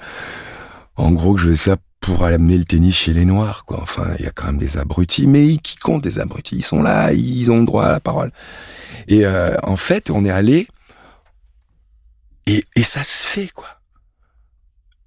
en 0.96 1.12
gros, 1.12 1.34
que 1.34 1.40
je 1.40 1.46
faisais 1.48 1.70
ça 1.70 1.76
pour 2.00 2.24
amener 2.24 2.56
le 2.56 2.64
tennis 2.64 2.94
chez 2.94 3.12
les 3.12 3.24
Noirs, 3.24 3.64
quoi. 3.64 3.80
Enfin, 3.82 4.14
il 4.18 4.24
y 4.24 4.28
a 4.28 4.30
quand 4.30 4.46
même 4.46 4.58
des 4.58 4.78
abrutis, 4.78 5.26
mais 5.26 5.56
qui 5.58 5.76
comptent 5.76 6.04
des 6.04 6.18
abrutis 6.18 6.56
Ils 6.56 6.62
sont 6.62 6.82
là, 6.82 7.12
ils 7.12 7.50
ont 7.50 7.58
le 7.58 7.66
droit 7.66 7.84
à 7.84 7.92
la 7.92 8.00
parole. 8.00 8.30
Et 9.08 9.26
euh, 9.26 9.56
en 9.62 9.76
fait, 9.76 10.10
on 10.10 10.24
est 10.24 10.30
allé 10.30 10.68
et, 12.46 12.64
ça 12.84 13.02
se 13.02 13.26
fait, 13.26 13.48
quoi. 13.48 13.66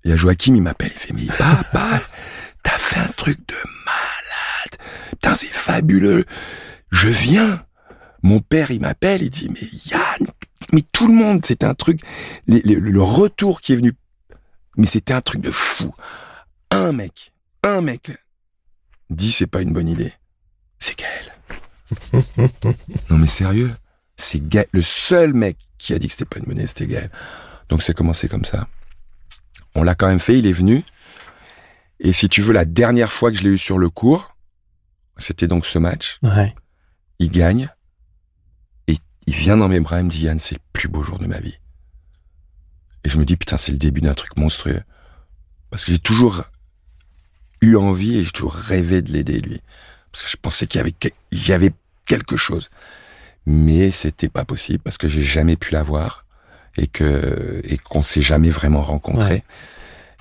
Il 0.03 0.11
y 0.11 0.13
a 0.13 0.17
Joachim, 0.17 0.55
il 0.55 0.61
m'appelle, 0.61 0.91
il 0.93 0.99
fait, 0.99 1.13
mais 1.13 1.25
papa, 1.37 2.01
t'as 2.63 2.77
fait 2.77 2.99
un 2.99 3.11
truc 3.15 3.37
de 3.47 3.55
malade. 3.85 4.89
Putain, 5.11 5.35
c'est 5.35 5.47
fabuleux. 5.47 6.25
Je 6.91 7.07
viens. 7.07 7.63
Mon 8.21 8.41
père, 8.41 8.71
il 8.71 8.81
m'appelle, 8.81 9.21
il 9.21 9.29
dit, 9.29 9.49
mais 9.49 9.65
Yann, 9.85 10.27
mais 10.73 10.81
tout 10.91 11.07
le 11.07 11.13
monde, 11.13 11.45
c'était 11.45 11.65
un 11.65 11.73
truc, 11.73 12.01
le 12.47 13.01
retour 13.01 13.61
qui 13.61 13.71
est 13.71 13.77
venu, 13.77 13.93
mais 14.79 14.85
c'était 14.85 15.13
un 15.13 15.19
truc 15.19 15.41
de 15.41 15.51
fou. 15.51 15.93
Un 16.71 16.93
mec, 16.93 17.33
un 17.63 17.81
mec, 17.81 18.11
dit, 19.09 19.29
c'est 19.29 19.45
pas 19.45 19.61
une 19.61 19.73
bonne 19.73 19.89
idée. 19.89 20.13
C'est 20.79 20.97
Gaël. 20.97 21.33
non, 23.09 23.17
mais 23.17 23.27
sérieux, 23.27 23.75
c'est 24.15 24.47
Gaël, 24.47 24.69
le 24.71 24.81
seul 24.81 25.33
mec 25.33 25.57
qui 25.77 25.93
a 25.93 25.99
dit 25.99 26.07
que 26.07 26.13
c'était 26.13 26.23
pas 26.23 26.39
une 26.39 26.45
bonne 26.45 26.57
idée, 26.57 26.67
c'était 26.67 26.87
Gaël. 26.87 27.11
Donc 27.67 27.83
c'est 27.83 27.93
commencé 27.93 28.29
comme 28.29 28.45
ça. 28.45 28.69
On 29.75 29.83
l'a 29.83 29.95
quand 29.95 30.07
même 30.07 30.21
fait, 30.21 30.39
il 30.39 30.47
est 30.47 30.53
venu. 30.53 30.85
Et 31.99 32.13
si 32.13 32.29
tu 32.29 32.41
veux, 32.41 32.53
la 32.53 32.63
dernière 32.63 33.11
fois 33.11 33.31
que 33.31 33.37
je 33.37 33.43
l'ai 33.43 33.49
eu 33.49 33.57
sur 33.57 33.79
le 33.79 33.89
cours, 33.89 34.37
c'était 35.17 35.47
donc 35.47 35.65
ce 35.65 35.77
match. 35.77 36.19
Ouais. 36.23 36.55
Il 37.19 37.31
gagne. 37.31 37.67
Et 38.87 38.95
il 39.27 39.33
vient 39.33 39.57
dans 39.57 39.67
mes 39.67 39.81
bras, 39.81 39.99
il 39.99 40.05
me 40.05 40.09
dit 40.09 40.21
Yann, 40.21 40.39
c'est 40.39 40.55
le 40.55 40.61
plus 40.71 40.87
beau 40.87 41.03
jour 41.03 41.19
de 41.19 41.27
ma 41.27 41.41
vie. 41.41 41.59
Et 43.03 43.09
je 43.09 43.17
me 43.17 43.25
dis, 43.25 43.37
putain, 43.37 43.57
c'est 43.57 43.71
le 43.71 43.77
début 43.77 44.01
d'un 44.01 44.13
truc 44.13 44.35
monstrueux. 44.37 44.81
Parce 45.69 45.85
que 45.85 45.91
j'ai 45.91 45.99
toujours 45.99 46.43
eu 47.61 47.75
envie 47.75 48.17
et 48.17 48.23
j'ai 48.23 48.31
toujours 48.31 48.53
rêvé 48.53 49.01
de 49.01 49.11
l'aider, 49.11 49.39
lui. 49.41 49.61
Parce 50.11 50.23
que 50.23 50.29
je 50.31 50.37
pensais 50.37 50.67
qu'il 50.67 50.79
y 50.79 50.81
avait, 50.81 50.91
que- 50.91 51.09
il 51.31 51.47
y 51.47 51.53
avait 51.53 51.71
quelque 52.05 52.35
chose. 52.37 52.69
Mais 53.45 53.89
c'était 53.91 54.29
pas 54.29 54.45
possible 54.45 54.79
parce 54.83 54.97
que 54.97 55.07
j'ai 55.07 55.23
jamais 55.23 55.55
pu 55.55 55.73
l'avoir 55.73 56.25
et 56.77 56.87
que, 56.87 57.61
et 57.63 57.77
qu'on 57.77 58.01
s'est 58.01 58.21
jamais 58.21 58.49
vraiment 58.49 58.81
rencontrés. 58.81 59.33
Ouais. 59.33 59.43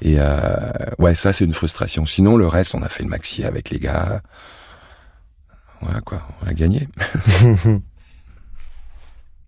Et 0.03 0.17
euh, 0.19 0.71
ouais, 0.99 1.15
ça 1.15 1.33
c'est 1.33 1.45
une 1.45 1.53
frustration. 1.55 2.07
Sinon, 2.07 2.37
le 2.37 2.47
reste, 2.47 2.75
on 2.75 2.83
a 2.83 2.89
fait 2.89 3.03
le 3.03 3.09
maxi 3.09 3.45
avec 3.45 3.71
les 3.71 3.79
gars. 3.81 4.23
Voilà 5.81 6.01
quoi, 6.01 6.27
on 6.43 6.47
a 6.49 6.53
gagné. 6.53 6.89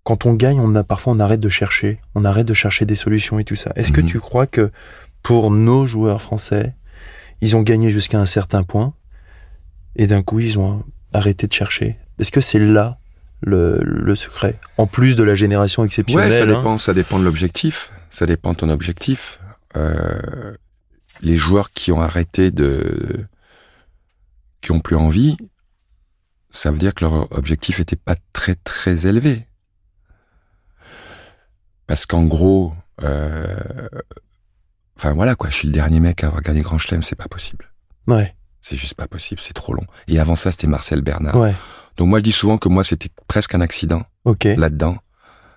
Quand 0.04 0.26
on 0.26 0.34
gagne, 0.34 0.60
on 0.60 0.74
a 0.74 0.82
parfois 0.84 1.12
on 1.12 1.20
arrête 1.20 1.40
de 1.40 1.48
chercher, 1.48 2.00
on 2.14 2.24
arrête 2.24 2.46
de 2.46 2.54
chercher 2.54 2.84
des 2.86 2.96
solutions 2.96 3.38
et 3.38 3.44
tout 3.44 3.54
ça. 3.56 3.70
Est-ce 3.76 3.92
que 3.92 4.00
Mhm. 4.00 4.06
tu 4.08 4.18
crois 4.20 4.46
que 4.46 4.70
pour 5.22 5.50
nos 5.50 5.84
joueurs 5.84 6.22
français, 6.22 6.74
ils 7.40 7.56
ont 7.56 7.62
gagné 7.62 7.90
jusqu'à 7.92 8.18
un 8.18 8.26
certain 8.26 8.62
point 8.62 8.94
et 9.96 10.06
d'un 10.06 10.22
coup 10.22 10.40
ils 10.40 10.58
ont 10.58 10.84
arrêté 11.12 11.46
de 11.46 11.52
chercher? 11.52 11.98
Est-ce 12.18 12.30
que 12.32 12.40
c'est 12.40 12.58
là 12.58 12.98
le, 13.42 13.78
le 13.82 14.14
secret? 14.14 14.58
En 14.78 14.86
plus 14.86 15.16
de 15.16 15.22
la 15.22 15.34
génération 15.34 15.84
exceptionnelle. 15.84 16.30
Ouais, 16.30 16.36
ça 16.36 16.44
hein. 16.44 16.46
dépend, 16.46 16.78
ça 16.78 16.94
dépend 16.94 17.18
de 17.18 17.24
l'objectif. 17.24 17.90
Ça 18.08 18.26
dépend 18.26 18.52
de 18.52 18.56
ton 18.56 18.70
objectif. 18.70 19.38
Euh, 19.76 20.54
les 21.20 21.36
joueurs 21.36 21.70
qui 21.70 21.92
ont 21.92 22.00
arrêté 22.00 22.50
de, 22.50 23.26
qui 24.62 24.72
ont 24.72 24.80
plus 24.80 24.96
envie, 24.96 25.36
ça 26.50 26.70
veut 26.70 26.78
dire 26.78 26.94
que 26.94 27.04
leur 27.04 27.30
objectif 27.32 27.78
était 27.80 27.96
pas 27.96 28.16
très 28.32 28.54
très 28.56 29.06
élevé. 29.06 29.46
Parce 31.90 32.06
qu'en 32.06 32.22
gros, 32.22 32.72
euh, 33.02 33.58
enfin 34.96 35.12
voilà 35.12 35.34
quoi, 35.34 35.50
je 35.50 35.56
suis 35.56 35.66
le 35.66 35.74
dernier 35.74 35.98
mec 35.98 36.22
à 36.22 36.28
avoir 36.28 36.40
gagné 36.40 36.60
Grand 36.60 36.78
Chelem, 36.78 37.02
c'est 37.02 37.16
pas 37.16 37.26
possible. 37.26 37.68
Ouais, 38.06 38.36
C'est 38.60 38.76
juste 38.76 38.94
pas 38.94 39.08
possible, 39.08 39.40
c'est 39.40 39.54
trop 39.54 39.74
long. 39.74 39.82
Et 40.06 40.20
avant 40.20 40.36
ça, 40.36 40.52
c'était 40.52 40.68
Marcel 40.68 41.02
Bernard. 41.02 41.34
ouais, 41.34 41.52
Donc 41.96 42.08
moi, 42.08 42.20
je 42.20 42.22
dis 42.22 42.30
souvent 42.30 42.58
que 42.58 42.68
moi, 42.68 42.84
c'était 42.84 43.08
presque 43.26 43.56
un 43.56 43.60
accident 43.60 44.04
ok. 44.24 44.44
là-dedans. 44.56 44.98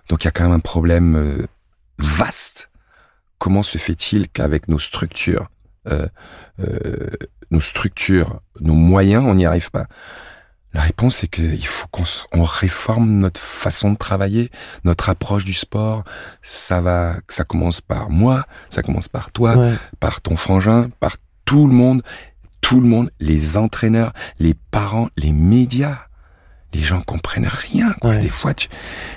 Donc 0.08 0.24
il 0.24 0.26
y 0.26 0.28
a 0.28 0.32
quand 0.32 0.42
même 0.42 0.52
un 0.52 0.58
problème 0.58 1.14
euh, 1.14 1.46
vaste. 2.00 2.68
Comment 3.38 3.62
se 3.62 3.78
fait-il 3.78 4.28
qu'avec 4.28 4.66
nos 4.66 4.80
structures, 4.80 5.48
euh, 5.86 6.08
nos 7.52 7.60
structures, 7.60 8.40
nos 8.58 8.74
moyens, 8.74 9.24
on 9.24 9.36
n'y 9.36 9.46
arrive 9.46 9.70
pas? 9.70 9.86
La 10.74 10.82
réponse, 10.82 11.14
c'est 11.16 11.28
qu'il 11.28 11.64
faut 11.66 11.86
qu'on 11.88 12.02
on 12.32 12.42
réforme 12.42 13.08
notre 13.18 13.40
façon 13.40 13.92
de 13.92 13.96
travailler, 13.96 14.50
notre 14.82 15.08
approche 15.08 15.44
du 15.44 15.54
sport. 15.54 16.02
Ça 16.42 16.80
va, 16.80 17.14
ça 17.28 17.44
commence 17.44 17.80
par 17.80 18.10
moi, 18.10 18.44
ça 18.70 18.82
commence 18.82 19.08
par 19.08 19.30
toi, 19.30 19.56
Ouais. 19.56 19.74
par 20.00 20.20
ton 20.20 20.36
frangin, 20.36 20.90
par 20.98 21.16
tout 21.44 21.68
le 21.68 21.72
monde, 21.72 22.02
tout 22.60 22.80
le 22.80 22.88
monde, 22.88 23.10
les 23.20 23.56
entraîneurs, 23.56 24.12
les 24.40 24.54
parents, 24.54 25.08
les 25.16 25.32
médias. 25.32 25.98
Les 26.72 26.82
gens 26.82 27.02
comprennent 27.02 27.46
rien, 27.46 27.92
quoi. 28.00 28.10
Ouais. 28.10 28.18
Des 28.18 28.28
fois, 28.28 28.52
tu, 28.52 28.68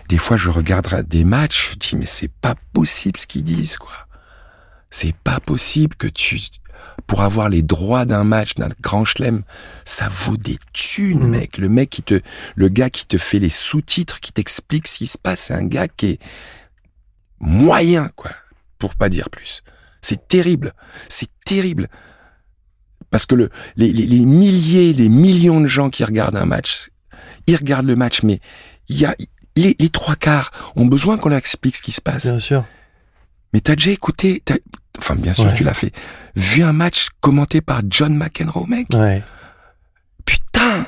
des 0.09 0.19
fois, 0.19 0.37
je 0.37 0.51
regarde 0.51 1.07
des 1.07 1.23
matchs, 1.23 1.71
je 1.71 1.75
dis, 1.77 1.95
mais 1.95 2.05
c'est 2.05 2.27
pas 2.31 2.53
possible 2.71 3.17
ce 3.17 3.25
qu'ils 3.25 3.43
disent, 3.43 3.77
quoi. 3.77 3.95
C'est 4.91 5.15
pas 5.15 5.39
possible 5.39 5.95
que 5.95 6.05
tu, 6.05 6.39
pour 7.05 7.21
avoir 7.21 7.49
les 7.49 7.61
droits 7.61 8.05
d'un 8.05 8.23
match, 8.23 8.55
d'un 8.55 8.69
grand 8.81 9.05
chelem, 9.05 9.43
ça 9.85 10.07
vaut 10.09 10.37
des 10.37 10.57
thunes, 10.73 11.19
Mhm. 11.23 11.29
mec. 11.29 11.57
Le 11.57 11.69
mec 11.69 11.89
qui 11.89 12.03
te, 12.03 12.19
le 12.55 12.67
gars 12.69 12.89
qui 12.89 13.05
te 13.05 13.17
fait 13.17 13.39
les 13.39 13.49
sous-titres, 13.49 14.19
qui 14.19 14.31
t'explique 14.33 14.87
ce 14.87 14.97
qui 14.97 15.07
se 15.07 15.17
passe, 15.17 15.39
c'est 15.41 15.53
un 15.53 15.63
gars 15.63 15.87
qui 15.87 16.07
est 16.07 16.19
moyen, 17.39 18.09
quoi. 18.15 18.31
Pour 18.79 18.95
pas 18.95 19.09
dire 19.09 19.29
plus. 19.29 19.63
C'est 20.01 20.27
terrible. 20.27 20.73
C'est 21.09 21.29
terrible. 21.45 21.87
Parce 23.09 23.25
que 23.25 23.35
le, 23.35 23.49
les, 23.75 23.91
les, 23.91 24.05
les 24.05 24.25
milliers, 24.25 24.93
les 24.93 25.09
millions 25.09 25.61
de 25.61 25.67
gens 25.67 25.89
qui 25.89 26.03
regardent 26.03 26.35
un 26.35 26.45
match, 26.45 26.89
ils 27.47 27.55
regardent 27.55 27.87
le 27.87 27.95
match, 27.95 28.21
mais 28.23 28.39
il 28.89 28.99
y 28.99 29.05
a, 29.05 29.15
les, 29.55 29.75
les 29.79 29.89
trois 29.89 30.15
quarts 30.15 30.51
ont 30.75 30.85
besoin 30.85 31.17
qu'on 31.17 31.29
leur 31.29 31.37
explique 31.39 31.75
ce 31.77 31.81
qui 31.81 31.91
se 31.91 32.01
passe. 32.01 32.25
Bien 32.25 32.39
sûr. 32.39 32.65
Mais 33.53 33.61
t'as 33.61 33.75
déjà 33.75 33.91
écouté, 33.91 34.43
enfin 34.97 35.15
bien 35.15 35.33
sûr 35.33 35.45
Ouais. 35.45 35.53
tu 35.55 35.63
l'as 35.63 35.73
fait, 35.73 35.91
vu 36.35 36.63
un 36.63 36.73
match 36.73 37.07
commenté 37.21 37.61
par 37.61 37.81
John 37.89 38.15
McEnroe, 38.15 38.65
mec 38.67 38.87
Ouais. 38.93 39.23
Putain, 40.25 40.85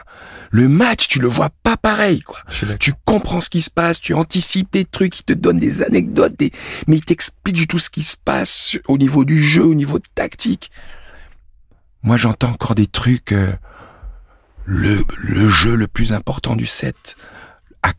le 0.51 0.67
match, 0.67 1.07
tu 1.07 1.19
le 1.19 1.27
vois 1.27 1.49
pas 1.63 1.77
pareil, 1.77 2.21
quoi. 2.21 2.39
Tu 2.79 2.93
comprends 3.05 3.39
ce 3.39 3.49
qui 3.49 3.61
se 3.61 3.69
passe, 3.69 4.01
tu 4.01 4.13
anticipes 4.13 4.73
les 4.73 4.83
trucs, 4.85 5.19
il 5.19 5.23
te 5.23 5.33
donne 5.33 5.59
des 5.59 5.83
anecdotes, 5.83 6.37
des... 6.37 6.51
mais 6.87 6.97
il 6.97 7.05
t'explique 7.05 7.55
du 7.55 7.67
tout 7.67 7.79
ce 7.79 7.89
qui 7.89 8.03
se 8.03 8.17
passe 8.17 8.77
au 8.87 8.97
niveau 8.97 9.23
du 9.25 9.41
jeu, 9.41 9.63
au 9.63 9.75
niveau 9.75 9.99
tactique. 10.15 10.71
Moi, 12.03 12.17
j'entends 12.17 12.49
encore 12.49 12.75
des 12.75 12.87
trucs. 12.87 13.31
euh, 13.31 13.51
le, 14.65 15.03
le 15.23 15.49
jeu 15.49 15.75
le 15.75 15.87
plus 15.87 16.13
important 16.13 16.55
du 16.55 16.65
set 16.67 17.15
à 17.81 17.93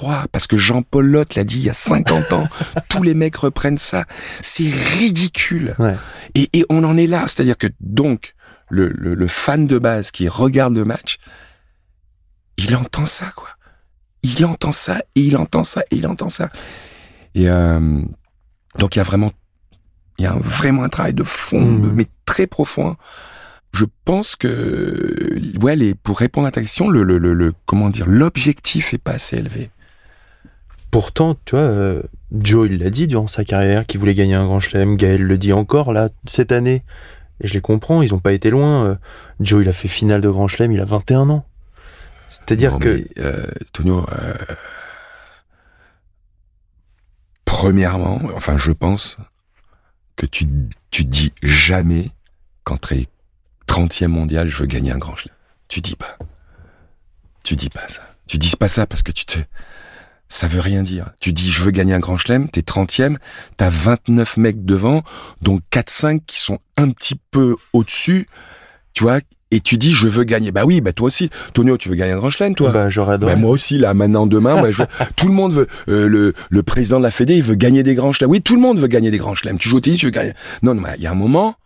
4-3, 0.00 0.26
parce 0.32 0.46
que 0.46 0.56
Jean-Paul 0.56 1.06
Lotte 1.06 1.34
l'a 1.34 1.44
dit 1.44 1.58
il 1.58 1.64
y 1.64 1.70
a 1.70 1.74
50 1.74 2.32
ans, 2.32 2.48
tous 2.88 3.02
les 3.02 3.14
mecs 3.14 3.36
reprennent 3.36 3.78
ça. 3.78 4.04
C'est 4.40 4.68
ridicule. 4.98 5.74
Ouais. 5.78 5.96
Et, 6.34 6.48
et 6.52 6.64
on 6.70 6.84
en 6.84 6.96
est 6.96 7.06
là. 7.06 7.22
C'est-à-dire 7.26 7.56
que 7.58 7.66
donc, 7.80 8.34
le, 8.68 8.88
le, 8.88 9.14
le 9.14 9.26
fan 9.26 9.66
de 9.66 9.78
base 9.78 10.10
qui 10.10 10.28
regarde 10.28 10.74
le 10.74 10.84
match, 10.84 11.18
il 12.56 12.76
entend 12.76 13.06
ça, 13.06 13.26
quoi. 13.36 13.48
Il 14.22 14.44
entend 14.44 14.72
ça, 14.72 14.98
et 15.14 15.20
il 15.22 15.36
entend 15.36 15.64
ça, 15.64 15.80
et 15.90 15.96
il 15.96 16.06
entend 16.06 16.28
ça. 16.28 16.50
Et 17.34 17.48
euh, 17.48 18.02
donc, 18.78 18.94
il 18.94 18.98
y 18.98 19.00
a 19.00 19.04
vraiment, 19.04 19.32
il 20.18 20.24
y 20.24 20.26
a 20.26 20.32
un- 20.32 20.40
vraiment 20.40 20.82
un 20.82 20.88
travail 20.90 21.14
de 21.14 21.22
fond, 21.22 21.60
Mhm. 21.64 21.92
mais 21.94 22.06
très 22.26 22.46
profond. 22.46 22.96
Je 23.72 23.86
pense 24.04 24.36
que, 24.36 25.38
ouais, 25.62 25.74
les, 25.76 25.94
pour 25.94 26.18
répondre 26.18 26.46
à 26.46 26.50
ta 26.50 26.60
question, 26.60 26.90
le, 26.90 27.02
le, 27.02 27.16
le, 27.18 27.32
le- 27.32 27.54
comment 27.66 27.88
dire, 27.88 28.06
l'objectif 28.06 28.92
est 28.92 28.98
pas 28.98 29.12
assez 29.12 29.36
élevé. 29.38 29.70
Pourtant, 30.90 31.36
tu 31.44 31.54
vois, 31.54 31.64
euh, 31.64 32.02
Joe, 32.32 32.68
il 32.70 32.78
l'a 32.78 32.90
dit 32.90 33.06
durant 33.06 33.28
sa 33.28 33.44
carrière 33.44 33.86
qu'il 33.86 34.00
voulait 34.00 34.14
gagner 34.14 34.34
un 34.34 34.44
grand 34.44 34.60
chelem. 34.60 34.96
Gaël 34.96 35.22
le 35.22 35.38
dit 35.38 35.52
encore, 35.52 35.92
là, 35.92 36.08
cette 36.26 36.52
année. 36.52 36.82
Et 37.40 37.48
je 37.48 37.54
les 37.54 37.60
comprends, 37.60 38.02
ils 38.02 38.12
ont 38.12 38.18
pas 38.18 38.32
été 38.32 38.50
loin. 38.50 38.84
Euh, 38.84 38.94
Joe, 39.38 39.62
il 39.62 39.68
a 39.68 39.72
fait 39.72 39.88
finale 39.88 40.20
de 40.20 40.28
grand 40.28 40.48
chelem, 40.48 40.72
il 40.72 40.80
a 40.80 40.84
21 40.84 41.30
ans. 41.30 41.46
C'est-à-dire 42.28 42.78
que. 42.78 42.88
mais, 42.88 43.06
euh, 43.18 43.46
Tonio, 43.72 44.04
premièrement, 47.44 48.20
enfin, 48.34 48.56
je 48.56 48.72
pense 48.72 49.16
que 50.16 50.26
tu, 50.26 50.46
tu 50.90 51.04
dis 51.04 51.32
jamais 51.42 52.10
qu'entre 52.64 52.94
30e 53.66 54.08
mondial, 54.08 54.48
je 54.48 54.58
veux 54.58 54.66
gagner 54.66 54.92
un 54.92 54.98
grand 54.98 55.16
chelem. 55.16 55.34
Tu 55.68 55.80
dis 55.80 55.96
pas. 55.96 56.18
Tu 57.44 57.56
dis 57.56 57.70
pas 57.70 57.86
ça. 57.88 58.02
Tu 58.26 58.38
dis 58.38 58.54
pas 58.56 58.68
ça 58.68 58.86
parce 58.86 59.02
que 59.02 59.12
tu 59.12 59.24
te, 59.24 59.38
ça 60.30 60.46
veut 60.46 60.60
rien 60.60 60.82
dire. 60.82 61.10
Tu 61.20 61.32
dis, 61.34 61.50
je 61.50 61.60
veux 61.62 61.70
gagner 61.72 61.92
un 61.92 61.98
grand 61.98 62.16
chelem, 62.16 62.48
t'es 62.48 62.62
30e, 62.62 63.16
t'as 63.58 63.68
29 63.68 64.38
mecs 64.38 64.64
devant, 64.64 65.02
dont 65.42 65.58
4-5 65.70 66.20
qui 66.26 66.40
sont 66.40 66.58
un 66.78 66.88
petit 66.90 67.20
peu 67.30 67.56
au-dessus, 67.74 68.26
tu 68.94 69.02
vois, 69.02 69.18
et 69.50 69.58
tu 69.60 69.76
dis, 69.76 69.90
je 69.92 70.06
veux 70.06 70.22
gagner. 70.22 70.52
Bah 70.52 70.64
oui, 70.64 70.80
bah 70.80 70.92
toi 70.92 71.08
aussi. 71.08 71.28
Tonio, 71.54 71.76
tu 71.76 71.88
veux 71.88 71.96
gagner 71.96 72.12
un 72.12 72.18
grand 72.18 72.30
chelem, 72.30 72.54
toi? 72.54 72.70
Bah, 72.70 72.88
j'aurais 72.88 73.14
adoré. 73.14 73.34
Ben 73.34 73.40
moi 73.40 73.50
aussi, 73.50 73.76
là, 73.78 73.92
maintenant, 73.94 74.28
demain, 74.28 74.54
moi, 74.54 74.70
je- 74.70 74.84
tout 75.16 75.26
le 75.26 75.34
monde 75.34 75.52
veut, 75.52 75.66
euh, 75.88 76.06
le, 76.06 76.34
le 76.48 76.62
président 76.62 76.98
de 76.98 77.02
la 77.02 77.10
Fédé, 77.10 77.34
il 77.34 77.42
veut 77.42 77.56
gagner 77.56 77.82
des 77.82 77.96
grands 77.96 78.12
chelems. 78.12 78.30
Oui, 78.30 78.40
tout 78.42 78.54
le 78.54 78.60
monde 78.62 78.78
veut 78.78 78.86
gagner 78.86 79.10
des 79.10 79.18
grands 79.18 79.34
chelems. 79.34 79.58
Tu 79.58 79.68
joues 79.68 79.78
au 79.78 79.80
tennis, 79.80 79.98
tu 79.98 80.06
veux 80.06 80.12
gagner. 80.12 80.32
Non, 80.62 80.74
non, 80.76 80.82
mais 80.82 80.90
il 80.98 81.02
y 81.02 81.08
a 81.08 81.10
un 81.10 81.16
moment, 81.16 81.56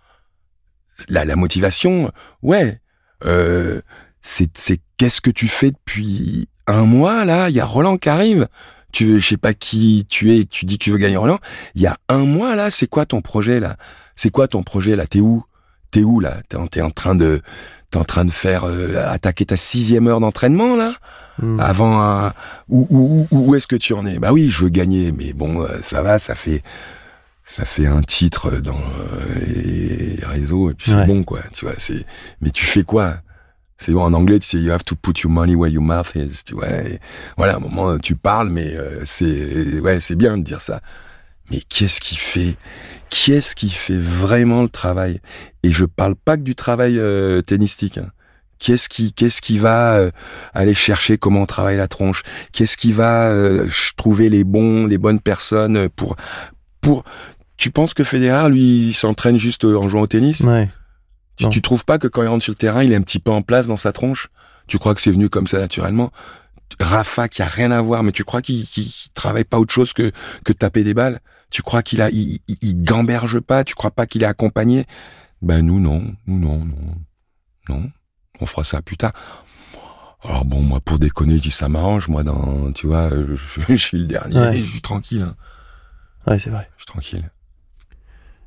la, 1.11 1.27
la 1.27 1.37
motivation, 1.37 2.11
ouais, 2.43 2.81
euh, 3.27 3.83
c'est, 4.23 4.57
c'est 4.57 4.81
qu'est-ce 4.97 5.21
que 5.21 5.31
tu 5.31 5.47
fais 5.49 5.71
depuis 5.73 6.49
un 6.67 6.85
mois, 6.85 7.25
là? 7.25 7.49
Il 7.51 7.55
y 7.55 7.61
a 7.61 7.65
Roland 7.65 7.97
qui 7.97 8.09
arrive. 8.09 8.49
Tu, 8.93 9.21
je 9.21 9.29
sais 9.29 9.37
pas 9.37 9.55
qui 9.55 10.07
tu 10.09 10.37
es, 10.37 10.45
tu 10.45 10.65
dis 10.65 10.79
que 10.79 10.85
tu 10.85 10.91
veux 10.91 10.99
gagner 10.99 11.17
Roland. 11.17 11.41
Il 11.75 11.83
y 11.83 11.87
a 11.87 11.97
un 12.09 12.25
mois, 12.25 12.55
là, 12.55 12.71
c'est 12.71 12.87
quoi 12.87 13.07
ton 13.07 13.21
projet, 13.21 13.61
là? 13.61 13.77
C'est 14.15 14.31
quoi 14.31 14.47
ton 14.47 14.63
projet, 14.63 14.95
là? 14.97 15.07
T'es 15.07 15.21
où? 15.21 15.45
T'es 15.91 16.03
où, 16.03 16.21
là? 16.21 16.39
T'es 16.49 16.57
en, 16.57 16.87
en 16.87 16.91
train 16.91 17.15
de, 17.15 17.41
t'es 17.91 17.99
en 17.99 18.05
train 18.05 18.25
de 18.25 18.31
faire, 18.31 18.65
euh, 18.65 19.05
attaquer 19.11 19.47
ta 19.47 19.57
sixième 19.57 20.07
heure 20.07 20.21
d'entraînement, 20.21 20.77
là? 20.77 20.95
Hmm. 21.43 21.59
avant 21.59 22.01
un... 22.01 22.33
où, 22.69 22.87
où, 22.91 23.27
où, 23.33 23.51
où 23.51 23.55
est-ce 23.57 23.67
que 23.67 23.75
tu 23.75 23.93
en 23.93 24.07
es? 24.07 24.21
Bah 24.21 24.33
oui, 24.33 24.51
je 24.51 24.63
veux 24.63 24.71
gagner, 24.71 25.11
mais 25.11 25.33
bon, 25.33 25.63
euh, 25.63 25.81
ça 25.83 26.01
va, 26.01 26.21
ça 26.21 26.37
fait 26.37 26.63
ça 27.45 27.65
fait 27.65 27.87
un 27.87 28.03
titre 28.03 28.51
dans 28.59 28.79
euh, 28.79 29.45
les 29.45 30.19
réseaux 30.25 30.71
et 30.71 30.75
puis 30.75 30.93
c'est 30.93 31.07
bon 31.07 31.25
quoi, 31.25 31.41
tu 31.53 31.65
vois, 31.65 31.75
c'est 31.77 32.07
mais 32.41 32.51
tu 32.51 32.65
fais 32.65 32.85
quoi? 32.85 33.17
C'est 33.77 33.93
en 33.93 34.13
anglais, 34.13 34.39
tu 34.39 34.49
sais 34.49 34.59
you 34.59 34.71
have 34.71 34.85
to 34.85 34.95
put 34.95 35.21
your 35.23 35.33
money 35.33 35.55
where 35.55 35.71
your 35.71 35.83
mouth 35.83 36.15
is, 36.15 36.45
tu 36.45 36.55
vois. 36.55 36.69
voilà, 37.37 37.55
à 37.55 37.57
un 37.57 37.61
moment 37.61 37.99
tu 37.99 38.15
parles 38.15 38.49
mais 38.49 38.75
euh, 38.77 39.01
c'est 39.05 39.81
ouais, 39.81 40.01
c'est 40.01 40.15
bien 40.15 40.39
de 40.39 40.43
dire 40.43 40.61
ça. 40.61 40.81
Mais 41.51 41.61
qui 41.69 41.85
est-ce 41.85 42.01
qui 42.01 42.17
fait 42.17 42.57
qui 43.11 43.33
est-ce 43.33 43.55
qui 43.55 43.71
fait 43.71 43.99
vraiment 43.99 44.63
le 44.63 44.69
travail? 44.69 45.21
Et 45.63 45.71
je 45.71 45.85
parle 45.85 46.15
pas 46.17 46.37
que 46.37 46.43
du 46.43 46.55
travail 46.55 46.99
euh, 46.99 47.43
tennistique. 47.43 47.99
Hein. 47.99 48.11
Qu'est-ce 48.59 48.89
qui, 48.89 49.13
qu'est-ce 49.13 49.43
qui 49.43 49.59
va 49.59 49.97
euh, 49.97 50.11
aller 50.55 50.75
chercher 50.75 51.19
comment 51.19 51.43
on 51.43 51.47
travaille 51.47 51.77
la 51.77 51.89
tronche? 51.89 52.23
Qu'est-ce 52.53 52.77
qui 52.77 52.93
va 52.93 53.29
euh, 53.31 53.69
trouver 53.97 54.29
les 54.29 54.43
bons, 54.43 54.87
les 54.87 54.99
bonnes 54.99 55.21
personnes 55.21 55.89
pour, 55.91 56.17
pour. 56.81 57.05
Tu 57.57 57.71
penses 57.71 57.95
que 57.95 58.05
Federer, 58.05 58.49
lui, 58.49 58.93
s'entraîne 58.93 59.39
juste 59.39 59.65
euh, 59.65 59.77
en 59.77 59.89
jouant 59.89 60.03
au 60.03 60.07
tennis? 60.07 60.41
Ouais. 60.41 60.69
Tu, 61.37 61.49
tu 61.49 61.63
trouves 61.63 61.85
pas 61.85 61.99
que 61.99 62.07
quand 62.09 62.23
il 62.23 62.29
rentre 62.29 62.45
sur 62.45 62.53
le 62.53 62.57
terrain, 62.57 62.83
il 62.83 62.93
est 62.93 62.97
un 62.97 63.03
petit 63.03 63.19
peu 63.19 63.31
en 63.31 63.43
place 63.43 63.67
dans 63.67 63.77
sa 63.77 63.93
tronche 63.93 64.29
Tu 64.67 64.79
crois 64.79 64.95
que 64.95 65.01
c'est 65.01 65.11
venu 65.13 65.29
comme 65.29 65.47
ça 65.47 65.59
naturellement? 65.59 66.11
Rafa, 66.81 67.29
qui 67.29 67.43
a 67.43 67.47
rien 67.47 67.71
à 67.71 67.81
voir, 67.81 68.03
mais 68.03 68.11
tu 68.13 68.25
crois 68.25 68.43
qu'il, 68.43 68.65
qu'il 68.67 68.89
travaille 69.15 69.45
pas 69.45 69.59
autre 69.59 69.73
chose 69.73 69.93
que 69.93 70.11
que 70.45 70.53
taper 70.53 70.83
des 70.85 70.95
balles? 70.95 71.21
Tu 71.51 71.63
crois 71.63 71.83
qu'il 71.83 72.01
a, 72.03 72.11
il, 72.11 72.41
il, 72.49 72.57
il 72.63 72.83
gamberge 72.83 73.39
pas? 73.41 73.63
Tu 73.65 73.75
crois 73.75 73.91
pas 73.93 74.07
qu'il 74.07 74.23
est 74.23 74.27
accompagné? 74.27 74.87
Ben 75.43 75.61
nous 75.65 75.79
non, 75.79 76.15
nous 76.27 76.39
non, 76.39 76.65
non, 76.65 76.95
non. 77.69 77.91
On 78.41 78.47
fera 78.47 78.65
ça 78.65 78.83
plus 78.83 78.97
tard. 78.97 79.13
Alors 80.25 80.45
bon, 80.47 80.63
moi 80.63 80.81
pour 80.81 80.99
déconner, 80.99 81.37
je 81.37 81.43
dis 81.43 81.51
ça 81.51 81.69
m'arrange. 81.69 82.09
Moi 82.09 82.25
dans, 82.25 82.73
tu 82.73 82.87
vois, 82.87 83.11
je, 83.11 83.35
je 83.69 83.75
suis 83.77 83.99
le 83.99 84.07
dernier, 84.07 84.39
Ouais. 84.39 84.55
je 84.55 84.65
suis 84.65 84.81
tranquille, 84.81 85.23
hein. 85.23 85.37
Ouais, 86.27 86.39
c'est 86.39 86.51
vrai. 86.51 86.69
je 86.77 86.83
suis 86.83 86.87
tranquille. 86.87 87.31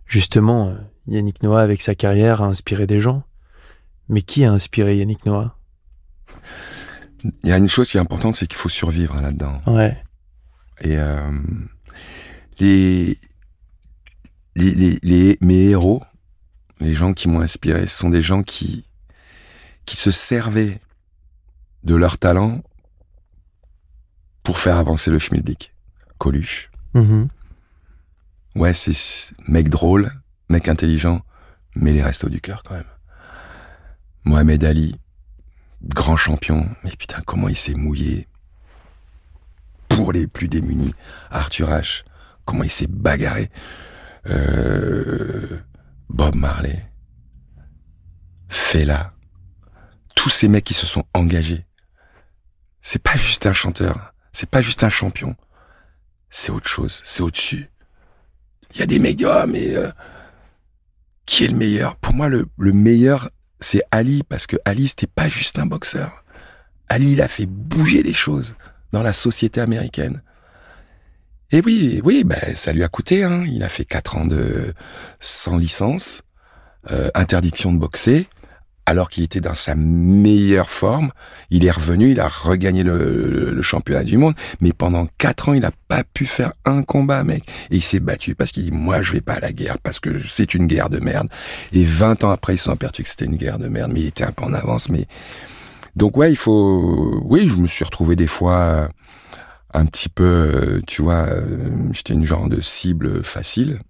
Justement, 0.08 0.70
euh, 0.70 0.76
Yannick 1.08 1.41
Noah, 1.43 1.62
avec 1.62 1.82
sa 1.82 1.95
carrière, 1.95 2.41
a 2.41 2.45
inspiré 2.47 2.88
des 2.88 2.99
gens. 2.99 3.24
Mais 4.10 4.22
qui 4.22 4.45
a 4.45 4.51
inspiré 4.51 4.97
Yannick 4.97 5.26
Noah? 5.26 5.58
Il 7.43 7.49
y 7.49 7.51
a 7.51 7.58
une 7.58 7.68
chose 7.68 7.89
qui 7.89 7.97
est 7.97 7.99
importante, 7.99 8.36
c'est 8.36 8.47
qu'il 8.47 8.58
faut 8.58 8.70
survivre 8.70 9.16
hein, 9.16 9.22
là-dedans. 9.22 9.62
Ouais. 9.68 10.01
Et 10.82 10.97
euh, 10.97 11.32
les, 12.60 13.20
les, 14.55 14.72
les, 14.76 14.99
les- 15.01 15.38
mes 15.41 15.66
héros, 15.70 16.03
les 16.80 16.93
gens 16.93 17.14
qui 17.14 17.28
m'ont 17.28 17.41
inspiré, 17.41 17.88
ce 17.88 17.97
sont 17.97 18.10
des 18.10 18.22
gens 18.22 18.43
qui, 18.43 18.86
qui 19.86 19.95
se 19.97 20.12
servaient 20.12 20.80
de 21.84 21.95
leur 21.95 22.18
talent 22.18 22.62
pour 24.43 24.58
faire 24.60 24.78
avancer 24.78 25.10
le 25.12 25.20
schmilblick. 25.20 25.74
Coluche. 26.18 26.70
Mhm. 26.93 27.28
Ouais, 28.55 28.74
c'est 28.74 29.34
mec 29.47 29.70
drôle, 29.70 30.12
mec 30.50 30.68
intelligent, 30.70 31.22
mais 31.76 31.93
les 31.93 32.04
restos 32.04 32.30
du 32.30 32.41
cœur 32.41 32.64
quand 32.64 32.76
même. 32.76 32.84
Mohamed 34.24 34.64
Ali, 34.64 34.95
grand 35.84 36.18
champion, 36.18 36.70
mais 36.84 36.91
putain, 36.91 37.22
comment 37.26 37.48
il 37.48 37.58
s'est 37.58 37.76
mouillé 37.76 38.28
pour 39.88 40.12
les 40.12 40.28
plus 40.28 40.48
démunis. 40.48 40.93
Arthur 41.32 41.70
H, 41.70 42.04
comment 42.45 42.64
il 42.64 42.70
s'est 42.70 42.88
bagarré. 42.88 43.50
Euh, 44.28 45.60
Bob 46.10 46.36
Marley, 46.36 46.86
Fela, 48.48 49.14
tous 50.16 50.30
ces 50.30 50.48
mecs 50.48 50.64
qui 50.64 50.74
se 50.74 50.86
sont 50.86 51.06
engagés. 51.14 51.66
c'est 52.82 53.02
pas 53.02 53.16
juste 53.16 53.45
un 53.45 53.54
chanteur, 53.54 54.14
c'est 54.32 54.50
pas 54.50 54.62
juste 54.62 54.84
un 54.84 54.89
champion. 54.89 55.36
C'est 56.30 56.52
autre 56.52 56.68
chose, 56.68 57.02
c'est 57.06 57.24
au-dessus. 57.24 57.70
Il 58.74 58.80
y 58.80 58.84
a 58.84 58.86
des 58.86 59.00
mecs 59.00 59.22
ah, 59.24 59.45
mais 59.48 59.76
euh, 59.76 59.89
qui 61.28 61.43
est 61.43 61.49
le 61.49 61.57
meilleur 61.57 61.95
Pour 61.97 62.15
moi, 62.15 62.30
le, 62.30 62.47
le 62.57 62.71
meilleur, 62.71 63.30
c'est 63.59 63.84
Ali, 63.91 64.23
parce 64.28 64.47
que 64.47 64.57
Ali, 64.65 64.88
c'était 64.88 65.05
pas 65.05 65.30
juste 65.30 65.59
un 65.59 65.67
boxeur. 65.67 66.23
Ali, 66.89 67.11
il 67.11 67.21
a 67.21 67.28
fait 67.28 67.45
bouger 67.45 68.01
les 68.01 68.13
choses 68.13 68.55
dans 68.91 69.03
la 69.03 69.13
société 69.13 69.61
américaine. 69.61 70.23
Et 71.51 71.61
oui, 71.63 72.01
oui, 72.03 72.23
ben 72.23 72.55
ça 72.55 72.73
lui 72.73 72.84
a 72.84 72.88
coûté. 72.88 73.23
Hein. 73.23 73.43
Il 73.45 73.63
a 73.63 73.69
fait 73.69 73.86
quatre 73.86 74.17
ans 74.17 74.25
de 74.25 74.73
sans 75.19 75.57
licence, 75.57 76.23
euh, 76.91 77.09
interdiction 77.13 77.71
de 77.71 77.78
boxer, 77.78 78.28
alors 78.88 79.10
qu'il 79.10 79.26
était 79.26 79.42
dans 79.42 79.54
sa 79.54 79.76
meilleure 79.76 80.70
forme. 80.70 81.12
Il 81.52 81.66
est 81.66 81.72
revenu, 81.72 82.12
il 82.12 82.22
a 82.22 82.30
regagné 82.30 82.84
le, 82.84 83.62
championnat 83.62 84.06
du 84.06 84.18
monde, 84.18 84.34
mais 84.62 84.72
pendant 84.72 85.08
quatre 85.18 85.50
ans, 85.50 85.54
il 85.54 85.60
n'a 85.60 85.72
pas 85.90 86.06
pu 86.06 86.26
faire 86.26 86.54
un 86.64 86.84
combat, 86.84 87.26
mec. 87.26 87.44
Et 87.70 87.76
il 87.76 87.84
s'est 87.84 88.00
battu 88.00 88.34
parce 88.34 88.52
qu'il 88.52 88.64
dit 88.64 88.72
moi, 88.72 89.02
je 89.02 89.12
vais 89.12 89.22
pas 89.22 89.34
à 89.34 89.40
la 89.42 89.52
guerre 89.52 89.78
parce 89.78 90.00
que 90.00 90.18
c'est 90.20 90.54
une 90.54 90.68
guerre 90.68 90.90
de 90.90 91.00
merde. 91.00 91.28
Et 91.74 91.84
20 91.84 92.24
ans 92.24 92.32
après, 92.32 92.56
ils 92.56 92.58
se 92.58 92.64
sont 92.64 92.72
aperçus 92.72 93.04
que 93.04 93.10
c'était 93.10 93.26
une 93.26 93.36
guerre 93.36 93.60
de 93.60 93.68
merde, 93.68 93.92
mais 93.94 94.00
il 94.00 94.08
était 94.08 94.24
un 94.24 94.32
peu 94.32 94.46
en 94.46 94.54
avance. 94.54 94.88
Mais 94.88 95.06
donc 95.98 96.16
ouais, 96.16 96.32
il 96.32 96.38
faut. 96.38 97.22
Oui, 97.26 97.50
je 97.50 97.56
me 97.56 97.68
suis 97.68 97.84
retrouvé 97.84 98.16
des 98.16 98.28
fois 98.28 98.90
un 99.74 99.86
petit 99.86 100.10
peu, 100.10 100.24
euh, 100.24 100.82
tu 100.88 101.02
vois, 101.02 101.28
euh, 101.28 101.70
j'étais 101.92 102.14
une 102.14 102.26
genre 102.26 102.48
de 102.48 102.62
cible 102.62 103.22
facile. 103.22 103.82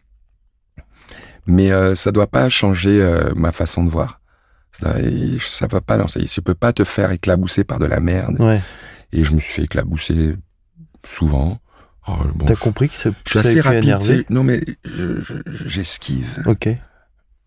Mais 1.45 1.71
euh, 1.71 1.93
ça 1.93 2.11
doit 2.11 2.27
pas 2.27 2.49
changer 2.49 2.99
ma 3.35 3.51
façon 3.51 3.83
de 3.83 3.91
voir. 3.91 4.19
Ça, 4.79 4.95
ça 5.39 5.67
va 5.67 5.81
pas, 5.81 5.97
non, 5.97 6.07
ça, 6.07 6.19
je 6.23 6.41
peux 6.41 6.53
pas 6.53 6.73
te 6.73 6.83
faire 6.83 7.11
éclabousser 7.11 7.63
par 7.63 7.79
de 7.79 7.85
la 7.85 7.99
merde. 7.99 8.37
Et 9.11 9.23
je 9.23 9.33
me 9.33 9.39
suis 9.39 9.53
fait 9.53 9.63
éclabousser 9.63 10.35
souvent. 11.03 11.59
Oh, 12.07 12.13
bon, 12.35 12.45
T'as 12.45 12.55
compris 12.55 12.89
que 12.89 12.95
ça, 12.95 13.09
je 13.25 13.29
suis 13.29 13.39
assez 13.39 13.61
rapide. 13.61 14.25
Non 14.29 14.43
mais 14.43 14.61
j'esquive. 15.65 16.43
ok. 16.45 16.69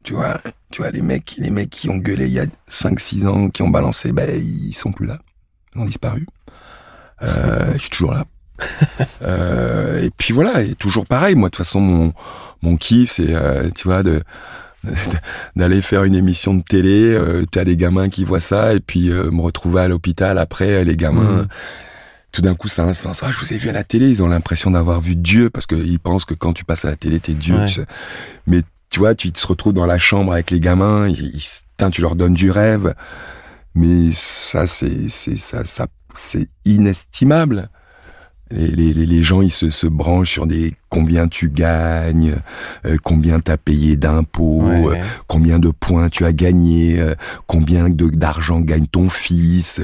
Tu 0.02 0.14
vois, 0.14 0.40
tu 0.70 0.80
vois 0.80 0.90
les 0.90 1.02
mecs, 1.02 1.34
les 1.36 1.50
mecs 1.50 1.68
qui 1.68 1.90
ont 1.90 1.98
gueulé 1.98 2.26
il 2.26 2.32
y 2.32 2.40
a 2.40 2.46
5-6 2.70 3.26
ans, 3.26 3.50
qui 3.50 3.62
ont 3.62 3.68
balancé, 3.68 4.12
ben 4.12 4.30
ils 4.42 4.72
sont 4.72 4.92
plus 4.92 5.06
là, 5.06 5.18
ils 5.74 5.80
ont 5.82 5.84
disparu. 5.84 6.26
Euh, 7.22 7.74
je 7.74 7.78
suis 7.78 7.90
toujours 7.90 8.14
là. 8.14 8.24
euh, 9.22 10.02
et 10.02 10.10
puis 10.10 10.32
voilà, 10.32 10.62
et 10.62 10.74
toujours 10.74 11.06
pareil. 11.06 11.34
Moi, 11.34 11.48
de 11.48 11.50
toute 11.50 11.64
façon, 11.64 11.80
mon, 11.80 12.14
mon 12.62 12.76
kiff, 12.78 13.10
c'est, 13.10 13.34
euh, 13.34 13.70
tu 13.74 13.84
vois, 13.84 14.02
de 14.02 14.22
d'aller 15.56 15.82
faire 15.82 16.04
une 16.04 16.14
émission 16.14 16.54
de 16.54 16.62
télé. 16.62 17.12
Euh, 17.12 17.44
tu 17.50 17.58
as 17.58 17.64
des 17.64 17.76
gamins 17.76 18.08
qui 18.08 18.24
voient 18.24 18.40
ça, 18.40 18.74
et 18.74 18.80
puis 18.80 19.10
euh, 19.10 19.30
me 19.30 19.40
retrouver 19.40 19.82
à 19.82 19.88
l'hôpital 19.88 20.38
après, 20.38 20.84
les 20.84 20.96
gamins. 20.96 21.42
Mmh. 21.42 21.48
Tout 22.32 22.42
d'un 22.42 22.54
coup, 22.54 22.68
ça 22.68 22.84
a 22.84 22.86
un 22.86 22.92
sens. 22.92 23.22
Ah, 23.24 23.30
je 23.30 23.38
vous 23.38 23.52
ai 23.52 23.56
vu 23.56 23.68
à 23.68 23.72
la 23.72 23.82
télé. 23.82 24.08
Ils 24.08 24.22
ont 24.22 24.28
l'impression 24.28 24.70
d'avoir 24.70 25.00
vu 25.00 25.16
Dieu 25.16 25.50
parce 25.50 25.66
qu'ils 25.66 25.98
pensent 25.98 26.24
que 26.24 26.34
quand 26.34 26.52
tu 26.52 26.64
passes 26.64 26.84
à 26.84 26.90
la 26.90 26.96
télé, 26.96 27.18
t'es 27.18 27.32
Dieu. 27.32 27.56
Mais 28.46 28.62
tu 28.88 29.00
vois, 29.00 29.16
tu 29.16 29.32
te 29.32 29.46
retrouves 29.46 29.72
dans 29.72 29.86
la 29.86 29.98
chambre 29.98 30.32
avec 30.32 30.52
les 30.52 30.60
gamins. 30.60 31.08
Ils, 31.08 31.34
ils, 31.34 31.90
tu 31.90 32.00
leur 32.00 32.14
donnes 32.14 32.34
du 32.34 32.52
rêve. 32.52 32.94
Mais 33.74 34.10
ça, 34.12 34.66
c'est, 34.66 35.08
c'est, 35.08 35.36
ça, 35.36 35.64
ça 35.64 35.86
c'est 36.14 36.48
inestimable. 36.64 37.68
Les, 38.50 38.68
les, 38.68 38.92
les, 38.92 39.22
gens, 39.22 39.42
ils 39.42 39.52
se, 39.52 39.70
se 39.70 39.86
branchent 39.86 40.32
sur 40.32 40.46
des 40.46 40.74
combien 40.90 41.28
tu 41.28 41.48
gagnes, 41.48 42.34
euh, 42.84 42.96
combien 43.02 43.40
t'as 43.40 43.56
payé 43.56 43.96
d'impôts, 43.96 44.64
euh, 44.68 44.96
combien 45.28 45.58
de 45.58 45.70
points 45.70 46.10
tu 46.10 46.24
as 46.24 46.32
gagné, 46.32 47.00
euh, 47.00 47.14
combien 47.46 47.88
d'argent 47.88 48.60
gagne 48.60 48.86
ton 48.86 49.08
fils, 49.08 49.80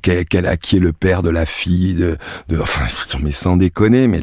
quel, 0.00 0.46
à 0.46 0.56
qui 0.56 0.76
est 0.76 0.80
le 0.80 0.92
père 0.92 1.22
de 1.22 1.30
la 1.30 1.44
fille, 1.44 1.94
de, 1.94 2.16
de 2.48 2.58
enfin, 2.60 2.86
mais 3.20 3.32
sans 3.32 3.56
déconner, 3.56 4.06
mais 4.06 4.22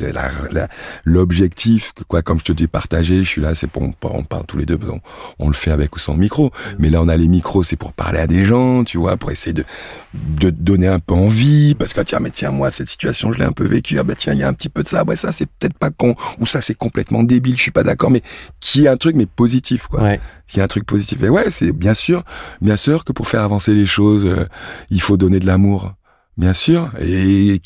l'objectif, 1.03 1.93
quoi, 2.07 2.21
comme 2.21 2.39
je 2.39 2.45
te 2.45 2.53
dis 2.53 2.67
partagé, 2.67 3.23
je 3.23 3.29
suis 3.29 3.41
là, 3.41 3.53
c'est 3.53 3.67
pour 3.67 3.83
on, 3.83 4.23
parle 4.23 4.45
tous 4.47 4.57
les 4.57 4.65
deux, 4.65 4.79
on, 4.87 5.01
on, 5.37 5.47
le 5.47 5.53
fait 5.53 5.71
avec 5.71 5.95
ou 5.95 5.99
sans 5.99 6.15
micro, 6.15 6.45
mm. 6.45 6.75
mais 6.79 6.89
là 6.89 7.01
on 7.01 7.09
a 7.09 7.17
les 7.17 7.27
micros, 7.27 7.61
c'est 7.61 7.75
pour 7.75 7.91
parler 7.91 8.19
à 8.19 8.27
des 8.27 8.45
gens, 8.45 8.85
tu 8.85 8.97
vois, 8.97 9.17
pour 9.17 9.31
essayer 9.31 9.53
de 9.53 9.65
de 10.13 10.49
donner 10.49 10.87
un 10.87 10.99
peu 10.99 11.13
envie, 11.13 11.75
parce 11.75 11.93
que 11.93 12.01
tiens, 12.01 12.19
mais 12.19 12.31
tiens, 12.31 12.51
moi 12.51 12.69
cette 12.71 12.89
situation, 12.89 13.31
je 13.31 13.39
l'ai 13.39 13.45
un 13.45 13.51
peu 13.51 13.65
vécue, 13.65 13.99
ah 13.99 14.03
bah 14.03 14.15
tiens, 14.15 14.33
il 14.33 14.39
y 14.39 14.43
a 14.43 14.47
un 14.47 14.53
petit 14.53 14.69
peu 14.69 14.81
de 14.81 14.87
ça, 14.87 15.03
ouais, 15.03 15.15
ça 15.15 15.31
c'est 15.31 15.45
peut-être 15.45 15.77
pas 15.77 15.88
con, 15.89 16.15
ou 16.39 16.45
ça 16.45 16.61
c'est 16.61 16.75
complètement 16.75 17.23
débile, 17.23 17.57
je 17.57 17.61
suis 17.61 17.71
pas 17.71 17.83
d'accord, 17.83 18.11
mais 18.11 18.21
qui 18.59 18.87
a 18.87 18.91
un 18.91 18.97
truc 18.97 19.15
mais 19.15 19.25
positif 19.25 19.87
quoi. 19.87 20.01
Ouais. 20.01 20.19
Qui 20.47 20.61
a 20.61 20.63
un 20.63 20.67
truc 20.67 20.85
positif. 20.85 21.21
Et 21.23 21.29
ouais, 21.29 21.49
c'est 21.49 21.71
bien 21.71 21.93
sûr, 21.93 22.23
bien 22.61 22.75
sûr 22.75 23.03
que 23.03 23.11
pour 23.11 23.27
faire 23.27 23.41
avancer 23.41 23.73
les 23.73 23.85
choses, 23.85 24.25
euh, 24.25 24.45
il 24.89 25.01
faut 25.01 25.17
donner 25.17 25.39
de 25.39 25.45
l'amour, 25.45 25.93
bien 26.37 26.53
sûr. 26.53 26.91
Et 26.99 27.61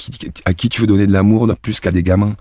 à 0.45 0.53
qui 0.53 0.69
tu 0.69 0.81
veux 0.81 0.87
donner 0.87 1.07
de 1.07 1.13
l'amour 1.13 1.47
plus 1.61 1.79
qu'à 1.79 1.91
des 1.91 2.03
gamins? 2.03 2.35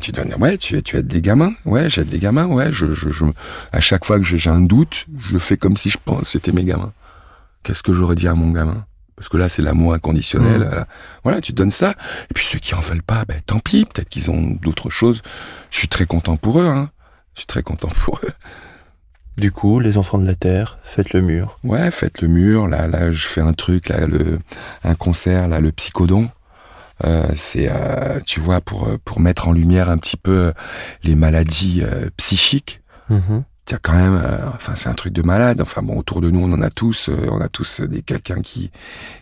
Tu 0.00 0.10
donnes, 0.10 0.34
ouais, 0.38 0.56
tu, 0.56 0.82
tu 0.82 0.96
aides 0.96 1.06
des 1.06 1.20
gamins, 1.20 1.52
ouais, 1.66 1.90
j'aide 1.90 2.08
des 2.08 2.18
gamins, 2.18 2.46
ouais, 2.46 2.72
je, 2.72 2.94
je, 2.94 3.10
je, 3.10 3.26
à 3.72 3.80
chaque 3.80 4.06
fois 4.06 4.18
que 4.18 4.24
j'ai 4.24 4.48
un 4.48 4.62
doute, 4.62 5.04
je 5.30 5.36
fais 5.36 5.58
comme 5.58 5.76
si 5.76 5.90
je 5.90 5.98
pense 6.02 6.30
c'était 6.30 6.50
mes 6.50 6.64
gamins. 6.64 6.94
Qu'est-ce 7.62 7.82
que 7.82 7.92
j'aurais 7.92 8.14
dit 8.14 8.26
à 8.26 8.34
mon 8.34 8.52
gamin? 8.52 8.86
Parce 9.16 9.28
que 9.28 9.36
là, 9.36 9.48
c'est 9.48 9.62
l'amour 9.62 9.94
inconditionnel. 9.94 10.62
Mmh. 10.62 10.84
Voilà, 11.22 11.40
tu 11.40 11.52
donnes 11.52 11.70
ça. 11.70 11.94
Et 12.30 12.34
puis 12.34 12.44
ceux 12.44 12.58
qui 12.58 12.74
en 12.74 12.80
veulent 12.80 13.02
pas, 13.02 13.24
ben 13.26 13.40
tant 13.44 13.60
pis. 13.60 13.84
Peut-être 13.84 14.08
qu'ils 14.08 14.30
ont 14.30 14.40
d'autres 14.40 14.90
choses. 14.90 15.22
Je 15.70 15.78
suis 15.78 15.88
très 15.88 16.06
content 16.06 16.36
pour 16.36 16.60
eux. 16.60 16.66
Hein. 16.66 16.90
Je 17.34 17.40
suis 17.40 17.46
très 17.46 17.62
content 17.62 17.88
pour 17.88 18.20
eux. 18.24 18.32
Du 19.38 19.50
coup, 19.50 19.80
les 19.80 19.96
enfants 19.96 20.18
de 20.18 20.26
la 20.26 20.34
terre, 20.34 20.78
faites 20.82 21.14
le 21.14 21.22
mur. 21.22 21.58
Ouais, 21.64 21.90
faites 21.90 22.20
le 22.20 22.28
mur. 22.28 22.68
Là, 22.68 22.86
là, 22.86 23.12
je 23.12 23.26
fais 23.26 23.40
un 23.40 23.54
truc, 23.54 23.88
là, 23.88 24.06
le, 24.06 24.38
un 24.84 24.94
concert, 24.94 25.48
là, 25.48 25.60
le 25.60 25.72
psychodon. 25.72 26.28
Euh, 27.04 27.26
c'est, 27.34 27.68
euh, 27.70 28.20
tu 28.26 28.40
vois, 28.40 28.60
pour 28.60 28.86
pour 29.04 29.20
mettre 29.20 29.48
en 29.48 29.52
lumière 29.52 29.88
un 29.88 29.96
petit 29.96 30.18
peu 30.18 30.52
les 31.02 31.14
maladies 31.14 31.82
euh, 31.82 32.10
psychiques. 32.16 32.82
Mmh 33.08 33.40
a 33.70 33.78
quand 33.78 33.92
même, 33.92 34.20
euh, 34.22 34.46
enfin 34.54 34.74
c'est 34.74 34.88
un 34.88 34.94
truc 34.94 35.12
de 35.12 35.22
malade. 35.22 35.60
Enfin 35.60 35.82
bon, 35.82 35.98
autour 35.98 36.20
de 36.20 36.30
nous, 36.30 36.40
on 36.40 36.52
en 36.52 36.62
a 36.62 36.70
tous, 36.70 37.08
euh, 37.08 37.28
on 37.30 37.40
a 37.40 37.48
tous 37.48 37.80
des 37.80 38.02
quelqu'un 38.02 38.40
qui 38.40 38.70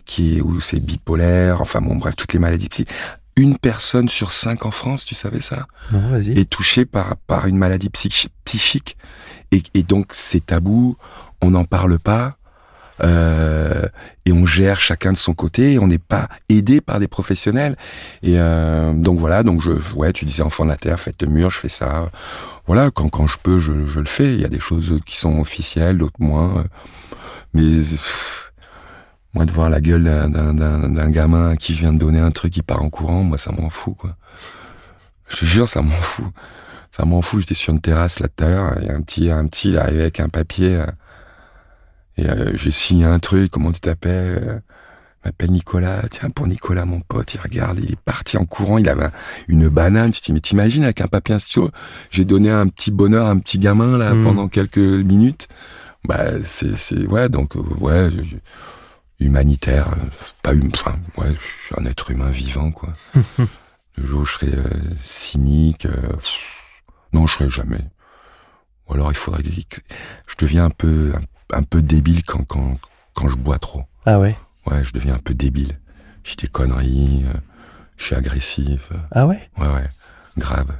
qui 0.05 0.41
ou 0.41 0.59
c'est 0.59 0.79
bipolaire. 0.79 1.61
Enfin 1.61 1.81
bon, 1.81 1.95
bref, 1.95 2.15
toutes 2.15 2.33
les 2.33 2.39
maladies 2.39 2.69
psychiques. 2.69 2.93
Une 3.37 3.57
personne 3.57 4.09
sur 4.09 4.31
cinq 4.31 4.65
en 4.65 4.71
France, 4.71 5.05
tu 5.05 5.15
savais 5.15 5.41
ça? 5.41 5.67
Non, 5.91 6.09
vas-y. 6.09 6.37
Est 6.39 6.49
touchée 6.49 6.85
par 6.85 7.15
par 7.27 7.47
une 7.47 7.57
maladie 7.57 7.89
psychique 7.89 8.97
et, 9.51 9.63
et 9.73 9.83
donc 9.83 10.07
c'est 10.11 10.45
tabou. 10.47 10.97
On 11.41 11.51
n'en 11.51 11.65
parle 11.65 11.97
pas. 11.99 12.35
Euh, 13.03 13.87
et 14.25 14.31
on 14.31 14.45
gère 14.45 14.79
chacun 14.79 15.11
de 15.11 15.17
son 15.17 15.33
côté, 15.33 15.73
et 15.73 15.79
on 15.79 15.87
n'est 15.87 15.97
pas 15.97 16.29
aidé 16.49 16.81
par 16.81 16.99
des 16.99 17.07
professionnels. 17.07 17.75
Et 18.21 18.35
euh, 18.37 18.93
donc 18.93 19.17
voilà, 19.17 19.41
donc 19.41 19.59
je, 19.63 19.71
ouais, 19.95 20.13
tu 20.13 20.25
disais 20.25 20.43
enfant 20.43 20.65
de 20.65 20.69
la 20.69 20.77
terre, 20.77 20.99
faites 20.99 21.23
le 21.23 21.27
mur, 21.27 21.49
je 21.49 21.57
fais 21.57 21.69
ça 21.69 22.11
voilà, 22.67 22.91
quand, 22.91 23.09
quand 23.09 23.27
je 23.27 23.37
peux, 23.41 23.59
je, 23.59 23.87
je, 23.87 23.99
le 23.99 24.05
fais. 24.05 24.33
Il 24.33 24.41
y 24.41 24.45
a 24.45 24.49
des 24.49 24.59
choses 24.59 24.99
qui 25.05 25.17
sont 25.17 25.39
officielles, 25.39 25.97
d'autres 25.97 26.19
moins. 26.19 26.65
Mais 27.53 27.81
moi, 29.33 29.45
de 29.45 29.51
voir 29.51 29.69
la 29.69 29.81
gueule 29.81 30.03
d'un 30.03 31.09
gamin 31.09 31.55
qui 31.55 31.73
vient 31.73 31.93
de 31.93 31.99
donner 31.99 32.19
un 32.19 32.31
truc 32.31 32.53
qui 32.53 32.61
part 32.61 32.81
en 32.81 32.89
courant, 32.89 33.23
moi, 33.23 33.37
ça 33.37 33.51
m'en 33.51 33.69
fout, 33.69 33.95
quoi. 33.97 34.15
Je 35.27 35.37
te 35.37 35.45
jure, 35.45 35.67
ça 35.67 35.81
m'en 35.81 35.91
fout. 35.91 36.25
Ça 36.91 37.05
m'en 37.05 37.21
fout. 37.21 37.41
J'étais 37.41 37.55
sur 37.55 37.73
une 37.73 37.81
terrasse 37.81 38.19
là 38.19 38.27
tout 38.27 38.43
à 38.43 38.49
l'heure, 38.49 38.75
il 38.81 38.91
un 38.91 39.01
petit, 39.01 39.31
un 39.31 39.47
petit, 39.47 39.69
il 39.69 39.77
arrivé 39.77 40.01
avec 40.01 40.19
un 40.19 40.29
papier. 40.29 40.75
Euh, 40.75 40.85
et 42.17 42.29
euh, 42.29 42.51
j'ai 42.55 42.71
signé 42.71 43.05
un 43.05 43.19
truc, 43.19 43.51
comment 43.51 43.71
tu 43.71 43.79
t'appelles 43.79 44.43
euh, 44.43 44.59
m'appelle 45.25 45.51
Nicolas, 45.51 46.01
tiens, 46.09 46.29
pour 46.29 46.47
Nicolas, 46.47 46.85
mon 46.85 47.01
pote, 47.01 47.33
il 47.33 47.39
regarde, 47.39 47.79
il 47.79 47.91
est 47.91 47.99
parti 47.99 48.37
en 48.37 48.45
courant, 48.45 48.77
il 48.77 48.89
avait 48.89 49.09
une 49.47 49.67
banane, 49.67 50.11
tu 50.11 50.21
te 50.21 50.25
dis, 50.25 50.33
mais 50.33 50.39
t'imagines, 50.39 50.83
avec 50.83 51.01
un 51.01 51.07
papier, 51.07 51.37
stylo, 51.39 51.69
j'ai 52.09 52.25
donné 52.25 52.49
un 52.49 52.67
petit 52.67 52.91
bonheur 52.91 53.27
à 53.27 53.31
un 53.31 53.37
petit 53.37 53.59
gamin, 53.59 53.97
là, 53.97 54.13
hmm. 54.13 54.23
pendant 54.23 54.47
quelques 54.47 54.77
minutes. 54.77 55.47
Bah, 56.05 56.43
c'est, 56.43 56.75
c'est, 56.75 57.05
ouais, 57.05 57.29
donc, 57.29 57.55
euh, 57.55 57.61
ouais, 57.79 58.09
humanitaire, 59.19 59.89
euh, 59.89 60.05
pas 60.41 60.53
une, 60.53 60.71
enfin, 60.73 60.97
ouais, 61.17 61.29
je 61.29 61.65
suis 61.65 61.75
un 61.77 61.85
être 61.85 62.09
humain 62.11 62.29
vivant, 62.29 62.71
quoi. 62.71 62.93
Le 63.97 64.05
jour 64.05 64.21
où 64.21 64.25
je 64.25 64.33
serais 64.33 64.55
euh, 64.55 64.69
cynique, 64.99 65.85
non, 67.13 67.27
je 67.27 67.33
serais 67.33 67.49
jamais. 67.49 67.85
Ou 68.87 68.93
alors, 68.93 69.11
il 69.11 69.17
faudrait, 69.17 69.43
je 69.43 70.35
deviens 70.39 70.65
un 70.65 70.69
peu, 70.69 71.11
un, 71.13 71.57
un 71.57 71.63
peu 71.63 71.81
débile 71.81 72.23
quand, 72.23 72.43
quand, 72.45 72.79
quand 73.13 73.29
je 73.29 73.35
bois 73.35 73.59
trop. 73.59 73.83
Ah 74.05 74.17
ouais? 74.17 74.35
Ouais, 74.65 74.83
je 74.85 74.91
deviens 74.91 75.15
un 75.15 75.19
peu 75.19 75.33
débile. 75.33 75.79
J'ai 76.23 76.35
des 76.35 76.47
conneries, 76.47 77.23
euh, 77.27 77.37
je 77.97 78.05
suis 78.05 78.15
agressif. 78.15 78.91
Ah 79.11 79.25
ouais? 79.27 79.49
Ouais, 79.57 79.67
ouais, 79.67 79.87
grave. 80.37 80.71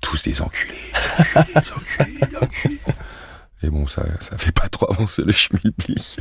Tous 0.00 0.22
des 0.24 0.40
enculés, 0.40 0.74
des 1.34 1.72
enculés, 1.72 2.18
des 2.30 2.36
enculés. 2.36 2.80
Et 3.62 3.70
bon, 3.70 3.86
ça, 3.86 4.04
ça 4.20 4.38
fait 4.38 4.52
pas 4.52 4.68
trop 4.68 4.90
avancer 4.90 5.22
le 5.22 5.32
schmilblick. 5.32 6.20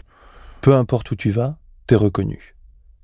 Peu 0.61 0.73
importe 0.73 1.11
où 1.11 1.15
tu 1.15 1.31
vas, 1.31 1.57
t'es 1.87 1.95
reconnu. 1.95 2.55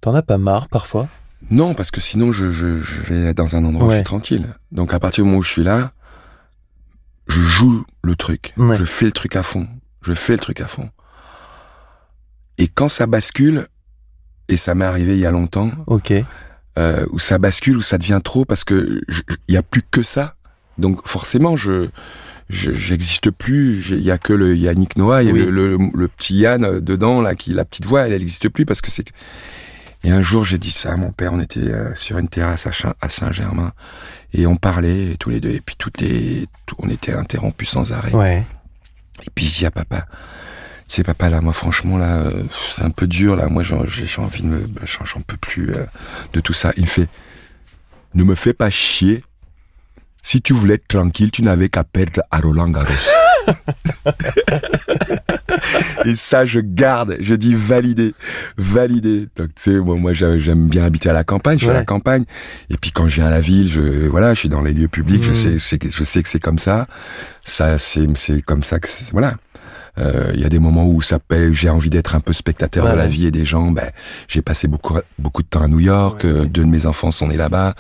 T'en 0.02 0.16
as 0.16 0.24
pas 0.24 0.38
marre 0.38 0.68
parfois? 0.68 1.08
Non, 1.50 1.74
parce 1.76 1.92
que 1.92 2.02
sinon 2.02 2.32
je, 2.32 2.52
je, 2.52 2.82
je 2.82 3.02
vais 3.02 3.34
dans 3.34 3.56
un 3.56 3.64
endroit 3.66 3.88
où 3.88 3.90
je 3.92 3.96
suis 3.96 4.04
tranquille. 4.04 4.48
Donc 4.72 4.94
à 4.94 5.00
partir 5.00 5.24
du 5.24 5.28
moment 5.28 5.40
où 5.40 5.44
je 5.44 5.52
suis 5.52 5.64
là, 5.64 5.92
je 7.28 7.42
joue 7.42 7.86
le 8.04 8.16
truc. 8.16 8.54
Ouais. 8.58 8.78
Je 8.78 8.86
fais 8.86 9.06
le 9.06 9.12
truc 9.12 9.36
à 9.36 9.44
fond. 9.44 9.68
Je 10.02 10.14
fais 10.14 10.34
le 10.34 10.40
truc 10.40 10.62
à 10.62 10.68
fond. 10.68 10.90
Et 12.58 12.68
quand 12.68 12.90
ça 12.90 13.08
bascule, 13.08 13.68
et 14.50 14.58
ça 14.58 14.76
m'est 14.76 14.86
arrivé 14.86 15.14
il 15.14 15.20
y 15.20 15.26
a 15.26 15.32
longtemps, 15.32 15.72
Ok. 15.88 16.14
euh, 16.78 17.06
où 17.12 17.20
ça 17.20 17.38
bascule, 17.38 17.78
où 17.78 17.82
ça 17.82 17.98
devient 17.98 18.20
trop 18.24 18.46
parce 18.46 18.64
que 18.64 19.02
il 19.48 19.54
y 19.54 19.58
a 19.58 19.64
plus 19.64 19.82
que 19.90 20.04
ça. 20.04 20.36
Donc 20.78 21.08
forcément, 21.08 21.56
je 21.58 21.88
je- 22.50 22.74
j'existe 22.74 23.32
plus. 23.32 23.92
Il 23.92 24.02
y 24.04 24.12
a 24.12 24.18
que 24.18 24.34
le 24.34 24.58
Yannick 24.58 24.98
Noah, 24.98 25.24
il 25.24 25.28
y 25.28 25.30
a 25.30 25.34
Oui. 25.34 25.40
le, 25.46 25.50
le, 25.50 25.78
le 25.94 26.08
petit 26.10 26.36
Yann 26.36 26.66
euh, 26.66 26.80
dedans 26.82 27.22
là, 27.22 27.34
qui 27.36 27.54
la 27.54 27.64
petite 27.64 27.86
voix, 27.86 28.02
elle 28.08 28.12
n'existe 28.12 28.50
plus 28.50 28.66
parce 28.66 28.82
que 28.82 28.92
c'est. 28.92 29.10
Et 30.04 30.12
un 30.12 30.22
jour, 30.22 30.44
j'ai 30.44 30.58
dit 30.58 30.72
ça 30.72 30.92
à 30.94 30.98
mon 30.98 31.12
père. 31.12 31.32
On 31.32 31.40
était 31.40 31.60
euh, 31.62 31.96
sur 31.96 32.18
une 32.18 32.28
terrasse 32.28 32.68
à, 32.68 33.10
Saint-Germain 33.10 33.72
et 34.34 34.48
on 34.48 34.58
parlait 34.58 35.16
tous 35.20 35.30
les 35.30 35.40
deux. 35.40 35.52
Et 35.52 35.62
puis 35.62 35.76
toutes 35.78 36.02
les, 36.02 36.48
on 36.80 36.90
était 36.90 37.14
interrompus 37.14 37.70
sans 37.70 37.94
arrêt. 37.94 38.12
Ouais. 38.12 38.44
Et 39.26 39.30
puis 39.34 39.46
j'ai 39.46 39.60
dit 39.60 39.66
à 39.68 39.72
papa, 39.72 40.06
sais 40.92 41.04
papa 41.04 41.30
là, 41.30 41.42
moi 41.42 41.54
franchement 41.54 41.98
là, 41.98 42.20
euh, 42.22 42.44
c'est 42.70 42.84
un 42.84 42.90
peu 42.92 43.08
dur 43.08 43.36
là. 43.36 43.48
Moi 43.48 43.64
j'ai 43.64 43.76
envie 43.76 44.42
de 44.44 44.48
me, 44.48 44.60
bah, 44.68 44.82
j'en 44.86 45.22
peux 45.22 45.38
plus 45.38 45.70
euh, 45.72 45.86
de 46.34 46.40
tout 46.42 46.54
ça. 46.54 46.72
Il 46.78 46.84
me 46.84 46.88
fait, 46.88 47.08
ne 48.16 48.24
me 48.24 48.36
fais 48.36 48.54
pas 48.54 48.70
chier. 48.70 49.24
Si 50.24 50.40
tu 50.42 50.54
voulais 50.54 50.76
être 50.76 50.88
tranquille, 50.88 51.32
tu 51.32 51.42
n'avais 51.42 51.70
qu'à 51.70 51.84
perdre 51.84 52.22
à 52.30 52.40
Roland 52.40 52.70
Garros. 52.70 52.86
Et 56.06 56.16
ça, 56.16 56.46
je 56.46 56.60
garde. 56.60 57.18
Je 57.20 57.34
dis 57.36 57.54
validé, 57.56 58.14
validé. 58.58 59.28
Donc, 59.36 59.48
tu 59.56 59.64
sais, 59.64 59.80
moi, 59.80 59.96
moi, 59.96 60.14
j'a- 60.14 60.38
j'aime 60.38 60.68
bien 60.68 60.84
habiter 60.84 61.10
à 61.10 61.14
la 61.14 61.24
campagne. 61.24 61.58
Je 61.58 61.64
suis 61.66 61.72
à 61.72 61.74
la 61.80 61.86
campagne. 61.86 62.26
Et 62.70 62.78
puis, 62.78 62.92
quand 62.92 63.08
je 63.08 63.16
viens 63.16 63.28
à 63.28 63.32
la 63.32 63.42
ville, 63.42 63.68
je, 63.72 64.08
voilà, 64.08 64.34
je 64.34 64.40
suis 64.42 64.50
dans 64.50 64.62
les 64.62 64.74
lieux 64.74 64.88
publics. 64.88 65.24
Je 65.24 65.32
Mm. 65.32 65.36
sais, 65.36 65.58
c'est- 65.60 65.92
je 65.92 66.04
sais 66.04 66.22
que 66.24 66.30
c'est 66.30 66.40
comme 66.40 66.60
ça. 66.60 66.88
Ça, 67.44 67.78
c'est, 67.78 68.08
c'est 68.16 68.42
comme 68.42 68.64
ça 68.64 68.80
que, 68.80 68.88
c'est- 68.88 69.12
voilà. 69.96 70.10
Euh, 70.10 70.32
Il 70.34 70.40
y 70.40 70.46
a 70.46 70.50
des 70.50 70.60
moments 70.60 70.86
où 70.86 71.02
ça 71.02 71.20
paie, 71.20 71.54
j'ai 71.54 71.70
envie 71.70 71.90
d'être 71.90 72.16
un 72.16 72.20
peu 72.20 72.34
spectateur 72.34 72.86
Ouais, 72.86 72.92
de 72.92 72.98
la 72.98 73.08
vie 73.08 73.28
et 73.28 73.32
des 73.32 73.46
gens. 73.46 73.72
Ben, 73.72 73.92
j'ai 74.28 74.42
passé 74.42 74.68
beaucoup, 74.68 74.98
beaucoup 75.20 75.44
de 75.44 75.48
temps 75.48 75.62
à 75.62 75.68
New 75.68 75.80
York. 75.80 76.24
Ouais, 76.24 76.30
euh. 76.30 76.46
Deux 76.46 76.64
de 76.64 76.70
mes 76.70 76.86
enfants 76.86 77.12
sont 77.12 77.28
nés 77.28 77.38
là-bas. 77.38 77.76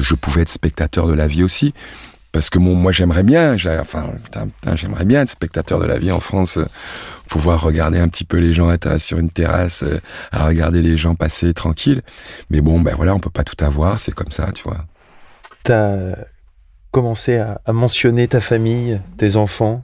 Je 0.00 0.14
pouvais 0.14 0.42
être 0.42 0.48
spectateur 0.50 1.06
de 1.06 1.12
la 1.14 1.26
vie 1.26 1.42
aussi. 1.42 1.74
Parce 2.32 2.50
que 2.50 2.58
mon, 2.58 2.74
moi, 2.74 2.92
j'aimerais 2.92 3.22
bien, 3.22 3.56
enfin, 3.80 4.10
j'aimerais 4.74 5.06
bien 5.06 5.22
être 5.22 5.30
spectateur 5.30 5.78
de 5.78 5.86
la 5.86 5.96
vie 5.96 6.12
en 6.12 6.20
France, 6.20 6.58
euh, 6.58 6.66
pouvoir 7.28 7.62
regarder 7.62 7.98
un 7.98 8.08
petit 8.08 8.24
peu 8.24 8.36
les 8.36 8.52
gens 8.52 8.70
être 8.70 8.98
sur 9.00 9.18
une 9.18 9.30
terrasse, 9.30 9.84
euh, 9.84 10.00
à 10.32 10.44
regarder 10.44 10.82
les 10.82 10.98
gens 10.98 11.14
passer 11.14 11.54
tranquille. 11.54 12.02
Mais 12.50 12.60
bon, 12.60 12.78
ben 12.80 12.94
voilà, 12.94 13.14
on 13.14 13.20
peut 13.20 13.30
pas 13.30 13.44
tout 13.44 13.64
avoir, 13.64 13.98
c'est 13.98 14.12
comme 14.12 14.32
ça, 14.32 14.52
tu 14.52 14.64
vois. 14.64 14.84
T'as 15.62 16.14
commencé 16.90 17.38
à, 17.38 17.60
à 17.64 17.72
mentionner 17.72 18.28
ta 18.28 18.42
famille, 18.42 19.00
tes 19.16 19.36
enfants? 19.36 19.82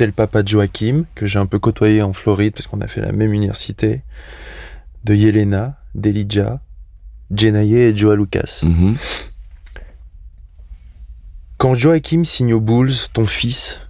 T'es 0.00 0.06
le 0.06 0.12
papa 0.12 0.42
de 0.42 0.48
Joachim, 0.48 1.04
que 1.14 1.26
j'ai 1.26 1.38
un 1.38 1.44
peu 1.44 1.58
côtoyé 1.58 2.00
en 2.00 2.14
Floride, 2.14 2.54
parce 2.54 2.66
qu'on 2.66 2.80
a 2.80 2.86
fait 2.86 3.02
la 3.02 3.12
même 3.12 3.34
université. 3.34 4.00
De 5.04 5.14
Yelena, 5.14 5.76
d'Elijah, 5.94 6.58
Jenaye 7.30 7.74
et 7.76 7.94
Joa 7.94 8.16
Lucas. 8.16 8.62
Mhm. 8.64 8.96
Quand 11.58 11.74
Joachim 11.74 12.24
signe 12.24 12.54
aux 12.54 12.62
Bulls, 12.62 12.94
ton 13.12 13.26
fils, 13.26 13.80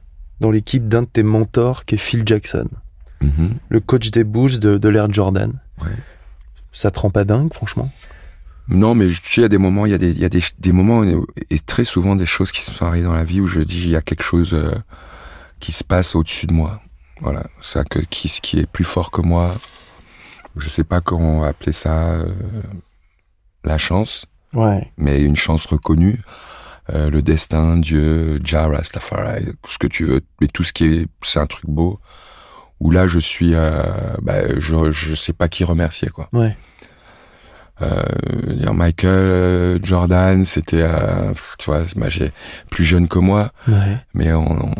dans 0.40 0.50
l'équipe 0.50 0.88
d'un 0.88 1.02
de 1.02 1.06
tes 1.06 1.22
mentors, 1.22 1.84
qui 1.84 1.94
est 1.94 1.98
Phil 1.98 2.24
Jackson, 2.26 2.66
Mhm. 3.20 3.54
le 3.68 3.78
coach 3.78 4.10
des 4.10 4.24
Bulls 4.24 4.58
de, 4.58 4.78
de 4.78 4.88
l'ère 4.88 5.12
Jordan, 5.12 5.52
Ouais. 5.80 5.90
ça 6.72 6.90
te 6.90 6.98
rend 6.98 7.10
pas 7.10 7.22
dingue, 7.22 7.54
franchement? 7.54 7.88
Non, 8.66 8.96
mais 8.96 9.06
tu 9.10 9.14
sais, 9.14 9.40
il 9.40 9.42
y 9.42 9.44
a 9.44 9.48
des 9.48 9.58
moments, 9.58 9.86
il 9.86 9.92
y 9.92 9.94
a 9.94 9.98
des, 9.98 10.10
il 10.10 10.18
y 10.18 10.24
a 10.24 10.28
des, 10.28 10.42
des 10.58 10.72
moments 10.72 11.04
et- 11.04 11.14
et 11.50 11.58
très 11.60 11.84
souvent 11.84 12.16
des 12.16 12.26
choses 12.26 12.50
qui 12.50 12.62
se 12.62 12.72
sont 12.72 12.84
arrivées 12.86 13.06
dans 13.06 13.12
la 13.14 13.22
vie 13.22 13.40
où 13.40 13.46
je 13.46 13.60
dis 13.60 13.82
il 13.84 13.90
y 13.90 13.96
a 13.96 14.02
quelque 14.02 14.24
chose 14.24 14.54
euh, 14.54 14.74
qui 15.60 15.72
se 15.72 15.84
passe 15.84 16.14
au-dessus 16.14 16.46
de 16.46 16.52
moi. 16.52 16.80
Voilà, 17.20 17.44
ça 17.60 17.84
que 17.84 17.98
qui, 17.98 18.28
ce 18.28 18.40
qui 18.40 18.58
est 18.60 18.66
plus 18.66 18.84
fort 18.84 19.10
que 19.10 19.20
moi. 19.20 19.54
Je 20.56 20.68
sais 20.68 20.84
pas 20.84 21.00
comment 21.00 21.44
appeler 21.44 21.72
ça, 21.72 22.12
euh, 22.14 22.32
la 23.62 23.78
chance, 23.78 24.26
Ouais. 24.54 24.90
mais 24.96 25.20
une 25.20 25.36
chance 25.36 25.66
reconnue. 25.66 26.18
Euh, 26.92 27.08
le 27.10 27.22
destin, 27.22 27.76
Dieu, 27.76 28.40
Jah, 28.42 28.66
Rastafari, 28.66 29.46
ce 29.68 29.78
que 29.78 29.86
tu 29.86 30.04
veux, 30.04 30.22
mais 30.40 30.48
tout 30.48 30.64
ce 30.64 30.72
qui 30.72 30.86
est, 30.86 31.06
c'est 31.22 31.38
un 31.38 31.46
truc 31.46 31.66
beau. 31.68 32.00
Où 32.80 32.90
là, 32.90 33.06
je 33.06 33.18
suis, 33.20 33.54
euh, 33.54 33.82
bah, 34.22 34.58
je, 34.58 34.90
je 34.90 35.14
sais 35.14 35.34
pas 35.34 35.48
qui 35.48 35.62
remercier, 35.62 36.08
quoi. 36.08 36.28
Ouais. 36.32 36.56
Euh, 37.82 38.02
Michael 38.74 39.80
Jordan, 39.84 40.44
c'était, 40.44 40.86
tu 41.58 41.66
vois, 41.70 41.82
j'ai 42.08 42.32
plus 42.70 42.84
jeune 42.84 43.08
que 43.08 43.18
moi, 43.18 43.52
Ouais. 43.68 43.98
mais 44.14 44.32
on, 44.32 44.50
on- 44.70 44.74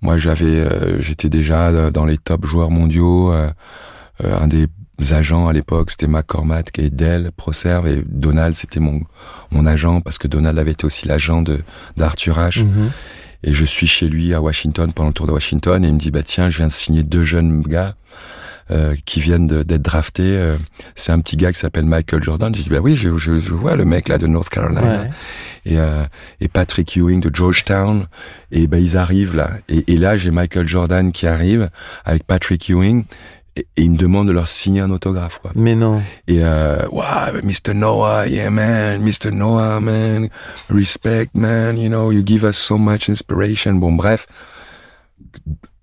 moi 0.00 0.16
j'avais, 0.16 0.44
euh, 0.44 1.00
j'étais 1.00 1.28
déjà 1.28 1.90
dans 1.90 2.04
les 2.04 2.18
top 2.18 2.46
joueurs 2.46 2.70
mondiaux. 2.70 3.32
euh, 3.32 3.50
euh, 4.24 4.38
un 4.38 4.48
des 4.48 4.68
agents 5.12 5.46
à 5.46 5.52
l'époque, 5.52 5.92
c'était 5.92 6.08
McCormack 6.08 6.76
et 6.78 6.90
Dell 6.90 7.30
Proserve 7.36 7.86
et 7.86 8.02
Donald, 8.06 8.54
c'était 8.54 8.80
mon 8.80 9.02
mon 9.52 9.64
agent 9.64 10.00
parce 10.00 10.18
que 10.18 10.26
Donald 10.26 10.58
avait 10.58 10.72
été 10.72 10.84
aussi 10.84 11.06
l'agent 11.06 11.42
de 11.42 11.60
d'Arthur 11.96 12.38
Ashe. 12.38 12.64
Mhm. 12.64 12.90
Et 13.44 13.54
je 13.54 13.64
suis 13.64 13.86
chez 13.86 14.08
lui 14.08 14.34
à 14.34 14.40
Washington 14.40 14.92
pendant 14.92 15.08
le 15.08 15.14
tour 15.14 15.28
de 15.28 15.32
Washington 15.32 15.84
et 15.84 15.88
il 15.88 15.94
me 15.94 15.98
dit 15.98 16.10
bah 16.10 16.24
tiens 16.24 16.50
je 16.50 16.58
viens 16.58 16.66
de 16.66 16.72
signer 16.72 17.04
deux 17.04 17.22
jeunes 17.22 17.62
gars 17.62 17.94
euh, 18.70 18.94
qui 19.04 19.20
viennent 19.20 19.46
d'être 19.46 19.82
draftés. 19.82 20.36
euh, 20.36 20.56
c'est 20.94 21.12
un 21.12 21.20
petit 21.20 21.36
gars 21.36 21.52
qui 21.52 21.58
s'appelle 21.58 21.86
Michael 21.86 22.22
Jordan. 22.22 22.54
J'ai 22.54 22.62
dit 22.64 22.68
bah 22.70 22.80
oui 22.82 22.96
je, 22.96 23.16
je, 23.18 23.40
je 23.40 23.54
vois 23.54 23.76
le 23.76 23.84
mec 23.84 24.08
là 24.08 24.18
de 24.18 24.26
North 24.26 24.48
Carolina 24.48 24.82
Ouais. 24.82 25.10
et, 25.64 25.78
euh, 25.78 26.04
et 26.40 26.48
Patrick 26.48 26.96
Ewing 26.96 27.20
de 27.20 27.34
Georgetown 27.34 28.06
et 28.52 28.66
ben 28.66 28.82
ils 28.82 28.96
arrivent 28.96 29.34
là 29.36 29.50
et, 29.68 29.92
et 29.92 29.96
là 29.96 30.16
j'ai 30.16 30.30
Michael 30.30 30.66
Jordan 30.68 31.12
qui 31.12 31.26
arrive 31.26 31.70
avec 32.04 32.24
Patrick 32.24 32.68
Ewing 32.68 33.04
et, 33.56 33.66
et 33.76 33.82
ils 33.82 33.90
me 33.90 33.96
demandent 33.96 34.28
de 34.28 34.32
leur 34.32 34.46
signer 34.48 34.80
un 34.82 34.90
autographe 34.90 35.38
quoi. 35.40 35.50
Mais 35.56 35.74
non. 35.74 36.00
Et 36.28 36.40
euh, 36.44 36.86
wow, 36.92 37.40
Mr. 37.42 37.74
Noah, 37.74 38.28
yeah 38.28 38.50
man, 38.50 39.02
Mr. 39.02 39.30
Noah, 39.32 39.80
man, 39.80 40.28
respect, 40.70 41.30
man, 41.34 41.76
you 41.78 41.88
know, 41.88 42.12
you 42.12 42.22
give 42.24 42.44
us 42.44 42.56
so 42.56 42.78
much 42.78 43.08
inspiration. 43.08 43.74
Bon, 43.74 43.92
bref, 43.92 44.26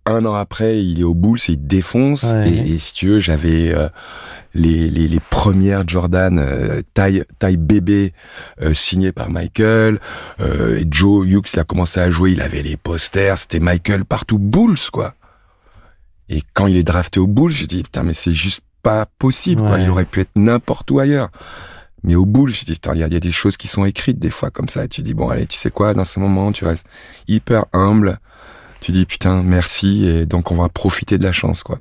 un 0.05 0.25
an 0.25 0.35
après, 0.35 0.83
il 0.83 0.99
est 0.99 1.03
au 1.03 1.13
Bulls, 1.13 1.39
il 1.47 1.65
défonce. 1.65 2.33
Ouais. 2.33 2.49
Et, 2.49 2.73
et 2.73 2.79
si 2.79 2.93
tu 2.93 3.07
veux, 3.07 3.19
j'avais 3.19 3.73
euh, 3.73 3.89
les, 4.53 4.89
les, 4.89 5.07
les 5.07 5.19
premières 5.19 5.87
Jordan 5.87 6.37
euh, 6.39 6.81
taille 6.93 7.23
taille 7.39 7.57
bébé 7.57 8.13
euh, 8.61 8.73
signées 8.73 9.11
par 9.11 9.29
Michael. 9.29 9.99
Et 10.39 10.85
Joe 10.89 11.27
Hughes, 11.27 11.47
il 11.53 11.59
a 11.59 11.63
commencé 11.63 11.99
à 11.99 12.11
jouer, 12.11 12.31
il 12.31 12.41
avait 12.41 12.61
les 12.61 12.77
posters, 12.77 13.37
c'était 13.37 13.59
Michael 13.59 14.05
partout, 14.05 14.39
Bulls 14.39 14.89
quoi. 14.91 15.13
Et 16.29 16.41
quand 16.53 16.67
il 16.67 16.77
est 16.77 16.83
drafté 16.83 17.19
au 17.19 17.27
Bulls, 17.27 17.51
j'ai 17.51 17.67
dit 17.67 17.83
putain 17.83 18.03
mais 18.03 18.13
c'est 18.13 18.33
juste 18.33 18.61
pas 18.83 19.05
possible 19.17 19.61
quoi. 19.61 19.79
Il 19.79 19.89
aurait 19.89 20.05
pu 20.05 20.21
être 20.21 20.35
n'importe 20.35 20.89
où 20.91 20.99
ailleurs. 20.99 21.29
Mais 22.03 22.13
au 22.13 22.27
Bulls, 22.27 22.51
j'ai 22.51 22.65
dit 22.65 22.79
il 22.93 22.97
y, 22.97 22.99
y 22.99 23.03
a 23.03 23.19
des 23.19 23.31
choses 23.31 23.57
qui 23.57 23.67
sont 23.67 23.83
écrites 23.83 24.19
des 24.19 24.29
fois 24.29 24.51
comme 24.51 24.69
ça. 24.69 24.85
Et 24.85 24.87
tu 24.87 25.01
dis 25.01 25.15
bon 25.15 25.29
allez, 25.29 25.47
tu 25.47 25.57
sais 25.57 25.71
quoi, 25.71 25.95
dans 25.95 26.05
ce 26.05 26.19
moment, 26.19 26.51
tu 26.51 26.63
restes 26.63 26.87
hyper 27.27 27.65
humble. 27.73 28.19
Tu 28.85 28.91
dis 28.91 29.07
putain 29.07 29.41
merci 29.41 30.05
et 30.05 30.27
donc 30.27 30.51
on 30.51 30.55
va 30.57 30.69
profiter 30.69 31.17
de 31.17 31.23
la 31.23 31.31
chance 31.31 31.63
quoi. 31.63 31.79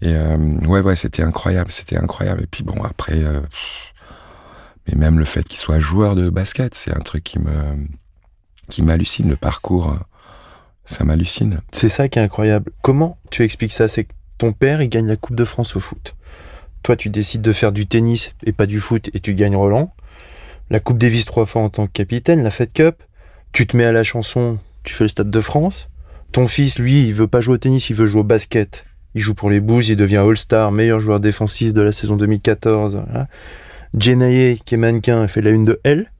Et 0.00 0.14
euh, 0.14 0.38
ouais 0.66 0.80
ouais, 0.80 0.96
c'était 0.96 1.22
incroyable, 1.22 1.70
c'était 1.70 1.98
incroyable. 1.98 2.44
Et 2.44 2.46
puis 2.46 2.64
bon 2.64 2.82
après, 2.84 3.18
euh, 3.18 3.40
mais 4.88 4.94
même 4.94 5.18
le 5.18 5.26
fait 5.26 5.42
qu'il 5.42 5.58
soit 5.58 5.78
joueur 5.78 6.14
de 6.14 6.30
basket, 6.30 6.74
c'est 6.74 6.90
un 6.90 7.00
truc 7.00 7.22
qui 7.22 7.38
me 7.38 7.52
qui 8.70 8.80
m'hallucine. 8.80 9.28
Le 9.28 9.36
parcours, 9.36 9.90
euh, 9.90 9.96
ça 10.86 11.04
m'hallucine. 11.04 11.60
C'est 11.70 11.90
ça 11.90 12.08
qui 12.08 12.18
est 12.18 12.22
incroyable. 12.22 12.72
Comment 12.80 13.18
tu 13.28 13.44
expliques 13.44 13.72
ça? 13.72 13.86
C'est 13.86 14.04
que 14.04 14.12
ton 14.38 14.54
père, 14.54 14.80
il 14.80 14.88
gagne 14.88 15.08
la 15.08 15.16
Coupe 15.16 15.36
de 15.36 15.44
France 15.44 15.76
au 15.76 15.80
foot. 15.80 16.16
Toi, 16.82 16.96
tu 16.96 17.10
décides 17.10 17.42
de 17.42 17.52
faire 17.52 17.72
du 17.72 17.86
tennis 17.86 18.32
et 18.46 18.52
pas 18.52 18.64
du 18.64 18.80
foot 18.80 19.10
et 19.12 19.20
tu 19.20 19.34
gagnes 19.34 19.56
Roland. 19.56 19.94
La 20.70 20.80
Coupe 20.80 20.96
Davis 20.96 21.26
trois 21.26 21.44
fois 21.44 21.60
en 21.60 21.68
tant 21.68 21.86
que 21.86 21.92
capitaine, 21.92 22.42
la 22.42 22.50
Fed 22.50 22.72
Cup. 22.72 23.02
Tu 23.52 23.66
te 23.66 23.76
mets 23.76 23.84
à 23.84 23.92
la 23.92 24.02
chanson, 24.02 24.58
tu 24.82 24.94
fais 24.94 25.04
le 25.04 25.08
Stade 25.08 25.30
de 25.30 25.40
France. 25.42 25.90
Ton 26.32 26.48
fils, 26.48 26.78
lui, 26.78 27.06
il 27.06 27.14
veut 27.14 27.28
pas 27.28 27.40
jouer 27.40 27.54
au 27.54 27.58
tennis, 27.58 27.90
il 27.90 27.96
veut 27.96 28.06
jouer 28.06 28.20
au 28.20 28.24
basket. 28.24 28.86
Il 29.14 29.20
joue 29.20 29.34
pour 29.34 29.50
les 29.50 29.60
Bulls, 29.60 29.84
il 29.88 29.96
devient 29.96 30.16
All-Star, 30.18 30.72
meilleur 30.72 31.00
joueur 31.00 31.20
défensif 31.20 31.74
de 31.74 31.82
la 31.82 31.92
saison 31.92 32.16
2014. 32.16 33.02
Voilà. 33.06 33.28
Qui 33.98 34.10
est 34.74 34.76
mannequin, 34.78 35.28
fait 35.28 35.42
la 35.42 35.50
une 35.50 35.66
de 35.66 35.78
L. 35.84 36.10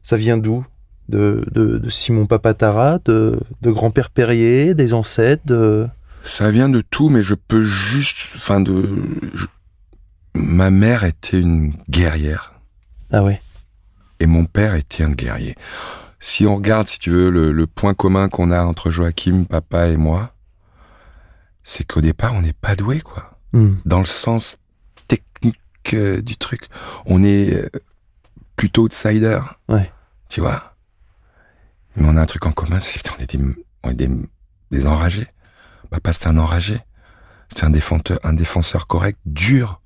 Ça 0.00 0.16
vient 0.16 0.38
d'où? 0.38 0.64
De, 1.08 1.44
de, 1.52 1.76
de 1.76 1.88
Simon 1.90 2.26
Papatara, 2.26 2.98
de, 3.04 3.38
de 3.60 3.70
grand-père 3.70 4.08
Perrier, 4.08 4.74
des 4.74 4.94
ancêtres, 4.94 5.42
de... 5.44 5.86
Ça 6.24 6.50
vient 6.50 6.68
de 6.70 6.80
tout, 6.80 7.10
mais 7.10 7.22
je 7.22 7.34
peux 7.34 7.60
juste, 7.60 8.28
enfin 8.36 8.60
de, 8.60 8.88
je- 9.34 9.46
ma 10.34 10.70
mère 10.70 11.02
était 11.04 11.40
une 11.40 11.74
guerrière 11.90 12.54
Ah 13.10 13.22
ouais? 13.24 13.42
et 14.20 14.26
mon 14.26 14.44
père 14.46 14.74
était 14.76 15.02
un 15.02 15.10
guerrier. 15.10 15.56
Si 16.24 16.46
on 16.46 16.54
regarde, 16.54 16.86
si 16.86 17.00
tu 17.00 17.10
veux, 17.10 17.30
le, 17.30 17.50
le 17.50 17.66
point 17.66 17.94
commun 17.94 18.28
qu'on 18.28 18.52
a 18.52 18.62
entre 18.62 18.92
Joachim, 18.92 19.42
papa 19.42 19.88
et 19.88 19.96
moi, 19.96 20.32
c'est 21.64 21.82
qu'au 21.82 22.00
départ, 22.00 22.32
on 22.34 22.42
n'est 22.42 22.52
pas 22.52 22.76
doué, 22.76 23.00
quoi. 23.00 23.40
Hmm. 23.52 23.74
Dans 23.84 23.98
le 23.98 24.04
sens 24.04 24.56
technique 25.08 25.58
euh, 25.94 26.22
du 26.22 26.36
truc, 26.36 26.68
on 27.06 27.24
est 27.24 27.54
euh, 27.54 27.68
plutôt 28.54 28.84
outsider. 28.84 29.40
Ouais. 29.68 29.92
Tu 30.28 30.40
vois. 30.40 30.76
Mais 31.96 32.06
on 32.06 32.16
a 32.16 32.20
un 32.20 32.26
truc 32.26 32.46
en 32.46 32.52
commun, 32.52 32.78
c'est 32.78 33.02
qu'on 33.02 33.20
est 33.20 33.36
des, 33.36 33.44
on 33.82 33.90
est 33.90 33.94
des, 33.94 34.08
des 34.70 34.86
enragés. 34.86 35.26
Papa, 35.90 36.12
c'était 36.12 36.28
un 36.28 36.38
enragé. 36.38 36.78
C'est 37.48 37.64
un 37.64 37.70
défenseur, 37.70 38.20
un 38.22 38.32
défenseur 38.32 38.86
correct, 38.86 39.18
dur, 39.26 39.80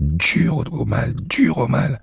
dur 0.00 0.64
au, 0.72 0.84
mal, 0.84 1.14
dur 1.14 1.58
au 1.58 1.68
mal. 1.68 2.00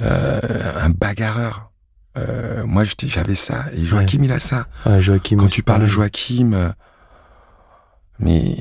Euh, 0.00 0.80
un 0.80 0.90
bagarreur. 0.90 1.70
Euh, 2.16 2.64
moi, 2.66 2.84
j'avais 2.84 3.34
ça. 3.34 3.66
Et 3.76 3.84
Joachim, 3.84 4.20
il 4.22 4.32
a 4.32 4.38
ça. 4.38 4.66
Joachim 5.00 5.36
Quand 5.36 5.48
tu 5.48 5.62
parles 5.62 5.82
de 5.82 5.86
Joachim, 5.86 6.52
euh, 6.52 6.70
mais 8.18 8.56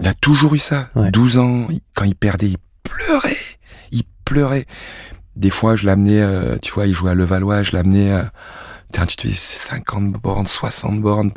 il 0.00 0.06
a 0.06 0.14
toujours 0.14 0.54
eu 0.54 0.58
ça. 0.58 0.90
12 0.94 1.38
ans, 1.38 1.68
quand 1.94 2.04
il 2.04 2.14
perdait, 2.14 2.48
il 2.48 2.58
pleurait. 2.82 3.36
Il 3.90 4.02
pleurait. 4.24 4.66
Des 5.36 5.50
fois, 5.50 5.76
je 5.76 5.86
l'amenais, 5.86 6.20
euh, 6.20 6.56
tu 6.60 6.72
vois, 6.72 6.86
il 6.86 6.92
jouait 6.92 7.12
à 7.12 7.14
Levallois, 7.14 7.62
je 7.62 7.76
l'amenais, 7.76 8.12
euh, 8.12 8.24
tu 9.06 9.16
te 9.16 9.28
fais 9.28 9.34
50 9.34 10.12
bornes, 10.12 10.46
60 10.46 11.00
bornes 11.00 11.30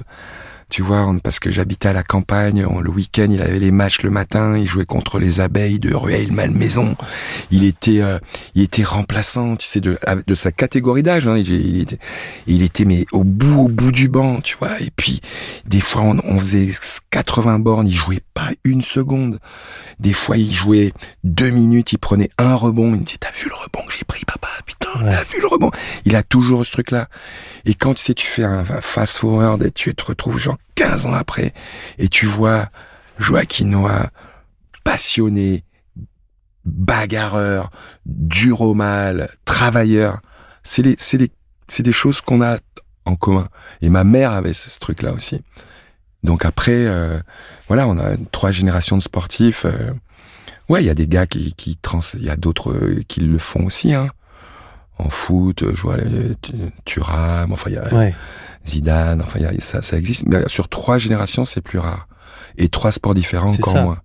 tu 0.72 0.82
vois, 0.82 1.14
parce 1.22 1.40
que 1.40 1.52
j'habitais 1.52 1.90
à 1.90 1.94
la 1.94 2.02
campagne, 2.02 2.66
le 2.82 2.90
week-end, 2.90 3.28
il 3.30 3.42
avait 3.42 3.60
les 3.60 3.72
matchs 3.72 4.02
le 4.04 4.10
matin, 4.10 4.58
il 4.58 4.66
jouait 4.66 4.86
contre 4.86 5.20
les 5.20 5.42
abeilles 5.42 5.80
de 5.80 5.94
Rueil-Malmaison. 5.94 6.96
Il 7.52 7.66
était, 7.66 8.02
euh, 8.02 8.20
il 8.56 8.64
était 8.64 8.84
remplaçant, 8.84 9.58
tu 9.58 9.68
sais, 9.68 9.82
de, 9.82 10.00
de 10.26 10.34
sa 10.34 10.54
catégorie 10.54 11.04
d'âge. 11.04 11.28
Hein, 11.28 11.38
il, 11.38 11.82
était, 11.82 12.00
il 12.48 12.64
était 12.64 12.86
mais 12.86 13.06
au 13.12 13.26
bout, 13.26 13.66
au 13.66 13.68
bout 13.68 13.92
du 13.92 14.08
banc, 14.08 14.40
tu 14.40 14.56
vois. 14.58 14.80
Et 14.80 14.92
puis, 14.96 15.20
des 15.66 15.82
fois, 15.82 16.04
on, 16.04 16.18
on 16.24 16.40
faisait 16.40 16.70
80 17.10 17.60
bornes, 17.60 17.88
il 17.88 17.94
jouait 17.94 18.24
pas 18.34 18.50
une 18.64 18.82
seconde. 18.82 19.40
Des 20.00 20.14
fois, 20.14 20.38
il 20.38 20.54
jouait 20.54 20.94
deux 21.26 21.50
minutes, 21.50 21.92
il 21.92 21.98
prenait 21.98 22.30
un 22.38 22.56
rebond. 22.56 22.94
Il 22.94 23.02
me 23.02 23.06
disait, 23.06 23.18
t'as 23.20 23.32
vu 23.32 23.50
le 23.50 23.56
rebond 23.56 23.86
que 23.86 23.94
j'ai 23.94 24.06
pris, 24.06 24.24
papa? 24.24 24.48
Putain, 24.66 24.90
t'as 25.02 25.24
vu 25.24 25.42
le 25.42 25.48
rebond? 25.48 25.72
Il 26.06 26.16
a 26.16 26.24
toujours 26.24 26.66
ce 26.66 26.72
truc-là. 26.72 27.10
Et 27.66 27.74
quand 27.74 27.94
tu 27.94 28.04
sais, 28.04 28.14
tu 28.14 28.26
fais 28.26 28.46
un 28.46 28.64
fast 28.64 29.18
forward 29.18 29.62
et 29.64 29.72
tu 29.72 29.94
te 29.94 30.06
retrouves 30.06 30.40
genre 30.40 30.58
15 30.76 31.08
ans 31.08 31.14
après 31.14 31.54
et 31.98 32.08
tu 32.08 32.26
vois 32.26 32.68
Joaquin 33.20 34.10
passionné, 34.84 35.64
bagarreur, 36.66 37.70
dur 38.06 38.62
au 38.62 38.74
mal, 38.74 39.30
travailleur. 39.46 40.22
C'est 40.64 40.82
les, 40.82 40.96
c'est 40.98 41.32
c'est 41.68 41.84
des 41.84 41.92
choses 41.92 42.22
qu'on 42.22 42.42
a 42.42 42.58
en 43.06 43.16
commun. 43.16 43.48
Et 43.82 43.90
ma 43.90 44.04
mère 44.04 44.32
avait 44.32 44.54
ce, 44.54 44.78
truc-là 44.80 45.14
aussi. 45.14 45.42
Donc 46.24 46.46
après, 46.46 46.86
euh, 46.86 47.20
voilà, 47.68 47.88
on 47.88 47.98
a 47.98 48.16
trois 48.32 48.52
générations 48.52 48.98
de 48.98 49.02
sportifs. 49.02 49.66
Euh, 49.66 49.92
ouais, 50.70 50.84
il 50.84 50.88
y 50.88 50.90
a 50.90 50.94
des 50.94 51.08
gars 51.08 51.26
qui, 51.26 51.78
trans, 51.82 52.02
il 52.16 52.24
y 52.24 52.30
a 52.30 52.36
d'autres 52.36 52.72
euh, 52.72 53.04
qui 53.08 53.22
le 53.22 53.38
font 53.38 53.66
aussi, 53.66 53.94
hein 53.94 54.08
en 55.02 55.10
foot, 55.10 55.64
je 55.74 55.82
vois 55.82 55.98
les 55.98 56.36
Thuram, 56.86 57.52
enfin 57.52 57.72
il 57.72 57.74
y 57.74 57.78
a 57.78 58.12
Zidane, 58.68 59.22
enfin 59.22 59.40
y 59.40 59.46
a, 59.46 59.52
ça, 59.60 59.82
ça 59.82 59.98
existe. 59.98 60.26
Mais 60.28 60.44
sur 60.48 60.70
trois 60.70 60.98
générations, 60.98 61.46
c'est 61.46 61.62
plus 61.62 61.80
rare. 61.80 62.08
Et 62.58 62.70
trois 62.70 62.92
sports 62.92 63.14
différents, 63.14 63.52
encore 63.52 63.76
moins. 63.82 64.02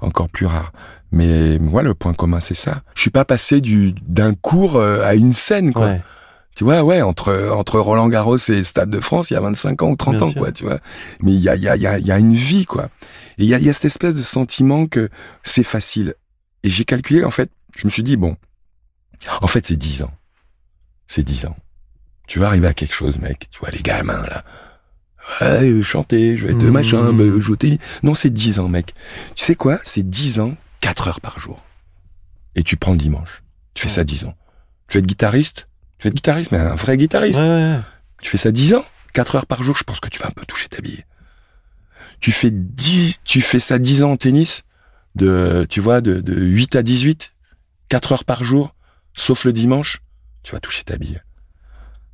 Encore 0.00 0.28
plus 0.28 0.46
rare. 0.46 0.72
Mais 1.12 1.58
moi, 1.58 1.82
le 1.82 1.94
point 1.94 2.14
commun, 2.14 2.40
c'est 2.40 2.56
ça. 2.56 2.82
Je 2.94 3.02
suis 3.02 3.10
pas 3.10 3.24
passé 3.24 3.60
du 3.60 3.92
d'un 4.02 4.34
cours 4.34 4.76
euh, 4.76 5.04
à 5.04 5.14
une 5.14 5.32
scène, 5.32 5.72
quoi. 5.72 5.96
Tu 6.56 6.62
vois, 6.62 6.82
ouais, 6.82 7.02
entre 7.02 7.50
entre 7.52 7.80
Roland 7.80 8.08
Garros 8.08 8.36
et 8.36 8.62
Stade 8.62 8.90
de 8.90 9.00
France, 9.00 9.30
il 9.30 9.34
y 9.34 9.36
a 9.36 9.40
25 9.40 9.82
ans 9.82 9.90
ou 9.90 9.96
30 9.96 10.22
ans, 10.22 10.32
quoi, 10.32 10.52
tu 10.52 10.64
vois. 10.64 10.78
Mais 11.20 11.32
il 11.32 11.40
y 11.40 11.48
a 11.48 11.56
il 11.56 11.62
y 11.62 11.68
a 11.68 11.76
il 11.76 12.06
y 12.06 12.12
a, 12.12 12.18
une 12.18 12.34
vie, 12.34 12.64
quoi. 12.64 12.90
Et 13.38 13.44
il 13.44 13.46
y 13.46 13.54
a, 13.54 13.58
y 13.58 13.68
a 13.68 13.72
cette 13.72 13.86
espèce 13.86 14.14
de 14.14 14.22
sentiment 14.22 14.86
que 14.86 15.08
c'est 15.42 15.64
facile. 15.64 16.14
Et 16.62 16.68
j'ai 16.68 16.84
calculé, 16.84 17.24
en 17.24 17.30
fait, 17.30 17.50
je 17.76 17.86
me 17.86 17.90
suis 17.90 18.04
dit 18.04 18.16
bon, 18.16 18.36
en 19.40 19.46
fait, 19.46 19.66
c'est 19.66 19.76
dix 19.76 20.02
ans. 20.02 20.12
C'est 21.06 21.22
dix 21.22 21.44
ans. 21.44 21.56
Tu 22.26 22.38
vas 22.38 22.46
arriver 22.46 22.68
à 22.68 22.74
quelque 22.74 22.94
chose, 22.94 23.18
mec. 23.18 23.48
Tu 23.50 23.60
vois, 23.60 23.70
les 23.70 23.82
gamins, 23.82 24.22
là. 24.22 24.44
Ouais, 25.40 25.82
chanter, 25.82 26.36
je 26.36 26.46
vais 26.46 26.52
être 26.52 26.62
mmh. 26.62 26.70
machin, 26.70 27.12
me 27.12 27.40
jouer 27.40 27.56
Non, 28.02 28.14
c'est 28.14 28.30
dix 28.30 28.58
ans, 28.58 28.68
mec. 28.68 28.94
Tu 29.34 29.44
sais 29.44 29.54
quoi? 29.54 29.78
C'est 29.82 30.08
dix 30.08 30.38
ans, 30.38 30.54
quatre 30.80 31.08
heures 31.08 31.20
par 31.20 31.38
jour. 31.38 31.62
Et 32.54 32.62
tu 32.62 32.76
prends 32.76 32.92
le 32.92 32.98
dimanche. 32.98 33.42
Tu 33.72 33.82
fais 33.82 33.88
ça 33.88 34.04
dix 34.04 34.24
ans. 34.24 34.34
Tu 34.88 34.98
vas 34.98 35.00
être 35.00 35.06
guitariste? 35.06 35.68
Tu 35.98 36.04
vas 36.04 36.08
être 36.08 36.14
guitariste, 36.14 36.52
mais 36.52 36.58
un 36.58 36.74
vrai 36.74 36.96
guitariste. 36.96 37.40
Tu 38.20 38.30
fais 38.30 38.36
ça 38.36 38.52
dix 38.52 38.74
ans, 38.74 38.84
quatre 39.12 39.36
heures 39.36 39.46
par 39.46 39.62
jour, 39.62 39.76
je 39.76 39.84
pense 39.84 40.00
que 40.00 40.08
tu 40.08 40.18
vas 40.18 40.28
un 40.28 40.30
peu 40.30 40.44
toucher 40.44 40.68
ta 40.68 40.80
bille. 40.80 41.04
Tu 42.20 42.32
fais 42.32 42.50
dix, 42.50 43.18
tu 43.24 43.40
fais 43.40 43.58
ça 43.58 43.78
dix 43.78 44.02
ans 44.02 44.12
en 44.12 44.16
tennis, 44.16 44.62
de, 45.14 45.66
tu 45.68 45.80
vois, 45.80 46.00
de, 46.00 46.20
de 46.20 46.34
8 46.34 46.76
à 46.76 46.82
18, 46.82 47.32
quatre 47.88 48.12
heures 48.12 48.24
par 48.24 48.44
jour, 48.44 48.74
sauf 49.12 49.44
le 49.44 49.52
dimanche, 49.52 50.02
tu 50.42 50.52
vas 50.52 50.60
toucher 50.60 50.84
ta 50.84 50.96
bille. 50.96 51.22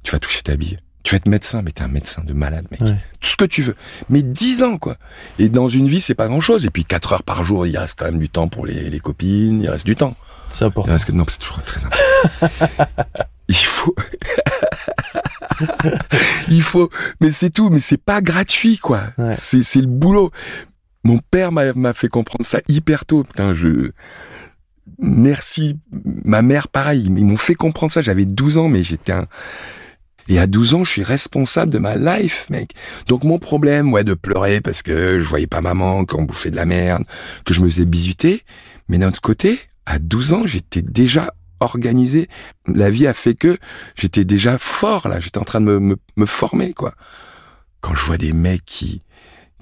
Tu 0.02 0.12
vas 0.12 0.18
toucher 0.18 0.42
ta 0.42 0.56
bille. 0.56 0.78
Tu 1.02 1.12
vas 1.12 1.16
être 1.16 1.28
médecin, 1.28 1.62
mais 1.62 1.72
t'es 1.72 1.82
un 1.82 1.88
médecin 1.88 2.22
de 2.24 2.32
malade, 2.34 2.66
mec. 2.70 2.80
Tout 2.80 3.28
ce 3.28 3.36
que 3.36 3.46
tu 3.46 3.62
veux. 3.62 3.74
Mais 4.10 4.22
10 4.22 4.62
ans, 4.64 4.76
quoi. 4.76 4.96
Et 5.38 5.48
dans 5.48 5.68
une 5.68 5.88
vie, 5.88 6.00
c'est 6.00 6.14
pas 6.14 6.28
grand 6.28 6.40
chose. 6.40 6.66
Et 6.66 6.70
puis 6.70 6.84
4 6.84 7.14
heures 7.14 7.22
par 7.22 7.42
jour, 7.42 7.66
il 7.66 7.76
reste 7.76 7.98
quand 7.98 8.04
même 8.04 8.18
du 8.18 8.28
temps 8.28 8.48
pour 8.48 8.66
les, 8.66 9.00
copines, 9.00 9.62
il 9.62 9.70
reste 9.70 9.86
du 9.86 9.96
temps. 9.96 10.14
C'est 10.50 10.64
important. 10.64 10.94
Il 11.08 11.14
Non, 11.14 11.24
c'est 11.26 11.38
toujours 11.38 11.62
très 11.62 11.80
important. 11.84 12.66
il 13.48 13.56
faut. 13.56 13.94
il 16.48 16.62
faut. 16.62 16.90
Mais 17.20 17.30
c'est 17.30 17.50
tout. 17.50 17.70
Mais 17.70 17.80
c'est 17.80 18.02
pas 18.02 18.20
gratuit, 18.20 18.76
quoi. 18.76 19.04
C'est 19.36 19.80
le 19.80 19.86
boulot. 19.86 20.30
Mon 21.02 21.18
père 21.18 21.50
m'a 21.50 21.94
fait 21.94 22.08
comprendre 22.08 22.44
ça 22.44 22.60
hyper 22.68 23.06
tôt. 23.06 23.24
Putain, 23.24 23.54
je 23.54 23.92
merci. 24.98 25.78
Ma 26.24 26.42
mère, 26.42 26.68
pareil, 26.68 27.04
ils 27.04 27.24
m'ont 27.24 27.36
fait 27.36 27.54
comprendre 27.54 27.90
ça. 27.90 28.02
J'avais 28.02 28.26
12 28.26 28.58
ans, 28.58 28.68
mais 28.68 28.82
j'étais 28.82 29.12
un... 29.12 29.26
Et 30.30 30.38
à 30.38 30.46
12 30.46 30.74
ans, 30.74 30.84
je 30.84 30.92
suis 30.92 31.02
responsable 31.02 31.72
de 31.72 31.78
ma 31.78 31.96
life, 31.96 32.48
mec. 32.50 32.72
Donc 33.08 33.24
mon 33.24 33.40
problème, 33.40 33.92
ouais, 33.92 34.04
de 34.04 34.14
pleurer 34.14 34.60
parce 34.60 34.80
que 34.80 35.18
je 35.18 35.28
voyais 35.28 35.48
pas 35.48 35.60
maman, 35.60 36.04
qu'on 36.04 36.22
bouffait 36.22 36.52
de 36.52 36.56
la 36.56 36.66
merde, 36.66 37.02
que 37.44 37.52
je 37.52 37.60
me 37.60 37.68
faisais 37.68 37.84
bisuter. 37.84 38.44
Mais 38.88 38.98
d'un 38.98 39.08
autre 39.08 39.20
côté, 39.20 39.58
à 39.86 39.98
12 39.98 40.32
ans, 40.32 40.46
j'étais 40.46 40.82
déjà 40.82 41.34
organisé. 41.58 42.28
La 42.72 42.90
vie 42.90 43.08
a 43.08 43.12
fait 43.12 43.34
que 43.34 43.58
j'étais 43.96 44.24
déjà 44.24 44.56
fort, 44.56 45.08
là. 45.08 45.18
J'étais 45.18 45.38
en 45.38 45.44
train 45.44 45.60
de 45.60 45.66
me, 45.66 45.96
me, 46.16 46.26
former, 46.26 46.74
quoi. 46.74 46.94
Quand 47.80 47.96
je 47.96 48.04
vois 48.04 48.16
des 48.16 48.32
mecs 48.32 48.64
qui, 48.64 49.02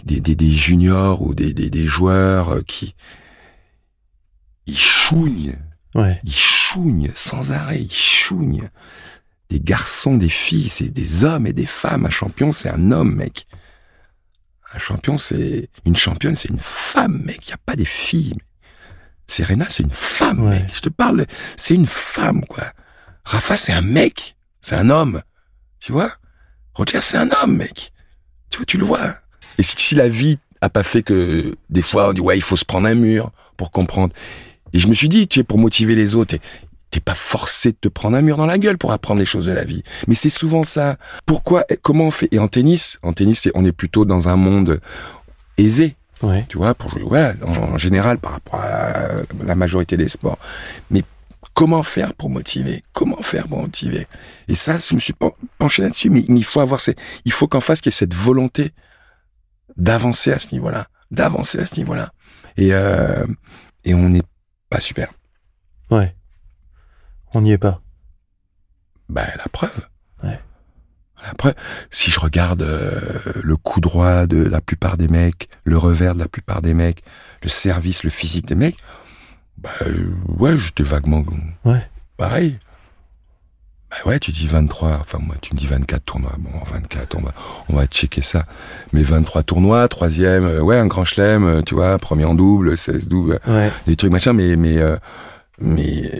des, 0.04 0.20
des, 0.20 0.36
des 0.36 0.50
juniors 0.50 1.22
ou 1.22 1.32
des, 1.34 1.54
des, 1.54 1.70
des 1.70 1.86
joueurs 1.86 2.56
euh, 2.56 2.62
qui, 2.66 2.94
ils 4.66 4.78
chouignent. 4.78 5.56
Ouais. 5.94 6.20
Ils 6.24 6.34
chouignent 6.34 7.10
sans 7.14 7.52
arrêt, 7.52 7.80
ils 7.80 7.90
chouignent. 7.90 8.68
Des 9.48 9.60
garçons, 9.60 10.16
des 10.16 10.28
filles, 10.28 10.68
c'est 10.68 10.90
des 10.90 11.24
hommes 11.24 11.46
et 11.46 11.52
des 11.52 11.66
femmes. 11.66 12.06
Un 12.06 12.10
champion, 12.10 12.52
c'est 12.52 12.68
un 12.68 12.90
homme, 12.90 13.14
mec. 13.14 13.46
Un 14.74 14.78
champion, 14.78 15.16
c'est 15.16 15.70
une 15.86 15.96
championne, 15.96 16.34
c'est 16.34 16.50
une 16.50 16.58
femme, 16.58 17.22
mec. 17.24 17.46
Il 17.46 17.50
y 17.50 17.54
a 17.54 17.58
pas 17.58 17.76
des 17.76 17.86
filles. 17.86 18.34
Serena, 19.26 19.66
c'est 19.68 19.82
une 19.82 19.90
femme, 19.90 20.48
mec. 20.48 20.66
Je 20.74 20.80
te 20.80 20.88
parle, 20.88 21.26
c'est 21.56 21.74
une 21.74 21.86
femme, 21.86 22.44
quoi. 22.44 22.64
Rafa, 23.24 23.56
c'est 23.56 23.72
un 23.72 23.82
mec, 23.82 24.36
c'est 24.60 24.74
un 24.74 24.90
homme. 24.90 25.22
Tu 25.80 25.92
vois? 25.92 26.12
Roger, 26.74 27.00
c'est 27.00 27.16
un 27.16 27.30
homme, 27.42 27.56
mec. 27.56 27.92
Tu 28.50 28.58
vois, 28.58 28.66
tu 28.66 28.78
le 28.78 28.84
vois. 28.84 29.16
Et 29.58 29.62
si 29.62 29.94
la 29.94 30.08
vie 30.08 30.38
a 30.60 30.70
pas 30.70 30.82
fait 30.82 31.02
que 31.02 31.56
des 31.70 31.82
fois 31.82 32.08
on 32.08 32.12
dit 32.12 32.20
ouais, 32.20 32.36
il 32.36 32.42
faut 32.42 32.56
se 32.56 32.64
prendre 32.64 32.86
un 32.86 32.94
mur 32.94 33.32
pour 33.56 33.70
comprendre. 33.70 34.14
Et 34.72 34.78
je 34.78 34.86
me 34.86 34.94
suis 34.94 35.08
dit, 35.08 35.26
tu 35.28 35.40
sais, 35.40 35.44
pour 35.44 35.58
motiver 35.58 35.94
les 35.94 36.14
autres, 36.14 36.36
t'es 36.90 37.00
pas 37.00 37.14
forcé 37.14 37.72
de 37.72 37.76
te 37.76 37.88
prendre 37.88 38.16
un 38.16 38.22
mur 38.22 38.36
dans 38.36 38.46
la 38.46 38.58
gueule 38.58 38.78
pour 38.78 38.92
apprendre 38.92 39.20
les 39.20 39.26
choses 39.26 39.46
de 39.46 39.52
la 39.52 39.64
vie. 39.64 39.82
Mais 40.06 40.14
c'est 40.14 40.30
souvent 40.30 40.64
ça. 40.64 40.96
Pourquoi, 41.26 41.64
comment 41.82 42.04
on 42.04 42.10
fait? 42.10 42.28
Et 42.32 42.38
en 42.38 42.48
tennis, 42.48 42.98
en 43.02 43.12
tennis, 43.12 43.48
on 43.54 43.64
est 43.64 43.72
plutôt 43.72 44.04
dans 44.04 44.28
un 44.28 44.36
monde 44.36 44.80
aisé. 45.58 45.96
Ouais. 46.22 46.44
Tu 46.48 46.56
vois, 46.56 46.74
pour 46.74 46.96
ouais, 47.10 47.34
en, 47.46 47.78
général 47.78 48.18
par 48.18 48.32
rapport 48.32 48.60
à 48.60 49.08
la 49.44 49.54
majorité 49.54 49.96
des 49.96 50.08
sports. 50.08 50.38
Mais 50.90 51.04
comment 51.54 51.82
faire 51.82 52.14
pour 52.14 52.30
motiver? 52.30 52.82
Comment 52.92 53.22
faire 53.22 53.46
pour 53.46 53.58
motiver? 53.58 54.06
Et 54.48 54.54
ça, 54.54 54.76
je 54.78 54.94
me 54.94 55.00
suis 55.00 55.14
penché 55.58 55.82
là-dessus. 55.82 56.10
Mais 56.10 56.24
il 56.28 56.44
faut 56.44 56.60
avoir, 56.60 56.80
il 57.24 57.32
faut 57.32 57.46
qu'en 57.46 57.60
face 57.60 57.80
qu'il 57.80 57.92
y 57.92 57.94
ait 57.94 57.98
cette 57.98 58.14
volonté 58.14 58.72
d'avancer 59.76 60.32
à 60.32 60.38
ce 60.38 60.52
niveau-là, 60.52 60.88
d'avancer 61.10 61.58
à 61.60 61.66
ce 61.66 61.76
niveau-là. 61.76 62.12
Et 62.56 62.72
euh, 62.72 63.24
et 63.84 63.94
on 63.94 64.08
n'est 64.08 64.22
pas 64.68 64.80
super. 64.80 65.08
Ouais. 65.90 66.14
On 67.34 67.40
n'y 67.42 67.52
est 67.52 67.58
pas. 67.58 67.80
Ben, 69.08 69.26
la 69.36 69.48
preuve. 69.50 69.86
Ouais. 70.22 70.38
La 71.26 71.34
preuve. 71.34 71.54
Si 71.90 72.10
je 72.10 72.20
regarde 72.20 72.62
euh, 72.62 73.00
le 73.42 73.56
coup 73.56 73.80
droit 73.80 74.26
de 74.26 74.42
la 74.42 74.60
plupart 74.60 74.96
des 74.96 75.08
mecs, 75.08 75.48
le 75.64 75.76
revers 75.76 76.14
de 76.14 76.20
la 76.20 76.28
plupart 76.28 76.62
des 76.62 76.74
mecs, 76.74 77.02
le 77.42 77.48
service, 77.48 78.04
le 78.04 78.10
physique 78.10 78.46
des 78.46 78.54
mecs, 78.54 78.76
bah 79.56 79.70
ouais, 80.38 80.56
j'étais 80.56 80.84
vaguement. 80.84 81.24
Ouais. 81.64 81.84
Pareil. 82.16 82.58
Bah 83.90 83.96
ouais, 84.04 84.18
tu 84.18 84.32
dis 84.32 84.46
23, 84.46 84.98
enfin 85.00 85.18
moi 85.18 85.34
tu 85.40 85.54
me 85.54 85.58
dis 85.58 85.66
24 85.66 86.04
tournois. 86.04 86.34
Bon, 86.38 86.50
24, 86.70 87.16
on 87.16 87.22
va, 87.22 87.32
on 87.70 87.76
va 87.76 87.86
checker 87.86 88.20
ça. 88.20 88.44
Mais 88.92 89.02
23 89.02 89.42
tournois, 89.42 89.88
troisième, 89.88 90.44
euh, 90.44 90.60
ouais, 90.60 90.78
un 90.78 90.86
grand 90.86 91.04
chelem, 91.04 91.62
tu 91.64 91.74
vois, 91.74 91.96
premier 91.98 92.26
en 92.26 92.34
double, 92.34 92.76
16 92.76 93.08
double, 93.08 93.40
ouais. 93.48 93.72
des 93.86 93.96
trucs 93.96 94.12
machin, 94.12 94.34
mais 94.34 94.56
mais 94.56 94.76
euh, 94.76 94.96
mais 95.60 96.10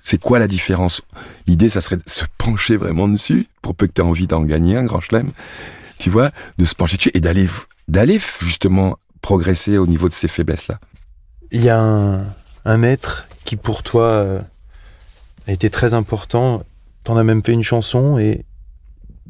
c'est 0.00 0.18
quoi 0.18 0.38
la 0.38 0.48
différence? 0.48 1.02
L'idée, 1.46 1.68
ça 1.68 1.80
serait 1.80 1.96
de 1.96 2.02
se 2.06 2.24
pencher 2.38 2.76
vraiment 2.76 3.08
dessus, 3.08 3.46
pour 3.60 3.74
peu 3.74 3.86
que 3.86 3.92
tu 3.92 4.00
aies 4.00 4.04
envie 4.04 4.26
d'en 4.26 4.42
gagner 4.42 4.76
un 4.76 4.84
grand 4.84 5.00
chelem, 5.00 5.30
tu 5.98 6.10
vois, 6.10 6.30
de 6.58 6.64
se 6.64 6.74
pencher 6.74 6.96
dessus 6.96 7.10
et 7.14 7.20
d'aller 7.20 7.48
d'aller 7.88 8.20
justement 8.40 8.98
progresser 9.20 9.76
au 9.78 9.86
niveau 9.86 10.08
de 10.08 10.14
ces 10.14 10.28
faiblesses-là. 10.28 10.78
Il 11.50 11.62
y 11.62 11.68
a 11.68 11.78
un, 11.78 12.24
un 12.64 12.76
maître 12.76 13.26
qui 13.44 13.56
pour 13.56 13.82
toi 13.82 14.04
euh, 14.04 14.40
a 15.46 15.52
été 15.52 15.70
très 15.70 15.94
important. 15.94 16.62
T'en 17.04 17.16
as 17.16 17.24
même 17.24 17.42
fait 17.44 17.52
une 17.52 17.62
chanson 17.62 18.18
et 18.18 18.44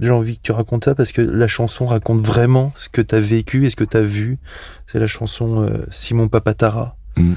j'ai 0.00 0.10
envie 0.10 0.36
que 0.36 0.42
tu 0.42 0.52
racontes 0.52 0.84
ça 0.84 0.94
parce 0.94 1.12
que 1.12 1.22
la 1.22 1.48
chanson 1.48 1.86
raconte 1.86 2.20
vraiment 2.20 2.72
ce 2.76 2.88
que 2.88 3.00
t'as 3.00 3.20
vécu 3.20 3.66
et 3.66 3.70
ce 3.70 3.76
que 3.76 3.84
t'as 3.84 4.00
vu. 4.00 4.38
C'est 4.86 4.98
la 4.98 5.06
chanson 5.06 5.62
euh, 5.62 5.86
Simon 5.90 6.28
Papatara. 6.28 6.96
Mm. 7.16 7.34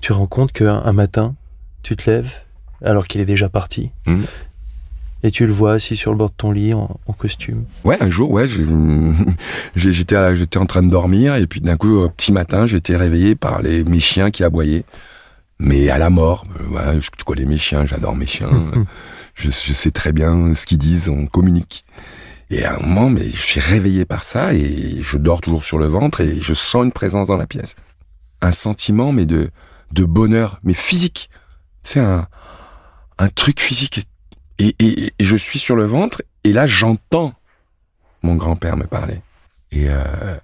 Tu 0.00 0.12
rends 0.12 0.26
compte 0.26 0.52
qu'un 0.52 0.82
un 0.84 0.92
matin, 0.92 1.34
tu 1.82 1.96
te 1.96 2.08
lèves 2.10 2.32
alors 2.84 3.06
qu'il 3.08 3.20
est 3.20 3.24
déjà 3.26 3.48
parti. 3.48 3.90
Mm. 4.06 4.22
Et 5.24 5.32
tu 5.32 5.46
le 5.46 5.52
vois 5.52 5.72
assis 5.72 5.96
sur 5.96 6.12
le 6.12 6.16
bord 6.16 6.30
de 6.30 6.34
ton 6.36 6.52
lit 6.52 6.72
en, 6.74 7.00
en 7.06 7.12
costume. 7.12 7.64
Ouais, 7.82 7.96
un 8.00 8.08
jour, 8.08 8.30
ouais, 8.30 8.46
j'étais 9.76 10.36
j'étais 10.36 10.58
en 10.58 10.66
train 10.66 10.82
de 10.82 10.90
dormir 10.90 11.34
et 11.34 11.46
puis 11.46 11.60
d'un 11.60 11.76
coup, 11.76 11.96
au 11.98 12.08
petit 12.08 12.32
matin, 12.32 12.66
été 12.66 12.96
réveillé 12.96 13.34
par 13.34 13.60
les 13.62 13.82
mes 13.84 13.98
chiens 14.00 14.30
qui 14.30 14.44
aboyaient, 14.44 14.84
mais 15.58 15.90
à 15.90 15.98
la 15.98 16.10
mort. 16.10 16.46
Ouais, 16.70 17.00
je- 17.00 17.10
tu 17.16 17.24
connais 17.24 17.44
mes 17.46 17.58
chiens, 17.58 17.84
j'adore 17.84 18.14
mes 18.14 18.26
chiens. 18.26 18.50
je, 19.34 19.50
je 19.50 19.72
sais 19.72 19.90
très 19.90 20.12
bien 20.12 20.54
ce 20.54 20.66
qu'ils 20.66 20.78
disent, 20.78 21.08
on 21.08 21.26
communique. 21.26 21.84
Et 22.50 22.64
à 22.64 22.76
un 22.76 22.78
moment, 22.78 23.10
mais 23.10 23.28
je 23.28 23.42
suis 23.42 23.60
réveillé 23.60 24.04
par 24.04 24.22
ça 24.24 24.54
et 24.54 24.98
je 25.00 25.18
dors 25.18 25.40
toujours 25.40 25.64
sur 25.64 25.78
le 25.78 25.86
ventre 25.86 26.20
et 26.20 26.40
je 26.40 26.54
sens 26.54 26.84
une 26.84 26.92
présence 26.92 27.28
dans 27.28 27.36
la 27.36 27.46
pièce. 27.46 27.74
Un 28.40 28.52
sentiment, 28.52 29.10
mais 29.12 29.26
de, 29.26 29.50
de 29.92 30.04
bonheur, 30.04 30.60
mais 30.62 30.74
physique. 30.74 31.30
C'est 31.82 32.00
un, 32.00 32.26
un 33.18 33.28
truc 33.28 33.60
physique. 33.60 34.06
Et, 34.58 34.74
et- 34.78 35.06
et 35.06 35.24
je 35.24 35.36
suis 35.36 35.58
sur 35.58 35.76
le 35.76 35.84
ventre 35.84 36.22
et 36.44 36.52
là, 36.52 36.66
j'entends 36.66 37.34
mon 38.22 38.34
grand-père 38.34 38.76
me 38.76 38.84
parler. 38.86 39.20
Et 39.70 39.86
euh, 39.88 40.36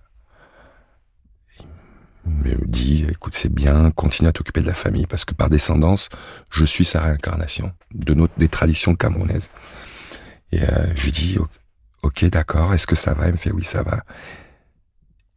il 2.27 2.59
me 2.59 2.67
dit, 2.67 3.05
écoute, 3.11 3.35
c'est 3.35 3.53
bien, 3.53 3.91
continue 3.91 4.29
à 4.29 4.33
t'occuper 4.33 4.61
de 4.63 4.67
la 4.67 4.73
famille 4.75 5.07
parce 5.07 5.25
que 5.25 5.35
par 5.35 5.51
descendance, 5.51 6.09
je 6.51 6.65
suis 6.65 6.85
sa 6.85 7.01
réincarnation 7.03 7.73
de 7.93 8.15
notre, 8.15 8.39
des 8.39 8.49
traditions 8.49 8.95
camerounaises. 8.95 9.51
Et 10.53 10.63
euh, 10.63 10.95
je 10.95 11.11
dis, 11.11 11.37
ok, 12.03 12.25
d'accord, 12.27 12.73
est-ce 12.73 12.87
que 12.87 12.95
ça 12.97 13.13
va? 13.15 13.27
Il 13.27 13.33
me 13.33 13.37
fait, 13.37 13.51
oui, 13.53 13.65
ça 13.65 13.83
va. 13.83 14.05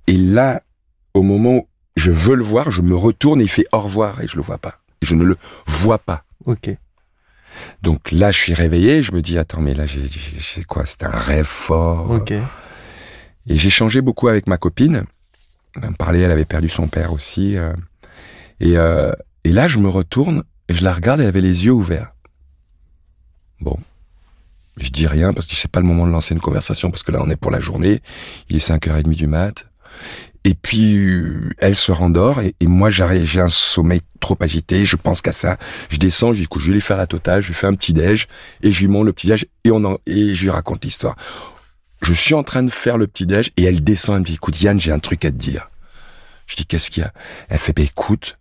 Et 0.05 0.15
là, 0.15 0.61
au 1.13 1.23
moment 1.23 1.67
je 1.97 2.11
veux 2.11 2.35
le 2.35 2.43
voir, 2.43 2.71
je 2.71 2.81
me 2.81 2.95
retourne 2.95 3.41
et 3.41 3.43
il 3.43 3.49
fait 3.49 3.65
au 3.73 3.79
revoir 3.79 4.21
et 4.21 4.27
je 4.27 4.35
le 4.35 4.41
vois 4.41 4.57
pas. 4.59 4.79
Je 5.01 5.15
ne 5.15 5.23
le 5.23 5.37
vois 5.65 5.97
pas. 5.97 6.23
Ok. 6.45 6.69
Donc 7.81 8.11
là, 8.11 8.31
je 8.31 8.39
suis 8.39 8.53
réveillé, 8.53 9.01
je 9.01 9.11
me 9.11 9.21
dis, 9.21 9.37
attends, 9.37 9.61
mais 9.61 9.73
là, 9.73 9.85
j'ai, 9.87 10.07
quoi? 10.67 10.85
C'était 10.85 11.05
un 11.05 11.09
rêve 11.09 11.45
fort. 11.45 12.09
Ok. 12.11 12.31
Et 12.31 13.55
j'ai 13.57 13.69
changé 13.69 14.01
beaucoup 14.01 14.27
avec 14.27 14.47
ma 14.47 14.57
copine. 14.57 15.05
Elle 15.81 15.89
me 15.89 15.95
parlait, 15.95 16.21
elle 16.21 16.31
avait 16.31 16.45
perdu 16.45 16.69
son 16.69 16.87
père 16.87 17.13
aussi. 17.13 17.57
euh, 17.57 17.73
et, 18.59 18.77
euh, 18.77 19.11
et 19.43 19.51
là, 19.51 19.67
je 19.67 19.79
me 19.79 19.89
retourne, 19.89 20.43
et 20.69 20.73
je 20.73 20.83
la 20.83 20.93
regarde, 20.93 21.19
elle 21.19 21.27
avait 21.27 21.41
les 21.41 21.65
yeux 21.65 21.71
ouverts. 21.71 22.13
Bon. 23.59 23.77
Je 24.79 24.89
dis 24.89 25.07
rien 25.07 25.33
parce 25.33 25.47
que 25.47 25.55
c'est 25.55 25.71
pas 25.71 25.79
le 25.79 25.87
moment 25.87 26.05
de 26.05 26.11
lancer 26.11 26.35
une 26.35 26.41
conversation 26.41 26.91
parce 26.91 27.01
que 27.01 27.11
là, 27.11 27.19
on 27.23 27.29
est 27.31 27.35
pour 27.35 27.49
la 27.49 27.59
journée. 27.59 28.01
Il 28.49 28.55
est 28.55 28.67
5h30 28.67 29.15
du 29.15 29.25
mat. 29.25 29.65
Et 30.47 30.53
puis, 30.53 30.97
elle 31.57 31.75
se 31.75 31.91
rendort 31.91 32.39
et, 32.39 32.55
et 32.61 32.67
moi, 32.67 32.89
j'ai 32.89 33.41
un 33.41 33.49
sommeil 33.49 33.99
trop 34.21 34.37
agité. 34.39 34.85
Je 34.85 34.95
pense 34.95 35.21
qu'à 35.21 35.33
ça. 35.33 35.57
Je 35.89 35.97
descends, 35.97 36.31
je 36.31 36.37
dis, 36.37 36.43
écoute, 36.45 36.61
je 36.61 36.67
vais 36.67 36.75
lui 36.75 36.79
faire 36.79 36.95
la 36.95 37.05
totale. 37.05 37.41
Je 37.41 37.47
lui 37.47 37.53
fais 37.53 37.67
un 37.67 37.73
petit 37.73 37.91
déj 37.91 38.29
et 38.61 38.71
je 38.71 38.79
lui 38.79 38.87
montre 38.87 39.07
le 39.07 39.11
petit 39.11 39.27
déj 39.27 39.45
et 39.65 39.71
on 39.71 39.83
en, 39.83 39.97
et 40.05 40.35
je 40.35 40.43
lui 40.43 40.49
raconte 40.49 40.85
l'histoire. 40.85 41.17
Je 42.01 42.13
suis 42.13 42.33
en 42.33 42.43
train 42.43 42.63
de 42.63 42.71
faire 42.71 42.97
le 42.97 43.07
petit 43.07 43.25
déj 43.25 43.51
et 43.57 43.65
elle 43.65 43.83
descend, 43.83 44.15
elle 44.15 44.21
me 44.21 44.25
dit, 44.25 44.35
écoute, 44.35 44.61
Yann, 44.61 44.79
j'ai 44.79 44.93
un 44.93 44.99
truc 44.99 45.25
à 45.25 45.31
te 45.31 45.35
dire. 45.35 45.69
Je 46.45 46.55
dis, 46.55 46.65
qu'est-ce 46.65 46.91
qu'il 46.91 47.03
y 47.03 47.05
a? 47.05 47.11
Elle 47.49 47.57
fait, 47.57 47.73
bah, 47.73 47.81
écoute, 47.81 48.37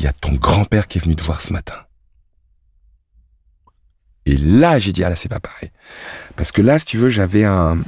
il 0.00 0.06
y 0.06 0.08
a 0.08 0.12
ton 0.12 0.32
grand-père 0.32 0.88
qui 0.88 0.98
est 0.98 1.02
venu 1.02 1.14
te 1.14 1.22
voir 1.22 1.40
ce 1.40 1.52
matin. 1.52 1.76
Et 4.26 4.36
là, 4.36 4.80
j'ai 4.80 4.90
dit, 4.90 5.04
ah 5.04 5.08
là, 5.08 5.14
c'est 5.14 5.28
pas 5.28 5.38
pareil. 5.38 5.70
Parce 6.34 6.50
que 6.50 6.62
là, 6.62 6.80
si 6.80 6.86
tu 6.86 6.96
veux, 6.96 7.10
j'avais 7.10 7.44
un, 7.44 7.78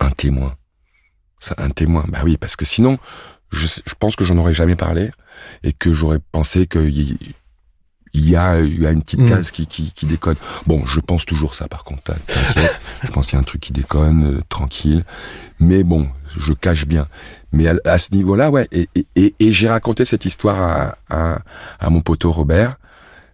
un 0.00 0.10
témoin. 0.10 0.54
Un 1.56 1.70
témoin. 1.70 2.04
Bah 2.08 2.20
oui, 2.24 2.36
parce 2.36 2.56
que 2.56 2.64
sinon, 2.64 2.98
je, 3.52 3.66
pense 3.98 4.16
que 4.16 4.24
j'en 4.24 4.36
aurais 4.38 4.54
jamais 4.54 4.76
parlé 4.76 5.10
et 5.62 5.72
que 5.72 5.94
j'aurais 5.94 6.18
pensé 6.32 6.66
qu'il 6.66 6.88
y, 6.98 7.18
il 8.12 8.28
y 8.28 8.36
a, 8.36 8.60
il 8.60 8.82
y 8.82 8.86
a 8.86 8.90
une 8.90 9.02
petite 9.02 9.20
Mm. 9.20 9.28
case 9.28 9.50
qui, 9.50 9.66
qui, 9.66 9.92
qui 9.92 10.06
déconne. 10.06 10.36
Bon, 10.66 10.84
je 10.86 11.00
pense 11.00 11.24
toujours 11.24 11.54
ça, 11.54 11.68
par 11.68 11.84
contre, 11.84 12.02
t'inquiète. 12.02 12.80
je 13.04 13.08
pense 13.10 13.26
qu'il 13.26 13.34
y 13.34 13.36
a 13.36 13.40
un 13.40 13.44
truc 13.44 13.60
qui 13.60 13.72
déconne, 13.72 14.38
euh, 14.38 14.42
tranquille. 14.48 15.04
Mais 15.60 15.84
bon, 15.84 16.08
je 16.38 16.52
cache 16.52 16.86
bien. 16.86 17.06
Mais 17.52 17.68
à, 17.68 17.74
à 17.84 17.98
ce 17.98 18.14
niveau-là, 18.14 18.50
ouais. 18.50 18.68
Et, 18.72 18.88
et, 18.94 19.06
et, 19.16 19.34
et 19.38 19.52
j'ai 19.52 19.68
raconté 19.68 20.04
cette 20.04 20.24
histoire 20.24 20.60
à, 20.60 20.98
à, 21.08 21.38
à 21.80 21.90
mon 21.90 22.00
poteau 22.00 22.32
Robert. 22.32 22.76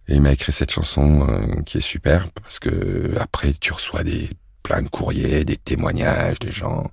Et 0.06 0.16
il 0.16 0.20
m'a 0.20 0.32
écrit 0.32 0.52
cette 0.52 0.70
chanson 0.70 1.26
euh, 1.28 1.62
qui 1.62 1.78
est 1.78 1.80
super 1.80 2.28
parce 2.32 2.58
que 2.58 3.14
après 3.18 3.54
tu 3.58 3.72
reçois 3.72 4.04
des 4.04 4.28
plein 4.64 4.82
de 4.82 4.88
courriers, 4.88 5.44
des 5.44 5.56
témoignages, 5.58 6.38
des 6.40 6.50
gens 6.50 6.90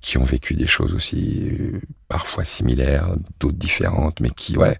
qui 0.00 0.18
ont 0.18 0.24
vécu 0.24 0.54
des 0.54 0.66
choses 0.68 0.94
aussi 0.94 1.48
euh, 1.50 1.80
parfois 2.08 2.44
similaires, 2.44 3.08
d'autres 3.40 3.56
différentes, 3.58 4.20
mais 4.20 4.30
qui 4.30 4.56
ouais, 4.56 4.78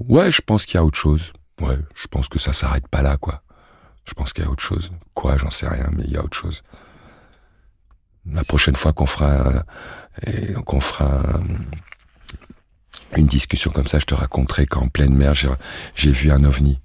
ouais, 0.00 0.32
je 0.32 0.40
pense 0.40 0.64
qu'il 0.66 0.74
y 0.76 0.78
a 0.78 0.84
autre 0.84 0.98
chose. 0.98 1.32
Ouais, 1.60 1.78
je 1.94 2.06
pense 2.08 2.28
que 2.28 2.38
ça 2.38 2.52
s'arrête 2.52 2.88
pas 2.88 3.02
là, 3.02 3.16
quoi. 3.18 3.42
Je 4.08 4.14
pense 4.14 4.32
qu'il 4.32 4.44
y 4.44 4.46
a 4.46 4.50
autre 4.50 4.62
chose. 4.62 4.90
Quoi, 5.14 5.36
j'en 5.36 5.50
sais 5.50 5.68
rien, 5.68 5.88
mais 5.92 6.04
il 6.04 6.10
y 6.12 6.16
a 6.16 6.24
autre 6.24 6.36
chose. 6.36 6.62
La 8.24 8.42
prochaine 8.44 8.76
fois 8.76 8.92
qu'on 8.92 9.06
fera, 9.06 9.62
et 10.26 10.52
qu'on 10.64 10.80
fera 10.80 11.20
un- 11.20 11.44
une 13.16 13.26
discussion 13.26 13.70
comme 13.70 13.86
ça, 13.86 13.98
je 13.98 14.06
te 14.06 14.14
raconterai 14.14 14.66
qu'en 14.66 14.88
pleine 14.88 15.14
mer, 15.14 15.34
j'ai, 15.34 15.48
j'ai 15.94 16.10
vu 16.12 16.30
un 16.30 16.42
ovni. 16.44 16.80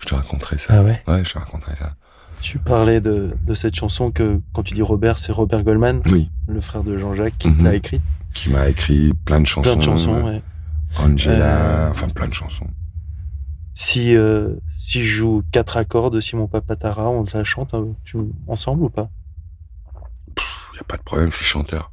Je 0.00 0.06
te 0.06 0.14
raconterai 0.14 0.58
ça. 0.58 0.74
Ah 0.78 0.82
ouais? 0.82 1.02
Ouais, 1.08 1.24
je 1.24 1.32
te 1.32 1.38
raconterai 1.38 1.74
ça. 1.76 1.94
Tu 2.40 2.58
parlais 2.58 3.00
de, 3.00 3.36
de 3.46 3.54
cette 3.54 3.74
chanson 3.74 4.10
que, 4.12 4.40
quand 4.52 4.62
tu 4.62 4.74
dis 4.74 4.82
Robert, 4.82 5.18
c'est 5.18 5.32
Robert 5.32 5.64
Goldman, 5.64 6.02
Oui, 6.12 6.30
le 6.46 6.60
frère 6.60 6.84
de 6.84 6.96
Jean-Jacques, 6.98 7.38
qui 7.38 7.48
Mhm. 7.48 7.64
l'a 7.64 7.74
écrit. 7.74 8.00
qui 8.34 8.50
m'a 8.50 8.68
écrit 8.68 9.12
plein 9.24 9.40
de 9.40 9.46
chansons. 9.46 9.70
Plein 9.70 9.76
de 9.76 9.82
chansons, 9.82 10.22
ouais. 10.22 10.42
Angela, 10.98 11.86
Euh, 11.86 11.90
enfin 11.90 12.08
plein 12.10 12.28
de 12.28 12.34
chansons. 12.34 12.68
Si, 13.74 14.14
euh, 14.14 14.54
si 14.78 15.02
je 15.04 15.08
joue 15.16 15.42
quatre 15.52 15.76
accords 15.78 16.10
de 16.10 16.20
Simon 16.20 16.46
Papatara, 16.46 17.08
on 17.10 17.24
la 17.34 17.44
chante 17.44 17.74
tu- 18.04 18.18
ensemble 18.46 18.84
ou 18.84 18.90
pas? 18.90 19.08
Y 20.74 20.78
a 20.80 20.84
pas 20.86 20.96
de 20.98 21.02
problème, 21.02 21.30
je 21.32 21.36
suis 21.36 21.44
chanteur. 21.46 21.90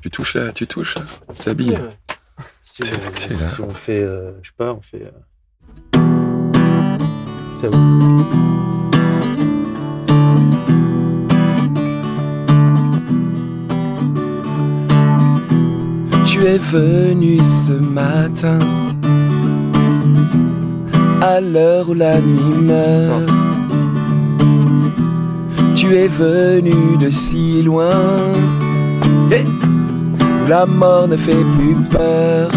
Tu 0.00 0.10
touches 0.10 0.34
là, 0.34 0.52
tu 0.52 0.66
touches 0.66 0.96
là, 0.96 1.02
tu 1.34 1.44
t'habilles. 1.44 1.78
Si, 2.62 2.82
C'est- 2.84 2.94
on- 2.94 2.98
c'est 3.14 3.38
là. 3.40 3.46
si 3.48 3.60
on 3.60 3.70
fait, 3.70 4.00
euh, 4.02 4.32
je 4.42 4.48
sais 4.48 4.54
pas, 4.56 4.72
on 4.74 4.80
fait. 4.80 5.02
euh, 5.04 5.10
Ça 7.60 7.68
va. 7.70 8.55
Tu 16.38 16.44
es 16.44 16.58
venu 16.58 17.38
ce 17.42 17.72
matin 17.72 18.58
à 21.22 21.40
l'heure 21.40 21.88
où 21.88 21.94
la 21.94 22.20
nuit 22.20 22.60
meurt. 22.60 23.32
Tu 25.74 25.94
es 25.94 26.08
venu 26.08 26.98
de 27.00 27.08
si 27.08 27.62
loin 27.62 27.88
où 29.30 30.46
la 30.46 30.66
mort 30.66 31.08
ne 31.08 31.16
fait 31.16 31.44
plus 31.56 31.76
peur. 31.90 32.50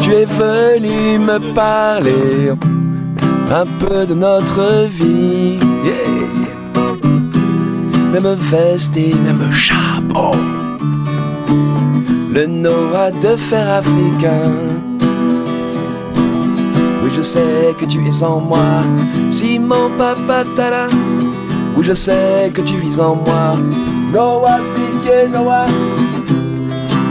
Tu 0.00 0.10
es 0.12 0.26
venu 0.26 1.18
me 1.20 1.38
parler 1.54 2.52
un 3.50 3.64
peu 3.80 4.04
de 4.04 4.12
notre 4.12 4.86
vie. 4.90 5.58
Même 8.12 8.34
veste 8.34 8.94
et 8.98 9.14
même 9.14 9.50
chapeau 9.54 10.36
le 12.34 12.46
Noah 12.46 13.12
de 13.12 13.36
fer 13.36 13.64
africain. 13.70 14.50
Oui, 17.02 17.10
je 17.16 17.22
sais 17.22 17.74
que 17.78 17.84
tu 17.84 18.04
es 18.08 18.22
en 18.24 18.40
moi, 18.40 18.82
Simon 19.30 19.88
Papatala. 19.96 20.88
Oui, 21.76 21.84
je 21.84 21.94
sais 21.94 22.50
que 22.52 22.60
tu 22.60 22.76
vis 22.78 22.98
en 22.98 23.14
moi, 23.14 23.56
Noah 24.12 24.58
piqué 24.74 25.28
Noah. 25.32 25.66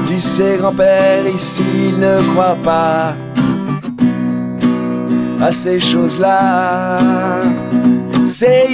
Tu 0.07 0.19
sais, 0.19 0.57
grand-père, 0.57 1.25
ici, 1.33 1.93
ne 1.97 2.21
croit 2.33 2.57
pas 2.61 3.15
à 5.41 5.51
ces 5.51 5.77
choses-là. 5.77 6.97
C'est 8.27 8.67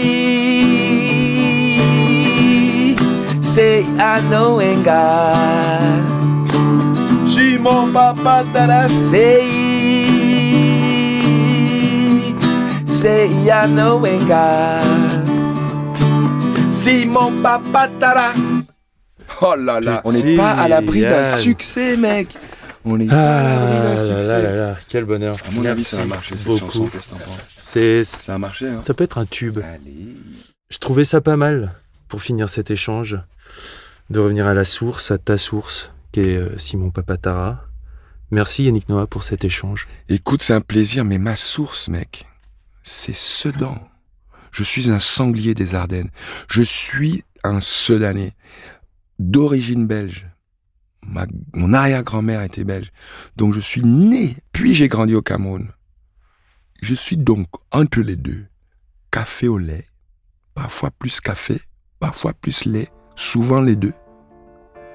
c'est 3.42 3.86
Anoenga. 4.00 5.34
Simon 7.60 7.92
Papa 7.92 8.46
Tarasei 8.54 9.44
Sei 12.88 13.50
Anoenga 13.52 14.80
Simon 16.72 17.42
Papa 17.44 17.90
Tara 18.00 18.32
Oh 19.42 19.56
là 19.58 19.82
là, 19.82 20.02
on 20.06 20.14
n'est 20.14 20.38
pas 20.38 20.52
à 20.52 20.68
l'abri 20.70 21.02
d'un 21.02 21.24
succès, 21.26 21.98
mec. 21.98 22.38
On 22.86 22.96
n'est 22.98 23.06
pas 23.08 23.40
à 23.40 23.44
l'abri 23.44 23.76
Ah 23.78 23.84
d'un 23.84 23.90
là 23.90 23.98
succès. 23.98 24.28
là 24.28 24.42
là 24.42 24.56
là, 24.56 24.76
quel 24.88 25.04
bonheur. 25.04 25.36
À 25.48 25.52
mon 25.52 25.66
avis, 25.66 25.84
ça 25.84 26.04
marcher 26.06 26.38
cette 26.38 26.48
beaucoup. 26.48 26.66
chanson. 26.72 26.86
Qu'est-ce 26.88 27.08
que 27.10 27.14
t'en 27.16 27.20
penses? 27.20 27.50
C'est, 27.58 28.04
Ça 28.06 28.36
a 28.36 28.38
marché, 28.38 28.68
hein 28.70 28.80
ça 28.82 28.94
peut 28.94 29.04
être 29.04 29.18
un 29.18 29.26
tube. 29.26 29.60
Allez. 29.60 30.16
Je 30.70 30.78
trouvais 30.78 31.04
ça 31.04 31.20
pas 31.20 31.36
mal 31.38 31.74
pour 32.08 32.22
finir 32.22 32.48
cet 32.50 32.72
échange, 32.72 33.18
de 34.10 34.20
revenir 34.20 34.48
à 34.48 34.54
la 34.54 34.64
source, 34.66 35.12
à 35.12 35.18
ta 35.18 35.38
source, 35.38 35.92
qui 36.12 36.22
euh, 36.22 36.58
Simon 36.58 36.92
Papatara. 36.92 37.66
Merci 38.32 38.64
Yannick 38.64 38.90
Noah 38.90 39.08
pour 39.08 39.24
cet 39.24 39.44
échange. 39.44 39.88
Écoute, 40.08 40.44
c'est 40.44 40.54
un 40.54 40.62
plaisir, 40.62 41.04
mais 41.04 41.18
ma 41.18 41.36
source, 41.36 41.90
mec, 41.90 42.28
c'est 42.84 43.16
Sedan. 43.16 43.78
Je 44.52 44.64
suis 44.64 44.92
un 44.92 45.00
sanglier 45.00 45.54
des 45.54 45.76
Ardennes. 45.76 46.10
Je 46.50 46.62
suis 46.62 47.24
un 47.44 47.60
Sedanais 47.60 48.34
d'origine 49.18 49.88
belge. 49.88 50.28
Mon 51.54 51.74
arrière-grand-mère 51.74 52.42
était 52.42 52.64
belge. 52.64 52.92
Donc 53.36 53.54
je 53.54 53.60
suis 53.60 53.84
né, 53.84 54.36
puis 54.52 54.74
j'ai 54.74 54.88
grandi 54.88 55.16
au 55.16 55.22
Cameroun. 55.22 55.72
Je 56.82 56.94
suis 56.94 57.18
donc 57.18 57.48
entre 57.72 58.02
les 58.02 58.16
deux. 58.16 58.46
Café 59.12 59.48
au 59.48 59.58
lait. 59.58 59.88
Parfois 60.54 60.92
plus 60.92 61.20
café, 61.20 61.60
parfois 62.00 62.34
plus 62.34 62.66
lait. 62.66 62.90
Souvent 63.16 63.62
les 63.62 63.76
deux. 63.76 63.94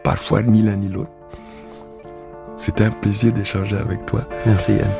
Parfois 0.05 0.43
ni 0.43 0.61
l'un 0.61 0.77
ni 0.77 0.89
l'autre. 0.89 1.11
C'était 2.57 2.85
un 2.85 2.91
plaisir 2.91 3.33
d'échanger 3.33 3.77
avec 3.77 4.05
toi. 4.05 4.29
Merci 4.45 4.73
Yann. 4.73 4.91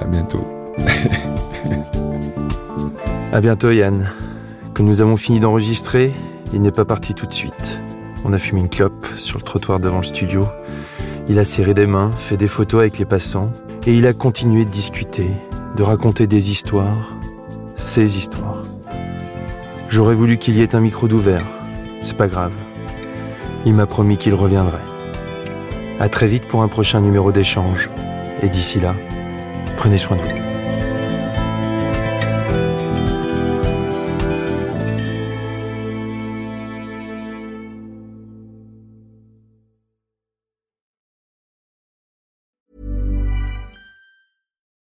À 0.00 0.04
bientôt. 0.04 0.46
À 3.32 3.40
bientôt 3.40 3.70
Yann. 3.70 4.06
Que 4.74 4.82
nous 4.82 5.00
avons 5.00 5.16
fini 5.16 5.40
d'enregistrer, 5.40 6.12
il 6.52 6.62
n'est 6.62 6.70
pas 6.70 6.84
parti 6.84 7.14
tout 7.14 7.26
de 7.26 7.32
suite. 7.32 7.80
On 8.24 8.32
a 8.32 8.38
fumé 8.38 8.60
une 8.60 8.68
clope 8.68 9.06
sur 9.16 9.38
le 9.38 9.44
trottoir 9.44 9.80
devant 9.80 9.98
le 9.98 10.04
studio. 10.04 10.46
Il 11.28 11.38
a 11.38 11.44
serré 11.44 11.74
des 11.74 11.86
mains, 11.86 12.12
fait 12.12 12.36
des 12.36 12.48
photos 12.48 12.80
avec 12.80 12.98
les 12.98 13.04
passants, 13.04 13.50
et 13.86 13.94
il 13.94 14.06
a 14.06 14.12
continué 14.12 14.64
de 14.64 14.70
discuter, 14.70 15.30
de 15.76 15.82
raconter 15.82 16.26
des 16.26 16.50
histoires, 16.50 17.16
ses 17.76 18.18
histoires. 18.18 18.62
J'aurais 19.88 20.14
voulu 20.14 20.36
qu'il 20.38 20.56
y 20.56 20.62
ait 20.62 20.74
un 20.74 20.80
micro 20.80 21.08
d'ouvert. 21.08 21.44
C'est 22.02 22.16
pas 22.16 22.28
grave. 22.28 22.52
Il 23.64 23.74
m'a 23.74 23.86
promis 23.86 24.16
qu'il 24.16 24.34
reviendrait. 24.34 24.84
À 25.98 26.08
très 26.08 26.26
vite 26.26 26.44
pour 26.44 26.62
un 26.62 26.68
prochain 26.68 27.00
numéro 27.00 27.32
d'échange. 27.32 27.90
Et 28.42 28.48
d'ici 28.48 28.80
là, 28.80 28.94
prenez 29.76 29.98
soin 29.98 30.16
de 30.16 30.22
vous. 30.22 30.48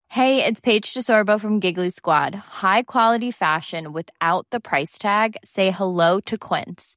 Hey, 0.08 0.44
it's 0.44 0.60
Paige 0.60 0.94
DeSorbo 0.94 1.40
from 1.40 1.60
Giggly 1.60 1.90
Squad. 1.90 2.34
High 2.34 2.82
quality 2.82 3.30
fashion 3.30 3.92
without 3.92 4.46
the 4.50 4.60
price 4.60 4.96
tag. 4.96 5.36
Say 5.44 5.70
hello 5.70 6.20
to 6.26 6.38
Quince. 6.38 6.96